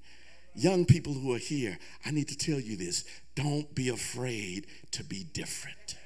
young 0.55 0.85
people 0.87 1.13
who 1.13 1.35
are 1.35 1.39
here, 1.39 1.79
I 2.05 2.11
need 2.11 2.29
to 2.29 2.37
tell 2.37 2.59
you 2.59 2.77
this 2.77 3.05
don't 3.35 3.73
be 3.75 3.91
afraid 3.91 4.67
to 4.93 5.05
be 5.05 5.25
different. 5.33 5.97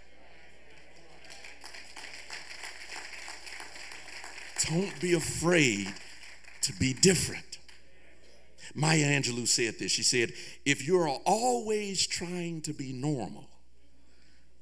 Don't 4.68 5.00
be 5.00 5.14
afraid 5.14 5.92
to 6.62 6.72
be 6.74 6.92
different. 6.92 7.58
Maya 8.74 9.04
Angelou 9.04 9.48
said 9.48 9.78
this. 9.78 9.92
She 9.92 10.02
said, 10.02 10.32
If 10.64 10.86
you're 10.86 11.08
always 11.08 12.06
trying 12.06 12.60
to 12.62 12.72
be 12.72 12.92
normal, 12.92 13.48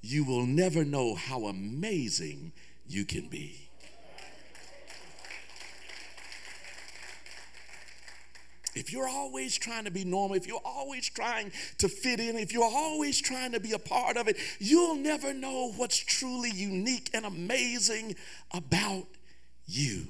you 0.01 0.25
will 0.25 0.47
never 0.47 0.85
know 0.85 1.15
how 1.15 1.47
amazing 1.47 2.53
you 2.87 3.05
can 3.05 3.29
be. 3.29 3.69
If 8.75 8.93
you're 8.93 9.09
always 9.09 9.59
trying 9.59 9.85
to 9.85 9.91
be 9.91 10.05
normal, 10.05 10.37
if 10.37 10.47
you're 10.47 10.61
always 10.65 11.09
trying 11.09 11.51
to 11.79 11.89
fit 11.89 12.21
in, 12.21 12.37
if 12.37 12.53
you're 12.53 12.63
always 12.63 13.21
trying 13.21 13.51
to 13.53 13.61
be 13.61 13.73
a 13.73 13.79
part 13.79 14.17
of 14.17 14.29
it, 14.29 14.37
you'll 14.61 14.95
never 14.95 15.35
know 15.35 15.73
what's 15.77 15.99
truly 15.99 16.53
unique 16.53 17.11
and 17.13 17.27
amazing 17.27 18.15
about 18.55 19.07
you. 19.69 20.07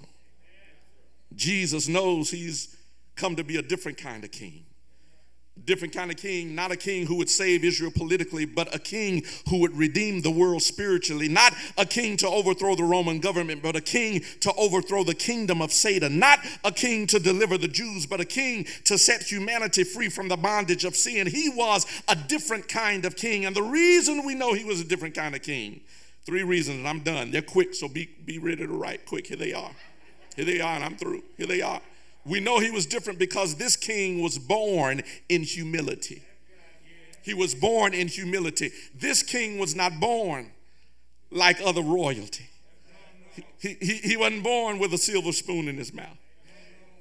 Jesus 1.34 1.88
knows 1.88 2.30
he's 2.30 2.76
come 3.16 3.36
to 3.36 3.44
be 3.44 3.56
a 3.56 3.62
different 3.62 3.98
kind 3.98 4.24
of 4.24 4.30
king. 4.30 4.64
Different 5.64 5.92
kind 5.92 6.08
of 6.08 6.16
king, 6.16 6.54
not 6.54 6.70
a 6.70 6.76
king 6.76 7.04
who 7.04 7.16
would 7.16 7.28
save 7.28 7.64
Israel 7.64 7.90
politically, 7.90 8.44
but 8.44 8.72
a 8.72 8.78
king 8.78 9.24
who 9.50 9.58
would 9.58 9.76
redeem 9.76 10.22
the 10.22 10.30
world 10.30 10.62
spiritually. 10.62 11.28
Not 11.28 11.52
a 11.76 11.84
king 11.84 12.16
to 12.18 12.28
overthrow 12.28 12.76
the 12.76 12.84
Roman 12.84 13.18
government, 13.18 13.60
but 13.60 13.74
a 13.74 13.80
king 13.80 14.22
to 14.40 14.52
overthrow 14.54 15.02
the 15.02 15.16
kingdom 15.16 15.60
of 15.60 15.72
Satan. 15.72 16.20
Not 16.20 16.38
a 16.62 16.70
king 16.70 17.08
to 17.08 17.18
deliver 17.18 17.58
the 17.58 17.66
Jews, 17.66 18.06
but 18.06 18.20
a 18.20 18.24
king 18.24 18.66
to 18.84 18.96
set 18.96 19.22
humanity 19.24 19.82
free 19.82 20.08
from 20.08 20.28
the 20.28 20.36
bondage 20.36 20.84
of 20.84 20.94
sin. 20.94 21.26
He 21.26 21.48
was 21.48 21.86
a 22.06 22.14
different 22.14 22.68
kind 22.68 23.04
of 23.04 23.16
king. 23.16 23.44
And 23.44 23.56
the 23.56 23.62
reason 23.62 24.24
we 24.24 24.36
know 24.36 24.54
he 24.54 24.64
was 24.64 24.80
a 24.80 24.84
different 24.84 25.16
kind 25.16 25.34
of 25.34 25.42
king, 25.42 25.80
three 26.28 26.42
reasons, 26.42 26.76
and 26.76 26.86
I'm 26.86 27.00
done. 27.00 27.30
They're 27.30 27.40
quick, 27.40 27.72
so 27.72 27.88
be, 27.88 28.06
be 28.26 28.38
ready 28.38 28.66
to 28.66 28.72
write 28.72 29.06
quick. 29.06 29.28
Here 29.28 29.36
they 29.38 29.54
are. 29.54 29.70
Here 30.36 30.44
they 30.44 30.60
are, 30.60 30.74
and 30.74 30.84
I'm 30.84 30.94
through. 30.94 31.22
Here 31.38 31.46
they 31.46 31.62
are. 31.62 31.80
We 32.26 32.38
know 32.38 32.58
he 32.58 32.70
was 32.70 32.84
different 32.84 33.18
because 33.18 33.54
this 33.54 33.76
king 33.76 34.22
was 34.22 34.38
born 34.38 35.00
in 35.30 35.42
humility. 35.42 36.22
He 37.22 37.32
was 37.32 37.54
born 37.54 37.94
in 37.94 38.08
humility. 38.08 38.72
This 38.94 39.22
king 39.22 39.58
was 39.58 39.74
not 39.74 39.98
born 40.00 40.50
like 41.30 41.62
other 41.64 41.80
royalty. 41.80 42.50
He, 43.58 43.78
he, 43.80 43.94
he 43.94 44.16
wasn't 44.18 44.44
born 44.44 44.78
with 44.78 44.92
a 44.92 44.98
silver 44.98 45.32
spoon 45.32 45.66
in 45.66 45.78
his 45.78 45.94
mouth. 45.94 46.18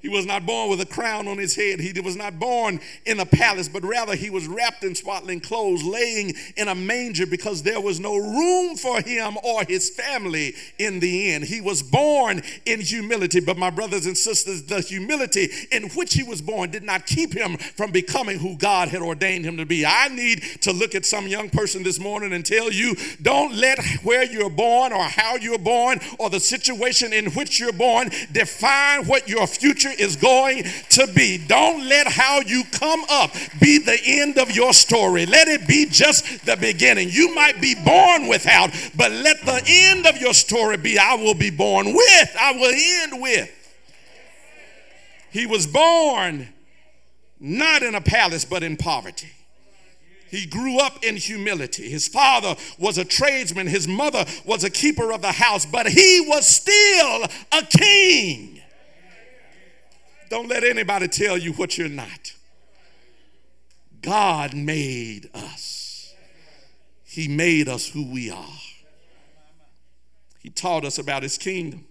He 0.00 0.08
was 0.08 0.26
not 0.26 0.46
born 0.46 0.70
with 0.70 0.80
a 0.80 0.86
crown 0.86 1.26
on 1.28 1.38
his 1.38 1.56
head. 1.56 1.80
He 1.80 1.98
was 2.00 2.16
not 2.16 2.38
born 2.38 2.80
in 3.04 3.20
a 3.20 3.26
palace, 3.26 3.68
but 3.68 3.84
rather 3.84 4.14
he 4.14 4.30
was 4.30 4.46
wrapped 4.46 4.84
in 4.84 4.94
swaddling 4.94 5.40
clothes, 5.40 5.82
laying 5.82 6.34
in 6.56 6.68
a 6.68 6.74
manger 6.74 7.26
because 7.26 7.62
there 7.62 7.80
was 7.80 7.98
no 7.98 8.16
room 8.16 8.76
for 8.76 9.00
him 9.00 9.36
or 9.42 9.64
his 9.64 9.90
family 9.90 10.54
in 10.78 11.00
the 11.00 11.32
inn. 11.32 11.42
He 11.42 11.60
was 11.60 11.82
born 11.82 12.42
in 12.64 12.80
humility, 12.80 13.40
but 13.40 13.58
my 13.58 13.70
brothers 13.70 14.06
and 14.06 14.16
sisters, 14.16 14.62
the 14.64 14.80
humility 14.80 15.48
in 15.72 15.84
which 15.90 16.14
he 16.14 16.22
was 16.22 16.40
born 16.40 16.70
did 16.70 16.82
not 16.84 17.06
keep 17.06 17.32
him 17.32 17.56
from 17.56 17.90
becoming 17.90 18.38
who 18.38 18.56
God 18.56 18.88
had 18.88 19.02
ordained 19.02 19.44
him 19.44 19.56
to 19.56 19.66
be. 19.66 19.84
I 19.84 20.08
need 20.08 20.42
to 20.62 20.72
look 20.72 20.94
at 20.94 21.06
some 21.06 21.26
young 21.26 21.50
person 21.50 21.82
this 21.82 21.98
morning 21.98 22.32
and 22.32 22.44
tell 22.44 22.72
you 22.72 22.94
don't 23.20 23.54
let 23.54 23.78
where 24.02 24.24
you're 24.24 24.50
born 24.50 24.92
or 24.92 25.02
how 25.02 25.36
you're 25.36 25.58
born 25.58 26.00
or 26.18 26.30
the 26.30 26.40
situation 26.40 27.12
in 27.12 27.30
which 27.32 27.58
you're 27.58 27.72
born 27.72 28.10
define 28.32 29.06
what 29.06 29.28
your 29.28 29.46
future 29.88 30.02
is 30.02 30.16
going 30.16 30.64
to 30.90 31.06
be. 31.14 31.38
Don't 31.38 31.86
let 31.88 32.06
how 32.06 32.40
you 32.40 32.64
come 32.72 33.02
up 33.10 33.32
be 33.60 33.78
the 33.78 33.98
end 34.04 34.38
of 34.38 34.50
your 34.50 34.72
story. 34.72 35.26
Let 35.26 35.48
it 35.48 35.66
be 35.66 35.86
just 35.86 36.44
the 36.44 36.56
beginning. 36.56 37.08
You 37.10 37.34
might 37.34 37.60
be 37.60 37.74
born 37.74 38.28
without, 38.28 38.70
but 38.96 39.10
let 39.12 39.44
the 39.44 39.62
end 39.66 40.06
of 40.06 40.18
your 40.18 40.34
story 40.34 40.76
be 40.76 40.98
I 40.98 41.14
will 41.14 41.34
be 41.34 41.50
born 41.50 41.92
with, 41.92 42.36
I 42.38 42.52
will 42.52 42.74
end 42.74 43.22
with. 43.22 43.54
He 45.30 45.46
was 45.46 45.66
born 45.66 46.48
not 47.40 47.82
in 47.82 47.94
a 47.94 48.00
palace, 48.00 48.44
but 48.44 48.62
in 48.62 48.76
poverty. 48.76 49.28
He 50.30 50.44
grew 50.44 50.78
up 50.78 51.04
in 51.04 51.16
humility. 51.16 51.88
His 51.88 52.06
father 52.06 52.56
was 52.78 52.98
a 52.98 53.04
tradesman, 53.04 53.66
his 53.66 53.88
mother 53.88 54.26
was 54.44 54.62
a 54.64 54.68
keeper 54.70 55.12
of 55.12 55.22
the 55.22 55.32
house, 55.32 55.64
but 55.64 55.86
he 55.86 56.24
was 56.28 56.46
still 56.46 57.24
a 57.52 57.62
king. 57.64 58.57
Don't 60.28 60.48
let 60.48 60.64
anybody 60.64 61.08
tell 61.08 61.38
you 61.38 61.52
what 61.52 61.78
you're 61.78 61.88
not. 61.88 62.34
God 64.02 64.54
made 64.54 65.30
us, 65.34 66.14
He 67.04 67.28
made 67.28 67.68
us 67.68 67.88
who 67.88 68.10
we 68.10 68.30
are. 68.30 68.46
He 70.38 70.50
taught 70.50 70.84
us 70.84 70.98
about 70.98 71.22
His 71.22 71.36
kingdom, 71.36 71.86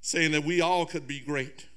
saying 0.00 0.32
that 0.32 0.44
we 0.44 0.60
all 0.60 0.86
could 0.86 1.06
be 1.06 1.20
great. 1.20 1.68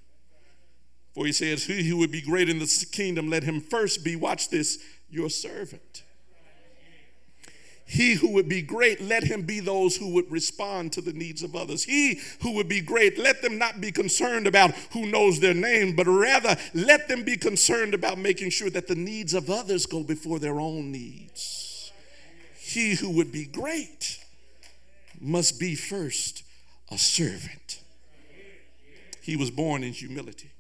For 1.14 1.26
He 1.26 1.32
says, 1.32 1.66
He 1.66 1.88
who 1.88 1.98
would 1.98 2.12
be 2.12 2.22
great 2.22 2.50
in 2.50 2.60
the 2.60 2.86
kingdom, 2.92 3.30
let 3.30 3.44
him 3.44 3.62
first 3.62 4.04
be, 4.04 4.16
watch 4.16 4.50
this, 4.50 4.80
your 5.10 5.30
servant. 5.30 6.04
He 7.92 8.14
who 8.14 8.32
would 8.32 8.48
be 8.48 8.62
great, 8.62 9.02
let 9.02 9.26
him 9.26 9.42
be 9.42 9.60
those 9.60 9.98
who 9.98 10.14
would 10.14 10.32
respond 10.32 10.94
to 10.94 11.02
the 11.02 11.12
needs 11.12 11.44
of 11.44 11.58
others. 11.58 11.84
He 11.84 12.22
who 12.42 12.54
would 12.54 12.70
be 12.70 12.80
great, 12.80 13.18
let 13.18 13.42
them 13.42 13.58
not 13.58 13.82
be 13.82 13.92
concerned 13.92 14.48
about 14.48 14.72
who 14.94 15.08
knows 15.08 15.42
their 15.42 15.54
name, 15.54 15.94
but 15.98 16.08
rather 16.08 16.56
let 16.74 17.10
them 17.10 17.24
be 17.24 17.36
concerned 17.36 17.94
about 17.94 18.18
making 18.18 18.52
sure 18.52 18.70
that 18.70 18.88
the 18.88 18.96
needs 18.96 19.34
of 19.34 19.50
others 19.50 19.86
go 19.86 20.04
before 20.04 20.40
their 20.40 20.58
own 20.58 20.94
needs. 20.94 21.92
He 22.58 22.96
who 22.96 23.10
would 23.10 23.34
be 23.34 23.44
great 23.44 24.24
must 25.20 25.60
be 25.60 25.76
first 25.76 26.44
a 26.90 26.98
servant. 26.98 27.82
He 29.22 29.36
was 29.36 29.52
born 29.52 29.84
in 29.84 29.92
humility. 29.92 30.52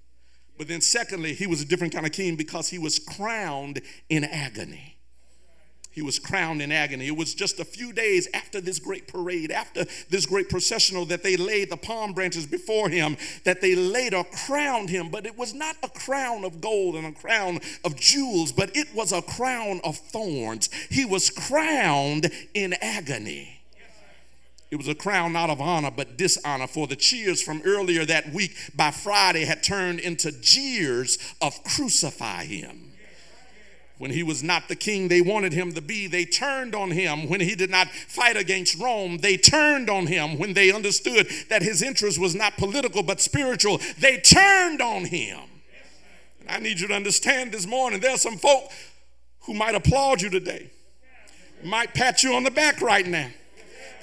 But 0.58 0.68
then, 0.68 0.82
secondly, 0.82 1.34
he 1.34 1.48
was 1.48 1.62
a 1.62 1.66
different 1.66 1.94
kind 1.94 2.06
of 2.06 2.12
king 2.12 2.36
because 2.36 2.68
he 2.68 2.78
was 2.78 3.00
crowned 3.00 3.82
in 4.10 4.26
agony. 4.26 4.91
He 5.94 6.02
was 6.02 6.20
crowned 6.20 6.62
in 6.62 6.72
agony. 6.72 7.08
It 7.08 7.18
was 7.18 7.34
just 7.34 7.60
a 7.60 7.66
few 7.66 7.92
days 7.92 8.28
after 8.34 8.62
this 8.62 8.80
great 8.80 9.08
parade, 9.08 9.52
after 9.52 9.86
this 10.10 10.26
great 10.26 10.48
processional, 10.48 11.06
that 11.08 11.22
they 11.22 11.36
laid 11.36 11.70
the 11.70 11.76
palm 11.76 12.14
branches 12.14 12.48
before 12.48 12.88
him, 12.88 13.18
that 13.44 13.60
they 13.60 13.76
later 13.76 14.24
crowned 14.46 14.90
him. 14.90 15.10
But 15.10 15.26
it 15.26 15.38
was 15.38 15.54
not 15.54 15.76
a 15.84 15.90
crown 15.90 16.46
of 16.46 16.62
gold 16.62 16.96
and 16.96 17.06
a 17.06 17.12
crown 17.12 17.60
of 17.84 17.98
jewels, 17.98 18.54
but 18.54 18.76
it 18.76 18.88
was 18.96 19.12
a 19.12 19.22
crown 19.22 19.82
of 19.84 19.98
thorns. 19.98 20.70
He 20.90 21.04
was 21.04 21.30
crowned 21.30 22.32
in 22.54 22.74
agony. 22.82 23.62
It 24.72 24.78
was 24.78 24.88
a 24.88 24.96
crown 24.96 25.34
not 25.34 25.50
of 25.50 25.60
honor 25.60 25.92
but 25.92 26.18
dishonor, 26.18 26.68
for 26.68 26.88
the 26.88 26.96
cheers 26.96 27.42
from 27.42 27.62
earlier 27.66 28.06
that 28.06 28.32
week 28.32 28.56
by 28.74 28.92
Friday 28.92 29.44
had 29.44 29.62
turned 29.62 30.00
into 30.00 30.32
jeers 30.32 31.18
of 31.42 31.62
crucify 31.66 32.46
him. 32.46 32.91
When 34.02 34.10
he 34.10 34.24
was 34.24 34.42
not 34.42 34.68
the 34.68 34.76
king 34.76 35.10
they 35.10 35.22
wanted 35.22 35.54
him 35.54 35.74
to 35.74 35.82
be, 35.82 36.08
they 36.08 36.26
turned 36.26 36.74
on 36.74 36.90
him. 36.90 37.30
When 37.30 37.40
he 37.40 37.54
did 37.54 37.70
not 37.70 37.88
fight 37.88 38.36
against 38.36 38.80
Rome, 38.80 39.20
they 39.20 39.38
turned 39.38 39.92
on 39.92 40.08
him. 40.08 40.40
When 40.40 40.56
they 40.56 40.72
understood 40.72 41.30
that 41.50 41.62
his 41.62 41.84
interest 41.84 42.18
was 42.18 42.34
not 42.34 42.58
political 42.58 43.04
but 43.04 43.22
spiritual, 43.22 43.80
they 44.00 44.18
turned 44.18 44.82
on 44.82 45.06
him. 45.06 45.42
And 46.40 46.50
I 46.50 46.58
need 46.58 46.80
you 46.80 46.88
to 46.88 46.96
understand 46.96 47.52
this 47.52 47.68
morning 47.68 48.00
there 48.00 48.16
are 48.16 48.18
some 48.18 48.38
folk 48.38 48.72
who 49.42 49.54
might 49.54 49.76
applaud 49.76 50.24
you 50.24 50.32
today, 50.32 50.72
might 51.64 51.94
pat 51.94 52.24
you 52.24 52.34
on 52.34 52.42
the 52.42 52.50
back 52.50 52.82
right 52.82 53.06
now 53.06 53.30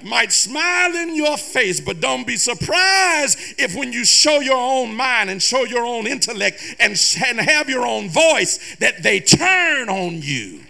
might 0.05 0.33
smile 0.33 0.95
in 0.95 1.15
your 1.15 1.37
face, 1.37 1.81
but 1.81 2.01
don't 2.01 2.27
be 2.27 2.37
surprised 2.37 3.39
if 3.59 3.75
when 3.75 3.93
you 3.93 4.05
show 4.05 4.41
your 4.41 4.57
own 4.57 4.95
mind 4.95 5.31
and 5.31 5.43
show 5.43 5.65
your 5.65 5.85
own 5.85 6.07
intellect 6.07 6.63
and, 6.79 7.01
and 7.27 7.41
have 7.41 7.69
your 7.69 7.87
own 7.87 8.09
voice, 8.09 8.77
that 8.77 9.03
they 9.03 9.21
turn 9.21 9.89
on 9.89 10.21
you. 10.23 10.61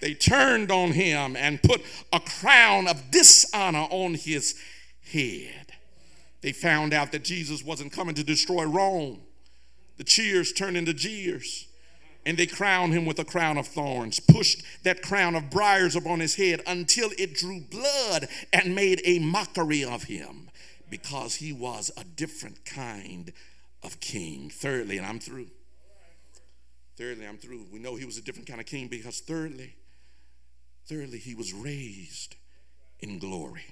They 0.00 0.14
turned 0.14 0.70
on 0.70 0.92
him 0.92 1.36
and 1.36 1.62
put 1.62 1.82
a 2.12 2.20
crown 2.20 2.88
of 2.88 3.10
dishonor 3.10 3.86
on 3.90 4.14
his 4.14 4.54
head. 5.12 5.72
They 6.40 6.52
found 6.52 6.94
out 6.94 7.12
that 7.12 7.22
Jesus 7.22 7.62
wasn't 7.62 7.92
coming 7.92 8.14
to 8.14 8.24
destroy 8.24 8.64
Rome. 8.64 9.20
The 9.98 10.04
cheers 10.04 10.52
turned 10.52 10.78
into 10.78 10.94
jeers 10.94 11.66
and 12.26 12.36
they 12.36 12.46
crowned 12.46 12.92
him 12.92 13.06
with 13.06 13.18
a 13.18 13.24
crown 13.24 13.56
of 13.56 13.66
thorns, 13.66 14.20
pushed 14.20 14.62
that 14.84 15.02
crown 15.02 15.34
of 15.34 15.50
briars 15.50 15.96
upon 15.96 16.20
his 16.20 16.34
head 16.34 16.60
until 16.66 17.10
it 17.18 17.34
drew 17.34 17.60
blood 17.60 18.28
and 18.52 18.74
made 18.74 19.00
a 19.04 19.18
mockery 19.18 19.84
of 19.84 20.04
him 20.04 20.50
because 20.90 21.36
he 21.36 21.52
was 21.52 21.90
a 21.96 22.04
different 22.04 22.64
kind 22.64 23.32
of 23.82 24.00
king. 24.00 24.50
Thirdly, 24.50 24.98
and 24.98 25.06
I'm 25.06 25.20
through. 25.20 25.48
Thirdly, 26.96 27.26
I'm 27.26 27.38
through. 27.38 27.66
We 27.72 27.78
know 27.78 27.96
he 27.96 28.04
was 28.04 28.18
a 28.18 28.22
different 28.22 28.48
kind 28.48 28.60
of 28.60 28.66
king 28.66 28.88
because 28.88 29.20
thirdly, 29.20 29.74
thirdly, 30.86 31.18
he 31.18 31.34
was 31.34 31.54
raised 31.54 32.36
in 32.98 33.18
glory. 33.18 33.64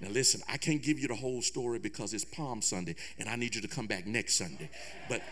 Now, 0.00 0.08
listen, 0.08 0.40
I 0.48 0.56
can't 0.56 0.82
give 0.82 0.98
you 0.98 1.08
the 1.08 1.14
whole 1.14 1.42
story 1.42 1.78
because 1.78 2.12
it's 2.12 2.24
Palm 2.24 2.60
Sunday 2.60 2.96
and 3.18 3.28
I 3.28 3.36
need 3.36 3.54
you 3.54 3.60
to 3.60 3.68
come 3.68 3.86
back 3.86 4.06
next 4.06 4.34
Sunday. 4.34 4.70
But 5.08 5.22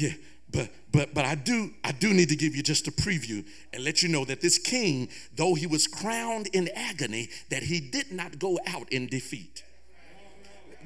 Yeah, 0.00 0.14
but 0.50 0.70
but 0.90 1.12
but 1.12 1.26
I 1.26 1.34
do 1.34 1.72
I 1.84 1.92
do 1.92 2.14
need 2.14 2.30
to 2.30 2.36
give 2.36 2.56
you 2.56 2.62
just 2.62 2.88
a 2.88 2.90
preview 2.90 3.44
and 3.72 3.84
let 3.84 4.02
you 4.02 4.08
know 4.08 4.24
that 4.24 4.40
this 4.40 4.58
king, 4.58 5.10
though 5.36 5.54
he 5.54 5.66
was 5.66 5.86
crowned 5.86 6.46
in 6.54 6.70
agony, 6.74 7.28
that 7.50 7.64
he 7.64 7.80
did 7.80 8.10
not 8.10 8.38
go 8.38 8.58
out 8.66 8.90
in 8.90 9.06
defeat 9.06 9.62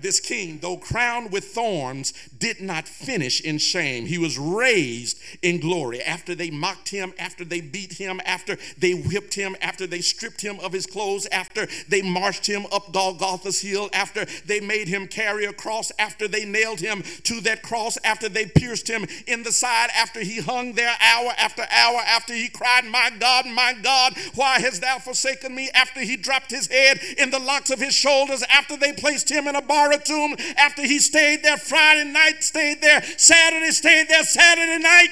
this 0.01 0.21
king, 0.21 0.59
though 0.61 0.77
crowned 0.77 1.33
with 1.33 1.45
thorns, 1.45 2.13
did 2.39 2.61
not 2.61 2.89
finish 2.89 3.41
in 3.41 3.59
shame. 3.59 4.07
He 4.07 4.19
was 4.19 4.39
raised 4.39 5.19
in 5.43 5.61
glory. 5.61 6.03
After 6.03 6.35
they 6.35 6.51
mocked 6.51 6.89
him, 6.89 7.13
after 7.19 7.45
they 7.45 7.61
beat 7.61 7.95
him, 7.95 8.21
after 8.25 8.57
they 8.79 8.93
whipped 8.93 9.35
him, 9.35 9.57
after 9.61 9.87
they 9.87 10.01
stripped 10.01 10.41
him 10.41 10.59
of 10.61 10.73
his 10.73 10.87
clothes, 10.87 11.27
after 11.33 11.67
they 11.89 12.03
marched 12.03 12.47
him 12.47 12.67
up 12.73 12.93
Golgotha's 12.93 13.61
hill, 13.61 13.89
after 13.93 14.27
they 14.47 14.61
made 14.61 14.89
him 14.89 15.07
carry 15.07 15.45
a 15.45 15.53
cross, 15.53 15.93
after 15.99 16.29
they 16.29 16.45
nailed 16.45 16.81
him 16.81 17.03
to 17.25 17.41
that 17.43 17.63
cross, 17.63 17.97
after 18.05 18.29
they 18.29 18.47
pierced 18.47 18.89
him 18.89 19.07
in 19.27 19.43
the 19.43 19.53
side, 19.53 19.91
after 19.97 20.21
he 20.21 20.41
hung 20.41 20.73
there 20.73 20.95
hour 21.01 21.33
after 21.39 21.63
hour, 21.71 22.01
after 22.07 22.35
he 22.35 22.49
cried, 22.49 22.85
My 22.85 23.11
God, 23.19 23.47
my 23.47 23.75
God, 23.83 24.15
why 24.35 24.59
hast 24.61 24.83
thou 24.83 24.99
forsaken 24.99 25.55
me? 25.55 25.71
After 25.75 26.01
he 26.01 26.17
dropped 26.17 26.51
his 26.51 26.67
head 26.69 27.01
in 27.19 27.31
the 27.31 27.39
locks 27.39 27.71
of 27.71 27.81
his 27.81 27.95
shoulders, 27.95 28.43
after 28.49 28.77
they 28.77 28.93
placed 28.93 29.31
him 29.31 29.47
in 29.47 29.57
a 29.57 29.63
bar 29.63 29.84
tomb 29.93 30.37
after 30.57 30.83
he 30.83 30.99
stayed 30.99 31.43
there 31.43 31.57
Friday 31.57 32.11
night, 32.11 32.43
stayed 32.43 32.81
there 32.81 33.03
Saturday, 33.17 33.71
stayed 33.71 34.09
there 34.09 34.25
Saturday 34.25 34.83
night. 34.83 35.09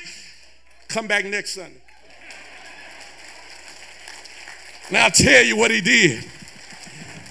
Come 0.88 1.06
back 1.06 1.24
next 1.24 1.54
Sunday. 1.54 1.80
Now 4.90 5.04
I'll 5.04 5.10
tell 5.10 5.42
you 5.42 5.56
what 5.56 5.70
he 5.70 5.80
did. 5.80 6.24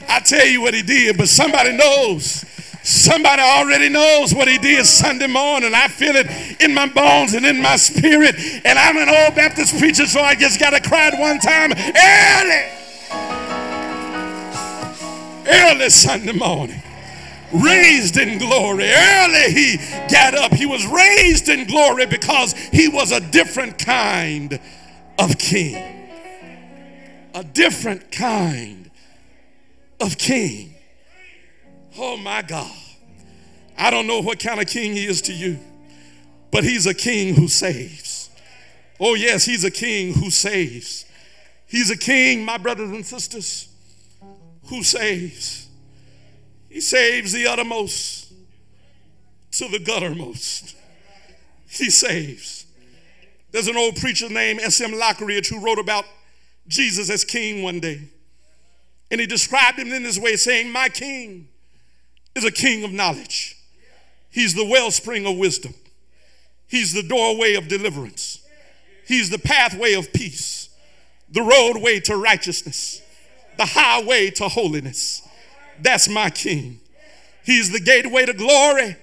I 0.09 0.19
tell 0.19 0.47
you 0.47 0.61
what 0.61 0.73
he 0.73 0.81
did, 0.81 1.17
but 1.17 1.29
somebody 1.29 1.77
knows. 1.77 2.43
Somebody 2.83 3.43
already 3.43 3.89
knows 3.89 4.33
what 4.33 4.47
he 4.47 4.57
did 4.57 4.85
Sunday 4.87 5.27
morning. 5.27 5.71
I 5.75 5.87
feel 5.87 6.15
it 6.15 6.27
in 6.59 6.73
my 6.73 6.87
bones 6.87 7.35
and 7.35 7.45
in 7.45 7.61
my 7.61 7.75
spirit. 7.75 8.35
And 8.65 8.79
I'm 8.79 8.97
an 8.97 9.09
old 9.09 9.35
Baptist 9.35 9.77
preacher, 9.77 10.07
so 10.07 10.21
I 10.21 10.33
just 10.33 10.59
got 10.59 10.71
to 10.71 10.81
cry 10.81 11.11
it 11.13 11.19
one 11.19 11.37
time 11.37 11.71
early. 11.71 12.65
Early 15.47 15.89
Sunday 15.89 16.33
morning 16.33 16.81
raised 17.53 18.17
in 18.17 18.37
glory. 18.37 18.91
Early 18.91 19.51
he 19.51 19.77
got 20.09 20.35
up. 20.35 20.53
He 20.53 20.65
was 20.65 20.85
raised 20.87 21.49
in 21.49 21.67
glory 21.67 22.05
because 22.05 22.53
he 22.53 22.87
was 22.87 23.11
a 23.11 23.19
different 23.19 23.77
kind 23.77 24.59
of 25.19 25.37
king. 25.37 26.09
A 27.33 27.43
different 27.43 28.11
kind 28.11 28.91
of 29.99 30.17
king. 30.17 30.75
Oh 31.97 32.17
my 32.17 32.41
God. 32.41 32.71
I 33.77 33.89
don't 33.89 34.07
know 34.07 34.21
what 34.21 34.39
kind 34.39 34.59
of 34.59 34.67
king 34.67 34.93
he 34.93 35.05
is 35.05 35.21
to 35.23 35.33
you, 35.33 35.59
but 36.51 36.63
he's 36.63 36.85
a 36.85 36.93
king 36.93 37.33
who 37.33 37.47
saves. 37.47 38.29
Oh, 38.99 39.15
yes, 39.15 39.45
he's 39.45 39.63
a 39.63 39.71
king 39.71 40.13
who 40.13 40.29
saves. 40.29 41.05
He's 41.65 41.89
a 41.89 41.97
king, 41.97 42.45
my 42.45 42.59
brothers 42.59 42.91
and 42.91 43.03
sisters, 43.03 43.67
who 44.65 44.83
saves. 44.83 45.67
He 46.71 46.79
saves 46.79 47.33
the 47.33 47.47
uttermost 47.47 48.31
to 49.51 49.67
the 49.67 49.77
guttermost. 49.77 50.73
He 51.67 51.89
saves. 51.89 52.65
There's 53.51 53.67
an 53.67 53.75
old 53.75 53.97
preacher 53.97 54.29
named 54.29 54.61
S.M. 54.61 54.91
Lockridge 54.91 55.49
who 55.49 55.59
wrote 55.59 55.79
about 55.79 56.05
Jesus 56.69 57.09
as 57.09 57.25
king 57.25 57.61
one 57.61 57.81
day. 57.81 58.07
And 59.11 59.19
he 59.19 59.27
described 59.27 59.79
him 59.79 59.91
in 59.91 60.03
this 60.03 60.17
way, 60.17 60.37
saying, 60.37 60.71
My 60.71 60.87
king 60.87 61.49
is 62.35 62.45
a 62.45 62.51
king 62.51 62.85
of 62.85 62.93
knowledge. 62.93 63.57
He's 64.29 64.55
the 64.55 64.65
wellspring 64.65 65.25
of 65.25 65.35
wisdom. 65.35 65.73
He's 66.69 66.93
the 66.93 67.03
doorway 67.03 67.55
of 67.55 67.67
deliverance. 67.67 68.39
He's 69.05 69.29
the 69.29 69.39
pathway 69.39 69.91
of 69.93 70.13
peace, 70.13 70.69
the 71.29 71.41
roadway 71.41 71.99
to 72.01 72.15
righteousness, 72.15 73.01
the 73.57 73.65
highway 73.65 74.29
to 74.31 74.47
holiness. 74.47 75.27
That's 75.81 76.07
my 76.07 76.29
king. 76.29 76.79
He's 77.43 77.71
the 77.71 77.79
gateway 77.79 78.25
to 78.25 78.33
glory, 78.33 78.95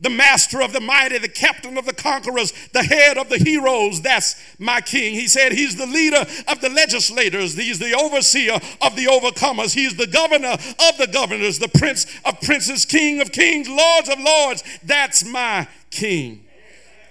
the 0.00 0.10
master 0.10 0.62
of 0.62 0.72
the 0.72 0.80
mighty, 0.80 1.18
the 1.18 1.28
captain 1.28 1.76
of 1.78 1.86
the 1.86 1.92
conquerors, 1.92 2.52
the 2.72 2.82
head 2.82 3.18
of 3.18 3.28
the 3.28 3.38
heroes. 3.38 4.00
That's 4.00 4.34
my 4.58 4.80
king. 4.80 5.14
He 5.14 5.28
said 5.28 5.52
he's 5.52 5.76
the 5.76 5.86
leader 5.86 6.24
of 6.48 6.60
the 6.60 6.70
legislators, 6.70 7.54
he's 7.54 7.78
the 7.78 7.94
overseer 7.94 8.54
of 8.54 8.96
the 8.96 9.06
overcomers, 9.06 9.74
he's 9.74 9.96
the 9.96 10.06
governor 10.06 10.52
of 10.54 10.98
the 10.98 11.08
governors, 11.12 11.58
the 11.58 11.68
prince 11.68 12.06
of 12.24 12.40
princes, 12.40 12.84
king 12.84 13.20
of 13.20 13.30
kings, 13.30 13.68
lords 13.68 14.08
of 14.08 14.18
lords. 14.18 14.64
That's 14.82 15.24
my 15.24 15.68
king. 15.90 16.44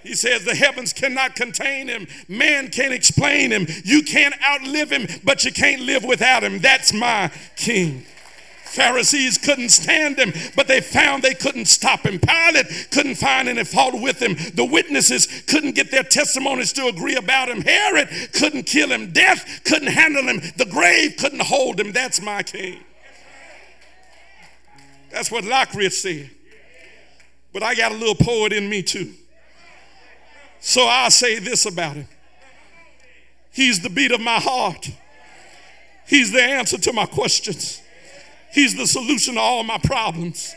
He 0.02 0.14
says 0.14 0.44
the 0.44 0.54
heavens 0.54 0.92
cannot 0.92 1.36
contain 1.36 1.88
him. 1.88 2.06
Man 2.26 2.68
can't 2.68 2.94
explain 2.94 3.50
him. 3.50 3.66
You 3.84 4.02
can't 4.02 4.34
outlive 4.42 4.90
him, 4.90 5.06
but 5.24 5.44
you 5.44 5.52
can't 5.52 5.82
live 5.82 6.04
without 6.04 6.42
him. 6.42 6.58
That's 6.58 6.92
my 6.92 7.30
king. 7.56 8.06
Pharisees 8.70 9.36
couldn't 9.36 9.70
stand 9.70 10.18
him, 10.18 10.32
but 10.54 10.68
they 10.68 10.80
found 10.80 11.22
they 11.22 11.34
couldn't 11.34 11.66
stop 11.66 12.06
him. 12.06 12.20
Pilate 12.20 12.88
couldn't 12.92 13.16
find 13.16 13.48
any 13.48 13.64
fault 13.64 14.00
with 14.00 14.22
him. 14.22 14.36
The 14.54 14.64
witnesses 14.64 15.26
couldn't 15.46 15.74
get 15.74 15.90
their 15.90 16.04
testimonies 16.04 16.72
to 16.74 16.86
agree 16.86 17.16
about 17.16 17.48
him. 17.48 17.62
Herod 17.62 18.08
couldn't 18.32 18.64
kill 18.64 18.90
him. 18.90 19.12
Death 19.12 19.62
couldn't 19.64 19.88
handle 19.88 20.22
him. 20.22 20.40
The 20.56 20.66
grave 20.66 21.16
couldn't 21.18 21.42
hold 21.42 21.80
him. 21.80 21.90
That's 21.90 22.22
my 22.22 22.44
king. 22.44 22.78
That's 25.10 25.30
what 25.30 25.44
Lockridge 25.44 25.92
said. 25.92 26.30
But 27.52 27.64
I 27.64 27.74
got 27.74 27.90
a 27.90 27.96
little 27.96 28.14
poet 28.14 28.52
in 28.52 28.68
me 28.68 28.82
too. 28.82 29.14
So 30.60 30.86
I'll 30.86 31.10
say 31.10 31.38
this 31.38 31.66
about 31.66 31.96
him 31.96 32.06
He's 33.52 33.80
the 33.80 33.90
beat 33.90 34.12
of 34.12 34.20
my 34.20 34.38
heart, 34.38 34.90
He's 36.06 36.30
the 36.30 36.42
answer 36.42 36.78
to 36.78 36.92
my 36.92 37.06
questions, 37.06 37.82
He's 38.52 38.76
the 38.76 38.86
solution 38.86 39.34
to 39.34 39.40
all 39.40 39.62
my 39.62 39.78
problems. 39.78 40.54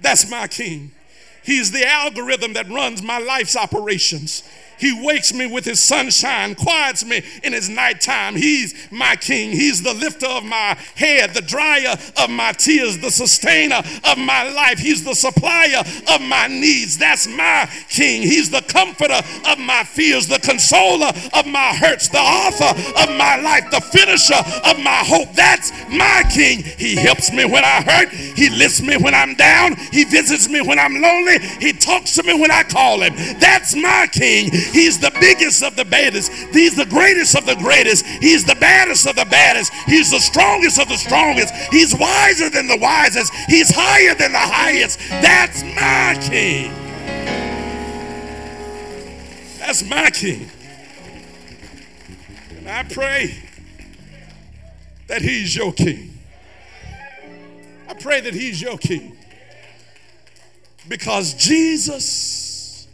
That's 0.00 0.30
my 0.30 0.48
king. 0.48 0.92
He's 1.42 1.72
the 1.72 1.86
algorithm 1.86 2.52
that 2.52 2.68
runs 2.68 3.02
my 3.02 3.18
life's 3.18 3.56
operations. 3.56 4.44
He 4.82 4.92
wakes 4.92 5.32
me 5.32 5.46
with 5.46 5.64
his 5.64 5.78
sunshine, 5.78 6.56
quiets 6.56 7.04
me 7.04 7.22
in 7.44 7.52
his 7.52 7.68
nighttime. 7.68 8.34
He's 8.34 8.74
my 8.90 9.14
king. 9.14 9.52
He's 9.52 9.80
the 9.80 9.94
lifter 9.94 10.26
of 10.26 10.42
my 10.42 10.76
head, 10.96 11.34
the 11.34 11.40
dryer 11.40 11.94
of 12.16 12.30
my 12.30 12.50
tears, 12.50 12.98
the 12.98 13.12
sustainer 13.12 13.80
of 14.02 14.18
my 14.18 14.50
life. 14.50 14.80
He's 14.80 15.04
the 15.04 15.14
supplier 15.14 15.84
of 16.12 16.20
my 16.20 16.48
needs. 16.48 16.98
That's 16.98 17.28
my 17.28 17.70
king. 17.88 18.22
He's 18.22 18.50
the 18.50 18.62
comforter 18.62 19.20
of 19.46 19.58
my 19.60 19.84
fears, 19.84 20.26
the 20.26 20.40
consoler 20.40 21.12
of 21.32 21.46
my 21.46 21.76
hurts, 21.76 22.08
the 22.08 22.18
author 22.18 22.74
of 23.02 23.16
my 23.16 23.36
life, 23.36 23.70
the 23.70 23.80
finisher 23.80 24.42
of 24.64 24.80
my 24.82 25.04
hope. 25.06 25.32
That's 25.34 25.70
my 25.90 26.24
king. 26.34 26.64
He 26.64 26.96
helps 26.96 27.32
me 27.32 27.44
when 27.44 27.64
I 27.64 27.82
hurt. 27.82 28.08
He 28.08 28.50
lifts 28.50 28.82
me 28.82 28.96
when 28.96 29.14
I'm 29.14 29.36
down. 29.36 29.76
He 29.92 30.02
visits 30.02 30.48
me 30.48 30.60
when 30.60 30.80
I'm 30.80 31.00
lonely. 31.00 31.38
He 31.60 31.72
talks 31.72 32.16
to 32.16 32.24
me 32.24 32.34
when 32.34 32.50
I 32.50 32.64
call 32.64 33.00
him. 33.00 33.14
That's 33.38 33.76
my 33.76 34.08
king. 34.10 34.50
He's 34.72 34.98
the 34.98 35.12
biggest 35.20 35.62
of 35.62 35.76
the 35.76 35.84
baddest. 35.84 36.32
He's 36.52 36.74
the 36.74 36.86
greatest 36.86 37.36
of 37.36 37.46
the 37.46 37.56
greatest. 37.56 38.06
He's 38.06 38.44
the 38.44 38.56
baddest 38.56 39.06
of 39.06 39.16
the 39.16 39.26
baddest. 39.26 39.72
He's 39.86 40.10
the 40.10 40.18
strongest 40.18 40.80
of 40.80 40.88
the 40.88 40.96
strongest. 40.96 41.54
He's 41.70 41.94
wiser 41.94 42.50
than 42.50 42.66
the 42.66 42.78
wisest. 42.78 43.32
He's 43.48 43.70
higher 43.74 44.14
than 44.14 44.32
the 44.32 44.38
highest. 44.38 44.98
That's 45.10 45.62
my 45.62 46.18
king. 46.20 46.72
That's 49.58 49.88
my 49.88 50.10
king. 50.10 50.50
And 52.58 52.68
I 52.68 52.82
pray 52.84 53.36
that 55.08 55.22
he's 55.22 55.54
your 55.54 55.72
king. 55.72 56.18
I 57.88 57.94
pray 57.94 58.20
that 58.20 58.34
he's 58.34 58.62
your 58.62 58.78
king. 58.78 59.16
Because 60.88 61.34
Jesus 61.34 62.88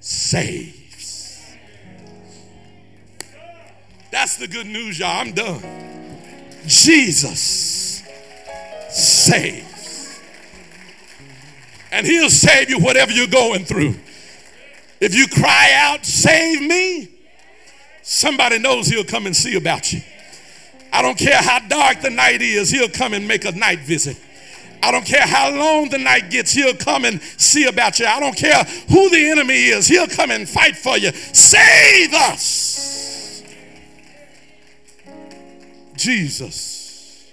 saves. 0.00 0.75
That's 4.10 4.36
the 4.36 4.48
good 4.48 4.66
news, 4.66 4.98
y'all. 4.98 5.20
I'm 5.20 5.32
done. 5.32 5.62
Jesus 6.66 8.02
saves. 8.90 10.20
And 11.92 12.06
he'll 12.06 12.30
save 12.30 12.70
you 12.70 12.78
whatever 12.78 13.12
you're 13.12 13.26
going 13.26 13.64
through. 13.64 13.94
If 15.00 15.14
you 15.14 15.28
cry 15.28 15.72
out, 15.74 16.04
save 16.04 16.62
me, 16.62 17.08
somebody 18.02 18.58
knows 18.58 18.86
he'll 18.88 19.04
come 19.04 19.26
and 19.26 19.36
see 19.36 19.56
about 19.56 19.92
you. 19.92 20.00
I 20.92 21.02
don't 21.02 21.18
care 21.18 21.36
how 21.36 21.58
dark 21.60 22.00
the 22.00 22.10
night 22.10 22.40
is, 22.40 22.70
he'll 22.70 22.88
come 22.88 23.12
and 23.12 23.28
make 23.28 23.44
a 23.44 23.52
night 23.52 23.80
visit. 23.80 24.18
I 24.82 24.90
don't 24.90 25.04
care 25.04 25.26
how 25.26 25.50
long 25.50 25.88
the 25.88 25.98
night 25.98 26.30
gets, 26.30 26.52
he'll 26.52 26.74
come 26.74 27.04
and 27.04 27.20
see 27.20 27.66
about 27.66 27.98
you. 27.98 28.06
I 28.06 28.20
don't 28.20 28.36
care 28.36 28.64
who 28.88 29.10
the 29.10 29.30
enemy 29.30 29.66
is, 29.66 29.86
he'll 29.86 30.06
come 30.06 30.30
and 30.30 30.48
fight 30.48 30.76
for 30.76 30.96
you. 30.96 31.12
Save 31.12 32.14
us. 32.14 32.95
Jesus 35.96 37.32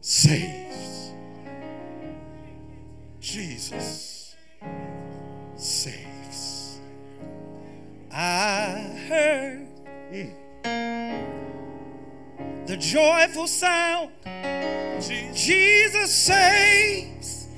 saves. 0.00 1.12
Jesus 3.20 4.34
saves. 5.56 6.80
I 8.10 8.70
heard 9.08 9.68
the 12.66 12.76
joyful 12.76 13.46
sound. 13.46 14.10
Jesus 15.34 16.12
saves. 16.12 17.48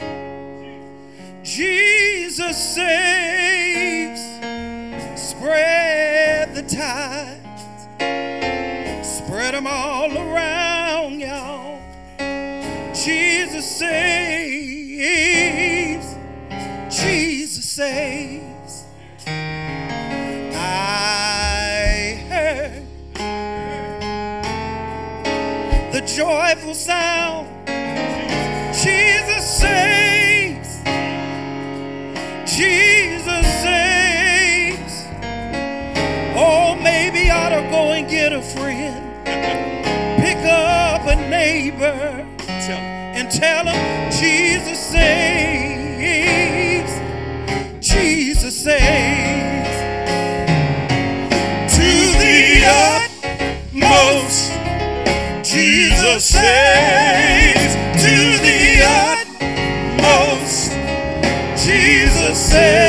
Jesus 1.43 2.75
saves. 2.75 4.21
Spread 5.21 6.55
the 6.55 6.63
tides. 6.63 7.34
Saves. 13.65 15.05
Jesus 16.91 17.65
saves. 17.71 18.85
I 20.57 20.67
heard 22.29 22.85
the 25.93 26.01
joyful 26.07 26.75
sound. 26.75 27.54
Tell 43.45 43.67
him 43.67 44.11
Jesus 44.11 44.79
saves. 44.95 46.23
Jesus 47.81 48.55
saves. 48.65 49.77
To 51.77 51.91
the 52.23 52.39
utmost. 53.77 54.41
Jesus 55.53 56.25
saves 56.25 57.73
to 58.05 58.15
the 58.47 58.63
utmost. 60.01 60.71
Jesus 61.67 62.37
saves. 62.51 62.84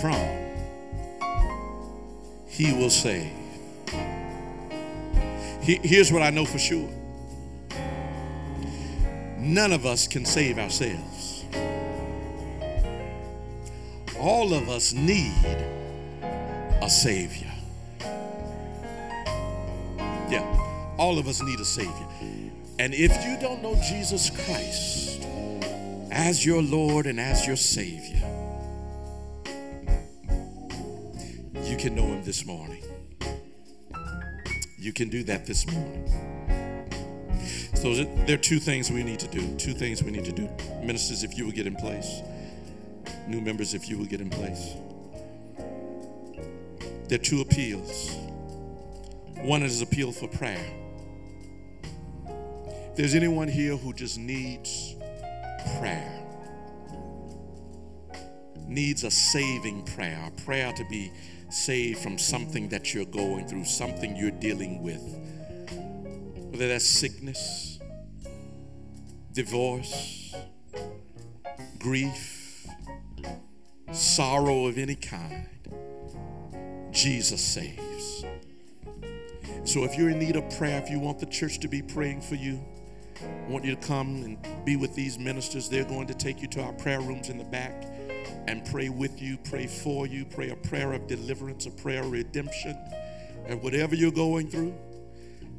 From, 0.00 0.20
He 2.46 2.72
will 2.72 2.90
save. 2.90 3.32
Here's 5.60 6.10
what 6.10 6.22
I 6.22 6.30
know 6.30 6.46
for 6.46 6.58
sure 6.58 6.88
none 9.38 9.72
of 9.72 9.86
us 9.86 10.06
can 10.06 10.24
save 10.24 10.58
ourselves. 10.58 11.44
All 14.18 14.52
of 14.52 14.68
us 14.68 14.92
need 14.92 15.32
a 16.82 16.88
Savior. 16.90 17.52
Yeah, 20.30 20.44
all 20.98 21.18
of 21.18 21.28
us 21.28 21.42
need 21.42 21.60
a 21.60 21.64
Savior. 21.64 22.06
And 22.78 22.94
if 22.94 23.24
you 23.24 23.38
don't 23.40 23.62
know 23.62 23.74
Jesus 23.88 24.30
Christ 24.30 25.22
as 26.10 26.44
your 26.44 26.62
Lord 26.62 27.06
and 27.06 27.18
as 27.18 27.46
your 27.46 27.56
Savior, 27.56 28.37
can 31.78 31.94
know 31.94 32.02
Him 32.02 32.24
this 32.24 32.44
morning. 32.44 32.82
You 34.76 34.92
can 34.92 35.08
do 35.08 35.22
that 35.24 35.46
this 35.46 35.64
morning. 35.70 36.04
So 37.74 37.94
there 37.94 38.34
are 38.34 38.40
two 38.40 38.58
things 38.58 38.90
we 38.90 39.04
need 39.04 39.20
to 39.20 39.28
do. 39.28 39.56
Two 39.56 39.72
things 39.72 40.02
we 40.02 40.10
need 40.10 40.24
to 40.24 40.32
do. 40.32 40.48
Ministers, 40.82 41.22
if 41.22 41.38
you 41.38 41.44
will 41.44 41.52
get 41.52 41.68
in 41.68 41.76
place. 41.76 42.22
New 43.28 43.40
members, 43.40 43.74
if 43.74 43.88
you 43.88 43.96
will 43.96 44.06
get 44.06 44.20
in 44.20 44.28
place. 44.28 44.74
There 47.06 47.18
are 47.18 47.22
two 47.22 47.40
appeals. 47.40 48.16
One 49.36 49.62
is 49.62 49.80
appeal 49.80 50.10
for 50.10 50.26
prayer. 50.26 50.66
If 52.26 52.96
there's 52.96 53.14
anyone 53.14 53.46
here 53.46 53.76
who 53.76 53.92
just 53.92 54.18
needs 54.18 54.96
prayer, 55.78 56.22
needs 58.66 59.04
a 59.04 59.10
saving 59.10 59.84
prayer, 59.84 60.20
a 60.26 60.30
prayer 60.42 60.72
to 60.72 60.84
be 60.90 61.12
saved 61.50 62.00
from 62.00 62.18
something 62.18 62.68
that 62.68 62.92
you're 62.94 63.04
going 63.04 63.46
through, 63.48 63.64
something 63.64 64.16
you're 64.16 64.30
dealing 64.30 64.82
with, 64.82 65.02
whether 66.50 66.68
that's 66.68 66.86
sickness, 66.86 67.78
divorce, 69.32 70.34
grief, 71.78 72.66
sorrow 73.92 74.66
of 74.66 74.78
any 74.78 74.94
kind, 74.94 75.48
Jesus 76.90 77.42
saves. 77.42 78.24
So 79.64 79.84
if 79.84 79.96
you're 79.96 80.10
in 80.10 80.18
need 80.18 80.36
of 80.36 80.48
prayer, 80.56 80.80
if 80.82 80.90
you 80.90 80.98
want 80.98 81.18
the 81.18 81.26
church 81.26 81.60
to 81.60 81.68
be 81.68 81.82
praying 81.82 82.22
for 82.22 82.34
you, 82.34 82.64
I 83.22 83.50
want 83.50 83.64
you 83.64 83.74
to 83.74 83.86
come 83.86 84.22
and 84.24 84.64
be 84.64 84.76
with 84.76 84.94
these 84.94 85.18
ministers. 85.18 85.68
They're 85.68 85.84
going 85.84 86.06
to 86.06 86.14
take 86.14 86.40
you 86.40 86.48
to 86.48 86.62
our 86.62 86.72
prayer 86.72 87.00
rooms 87.00 87.28
in 87.28 87.38
the 87.38 87.44
back 87.44 87.84
and 88.48 88.64
pray 88.64 88.88
with 88.88 89.20
you, 89.20 89.36
pray 89.36 89.66
for 89.66 90.06
you, 90.06 90.24
pray 90.24 90.48
a 90.48 90.56
prayer 90.56 90.94
of 90.94 91.06
deliverance, 91.06 91.66
a 91.66 91.70
prayer 91.70 92.00
of 92.00 92.10
redemption. 92.10 92.74
And 93.46 93.62
whatever 93.62 93.94
you're 93.94 94.10
going 94.10 94.48
through, 94.48 94.74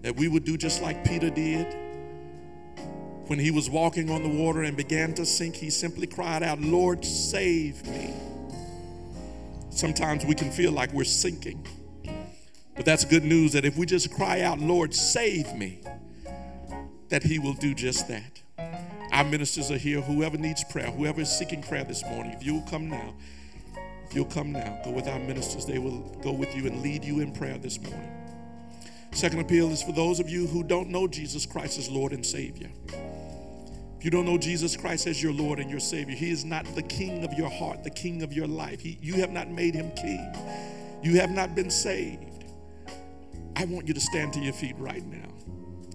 that 0.01 0.15
we 0.15 0.27
would 0.27 0.43
do 0.43 0.57
just 0.57 0.81
like 0.81 1.05
Peter 1.05 1.29
did. 1.29 1.67
When 3.27 3.37
he 3.37 3.51
was 3.51 3.69
walking 3.69 4.09
on 4.09 4.23
the 4.23 4.29
water 4.29 4.63
and 4.63 4.75
began 4.75 5.13
to 5.13 5.25
sink, 5.25 5.55
he 5.55 5.69
simply 5.69 6.07
cried 6.07 6.41
out, 6.41 6.59
Lord, 6.61 7.05
save 7.05 7.85
me. 7.85 8.11
Sometimes 9.69 10.25
we 10.25 10.33
can 10.33 10.49
feel 10.49 10.71
like 10.71 10.91
we're 10.91 11.03
sinking. 11.03 11.67
But 12.75 12.85
that's 12.85 13.05
good 13.05 13.23
news 13.23 13.53
that 13.53 13.65
if 13.65 13.77
we 13.77 13.85
just 13.85 14.11
cry 14.11 14.41
out, 14.41 14.57
Lord, 14.57 14.95
save 14.95 15.53
me, 15.53 15.81
that 17.09 17.21
He 17.21 17.37
will 17.37 17.53
do 17.53 17.75
just 17.75 18.07
that. 18.07 18.41
Our 19.11 19.23
ministers 19.23 19.71
are 19.71 19.77
here. 19.77 20.01
Whoever 20.01 20.37
needs 20.37 20.63
prayer, 20.65 20.91
whoever 20.91 21.21
is 21.21 21.29
seeking 21.29 21.61
prayer 21.61 21.83
this 21.83 22.03
morning, 22.05 22.33
if 22.33 22.45
you'll 22.45 22.61
come 22.69 22.89
now, 22.89 23.13
if 24.05 24.15
you'll 24.15 24.25
come 24.25 24.51
now, 24.51 24.79
go 24.83 24.91
with 24.91 25.07
our 25.07 25.19
ministers. 25.19 25.65
They 25.65 25.79
will 25.79 25.99
go 26.23 26.31
with 26.31 26.55
you 26.55 26.67
and 26.67 26.81
lead 26.81 27.03
you 27.03 27.19
in 27.19 27.31
prayer 27.31 27.57
this 27.57 27.79
morning. 27.81 28.11
Second 29.11 29.39
appeal 29.39 29.71
is 29.71 29.81
for 29.81 29.91
those 29.91 30.19
of 30.19 30.29
you 30.29 30.47
who 30.47 30.63
don't 30.63 30.89
know 30.89 31.07
Jesus 31.07 31.45
Christ 31.45 31.79
as 31.79 31.89
Lord 31.89 32.11
and 32.13 32.25
Savior. 32.25 32.69
If 33.97 34.05
you 34.05 34.11
don't 34.11 34.25
know 34.25 34.37
Jesus 34.37 34.77
Christ 34.77 35.07
as 35.07 35.21
your 35.21 35.33
Lord 35.33 35.59
and 35.59 35.69
your 35.69 35.79
Savior, 35.79 36.15
He 36.15 36.31
is 36.31 36.45
not 36.45 36.65
the 36.75 36.83
King 36.83 37.25
of 37.25 37.33
your 37.33 37.49
heart, 37.49 37.83
the 37.83 37.89
King 37.89 38.21
of 38.23 38.31
your 38.31 38.47
life. 38.47 38.79
He, 38.79 38.97
you 39.01 39.15
have 39.15 39.31
not 39.31 39.49
made 39.49 39.73
Him 39.73 39.91
King. 39.91 40.33
You 41.03 41.19
have 41.19 41.31
not 41.31 41.53
been 41.53 41.69
saved. 41.69 42.45
I 43.55 43.65
want 43.65 43.87
you 43.87 43.93
to 43.93 43.99
stand 43.99 44.31
to 44.33 44.39
your 44.39 44.53
feet 44.53 44.75
right 44.77 45.05
now. 45.05 45.27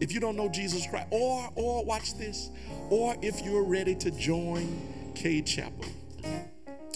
If 0.00 0.12
you 0.12 0.20
don't 0.20 0.36
know 0.36 0.50
Jesus 0.50 0.86
Christ, 0.86 1.06
or 1.10 1.48
or 1.54 1.84
watch 1.84 2.14
this, 2.18 2.50
or 2.90 3.16
if 3.22 3.42
you're 3.42 3.64
ready 3.64 3.94
to 3.96 4.10
join 4.10 5.12
Cade 5.14 5.46
Chapel. 5.46 5.84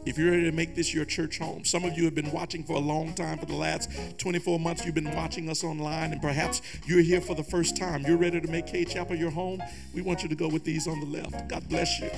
If 0.06 0.16
you're 0.16 0.30
ready 0.30 0.44
to 0.44 0.52
make 0.52 0.74
this 0.74 0.94
your 0.94 1.04
church 1.04 1.38
home, 1.38 1.64
some 1.64 1.84
of 1.84 1.96
you 1.98 2.04
have 2.04 2.14
been 2.14 2.30
watching 2.30 2.64
for 2.64 2.74
a 2.74 2.80
long 2.80 3.12
time. 3.14 3.38
For 3.38 3.46
the 3.46 3.54
last 3.54 3.90
24 4.18 4.58
months, 4.58 4.86
you've 4.86 4.94
been 4.94 5.14
watching 5.14 5.50
us 5.50 5.62
online, 5.62 6.12
and 6.12 6.22
perhaps 6.22 6.62
you're 6.86 7.02
here 7.02 7.20
for 7.20 7.34
the 7.34 7.42
first 7.42 7.76
time. 7.76 8.02
You're 8.06 8.16
ready 8.16 8.40
to 8.40 8.48
make 8.48 8.66
Cade 8.66 8.88
Chapel 8.88 9.16
your 9.16 9.30
home. 9.30 9.62
We 9.94 10.00
want 10.00 10.22
you 10.22 10.28
to 10.30 10.34
go 10.34 10.48
with 10.48 10.64
these 10.64 10.86
on 10.86 11.00
the 11.00 11.06
left. 11.06 11.48
God 11.48 11.68
bless 11.68 12.00
you. 12.00 12.10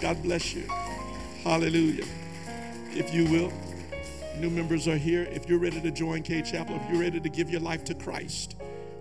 God 0.00 0.20
bless 0.22 0.54
you. 0.54 0.66
Hallelujah. 1.44 2.04
If 2.90 3.14
you 3.14 3.24
will, 3.26 3.52
new 4.40 4.50
members 4.50 4.88
are 4.88 4.96
here. 4.96 5.28
If 5.30 5.48
you're 5.48 5.60
ready 5.60 5.80
to 5.80 5.90
join 5.90 6.22
Cade 6.22 6.46
Chapel, 6.46 6.76
if 6.76 6.90
you're 6.90 7.00
ready 7.00 7.20
to 7.20 7.28
give 7.28 7.48
your 7.48 7.60
life 7.60 7.84
to 7.84 7.94
Christ, 7.94 8.56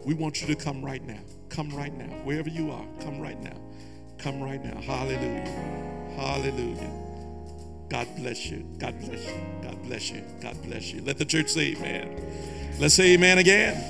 we 0.06 0.14
want 0.14 0.42
you 0.42 0.48
to 0.48 0.56
come 0.56 0.84
right 0.84 1.04
now. 1.04 1.20
Come 1.50 1.70
right 1.70 1.94
now. 1.94 2.14
Wherever 2.26 2.50
you 2.50 2.72
are, 2.72 2.86
come 3.00 3.20
right 3.20 3.42
now. 3.42 3.56
Come 4.24 4.42
right 4.42 4.64
now. 4.64 4.80
Hallelujah. 4.80 5.46
Hallelujah. 6.16 6.92
God 7.90 8.08
bless 8.16 8.46
you. 8.46 8.66
God 8.80 8.98
bless 9.02 9.28
you. 9.28 9.42
God 9.62 9.84
bless 9.84 10.12
you. 10.12 10.24
God 10.42 10.64
bless 10.64 10.94
you. 10.94 11.02
Let 11.02 11.18
the 11.18 11.26
church 11.26 11.50
say 11.50 11.74
amen. 11.74 12.80
Let's 12.80 12.94
say 12.94 13.16
amen 13.16 13.40
again. 13.40 13.84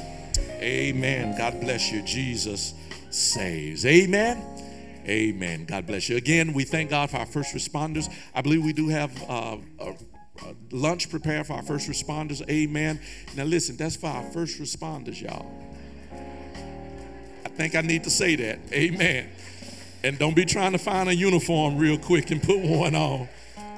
Amen. 0.60 1.38
God 1.38 1.61
bless 1.61 1.91
you. 1.91 2.01
Jesus 2.01 2.73
saves. 3.11 3.85
Amen. 3.85 4.43
Amen. 5.07 5.65
God 5.65 5.85
bless 5.85 6.10
you. 6.10 6.18
Again, 6.18 6.53
we 6.53 6.64
thank 6.64 6.89
God 6.89 7.11
for 7.11 7.18
our 7.18 7.27
first 7.27 7.53
responders. 7.53 8.11
I 8.34 8.41
believe 8.41 8.65
we 8.65 8.73
do 8.73 8.89
have 8.89 9.11
uh, 9.30 9.57
a, 9.80 9.93
lunch 10.72 11.11
prepared 11.11 11.45
for 11.45 11.53
our 11.53 11.64
first 11.64 11.88
responders. 11.88 12.41
Amen. 12.49 12.99
Now, 13.35 13.43
listen, 13.43 13.77
that's 13.77 13.97
for 13.97 14.07
our 14.07 14.23
first 14.31 14.60
responders, 14.60 15.22
y'all. 15.22 15.45
I 17.45 17.49
think 17.49 17.76
I 17.76 17.81
need 17.81 18.03
to 18.05 18.10
say 18.10 18.35
that. 18.38 18.60
Amen. 18.72 19.30
And 20.04 20.20
don't 20.20 20.36
be 20.36 20.46
trying 20.46 20.74
to 20.74 20.78
find 20.78 21.10
a 21.10 21.16
uniform 21.16 21.78
real 21.78 21.98
quick 21.98 22.32
and 22.32 22.42
put 22.42 22.60
one 22.60 22.96
on. 22.96 23.28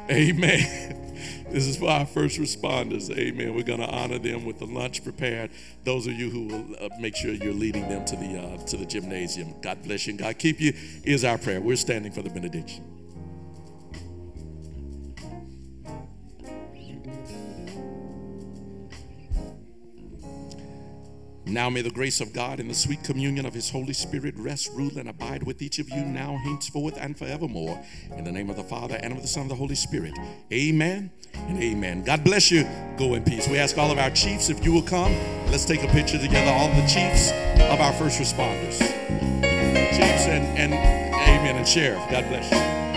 Amen. 0.09 1.01
This 1.49 1.67
is 1.67 1.77
for 1.77 1.89
our 1.89 2.05
first 2.05 2.37
responders. 2.37 3.15
Amen. 3.15 3.55
We're 3.55 3.63
going 3.63 3.79
to 3.79 3.87
honor 3.87 4.17
them 4.19 4.43
with 4.43 4.59
the 4.59 4.65
lunch 4.65 5.03
prepared. 5.03 5.51
Those 5.85 6.05
of 6.05 6.13
you 6.13 6.29
who 6.29 6.47
will 6.47 6.75
uh, 6.81 6.89
make 6.99 7.15
sure 7.15 7.31
you're 7.31 7.53
leading 7.53 7.87
them 7.87 8.03
to 8.05 8.15
the 8.17 8.39
uh, 8.39 8.57
to 8.65 8.77
the 8.77 8.85
gymnasium. 8.85 9.53
God 9.61 9.81
bless 9.83 10.05
you 10.05 10.11
and 10.11 10.19
God 10.19 10.37
keep 10.37 10.59
you. 10.59 10.73
Is 11.03 11.23
our 11.23 11.37
prayer. 11.37 11.61
We're 11.61 11.77
standing 11.77 12.11
for 12.11 12.23
the 12.23 12.29
benediction. 12.29 12.94
Now 21.47 21.69
may 21.69 21.81
the 21.81 21.91
grace 21.91 22.21
of 22.21 22.33
God 22.33 22.59
and 22.59 22.69
the 22.69 22.75
sweet 22.75 23.03
communion 23.03 23.45
of 23.45 23.53
his 23.53 23.69
Holy 23.69 23.93
Spirit 23.93 24.33
rest, 24.37 24.71
rule, 24.73 24.97
and 24.97 25.07
abide 25.07 25.43
with 25.43 25.61
each 25.61 25.77
of 25.77 25.89
you 25.89 26.03
now, 26.03 26.37
henceforth, 26.43 26.97
and 26.99 27.17
forevermore. 27.17 27.79
In 28.17 28.23
the 28.23 28.31
name 28.31 28.49
of 28.49 28.55
the 28.55 28.63
Father, 28.63 28.99
and 29.01 29.13
of 29.13 29.21
the 29.21 29.27
Son, 29.27 29.43
and 29.43 29.51
of 29.51 29.57
the 29.57 29.61
Holy 29.61 29.75
Spirit. 29.75 30.13
Amen 30.51 31.11
and 31.33 31.61
amen. 31.61 32.03
God 32.03 32.23
bless 32.23 32.49
you. 32.49 32.67
Go 32.97 33.13
in 33.13 33.23
peace. 33.23 33.47
We 33.47 33.57
ask 33.57 33.77
all 33.77 33.91
of 33.91 33.99
our 33.99 34.09
chiefs, 34.09 34.49
if 34.49 34.65
you 34.65 34.73
will 34.73 34.81
come, 34.81 35.13
let's 35.51 35.65
take 35.65 35.83
a 35.83 35.87
picture 35.87 36.17
together, 36.17 36.51
all 36.51 36.69
the 36.69 36.87
chiefs 36.87 37.31
of 37.71 37.79
our 37.79 37.93
first 37.93 38.19
responders. 38.19 38.79
Chiefs 39.91 40.25
and, 40.27 40.57
and 40.57 40.73
amen, 40.73 41.57
and 41.57 41.67
sheriff. 41.67 42.01
God 42.09 42.27
bless 42.27 42.51
you. 42.51 42.94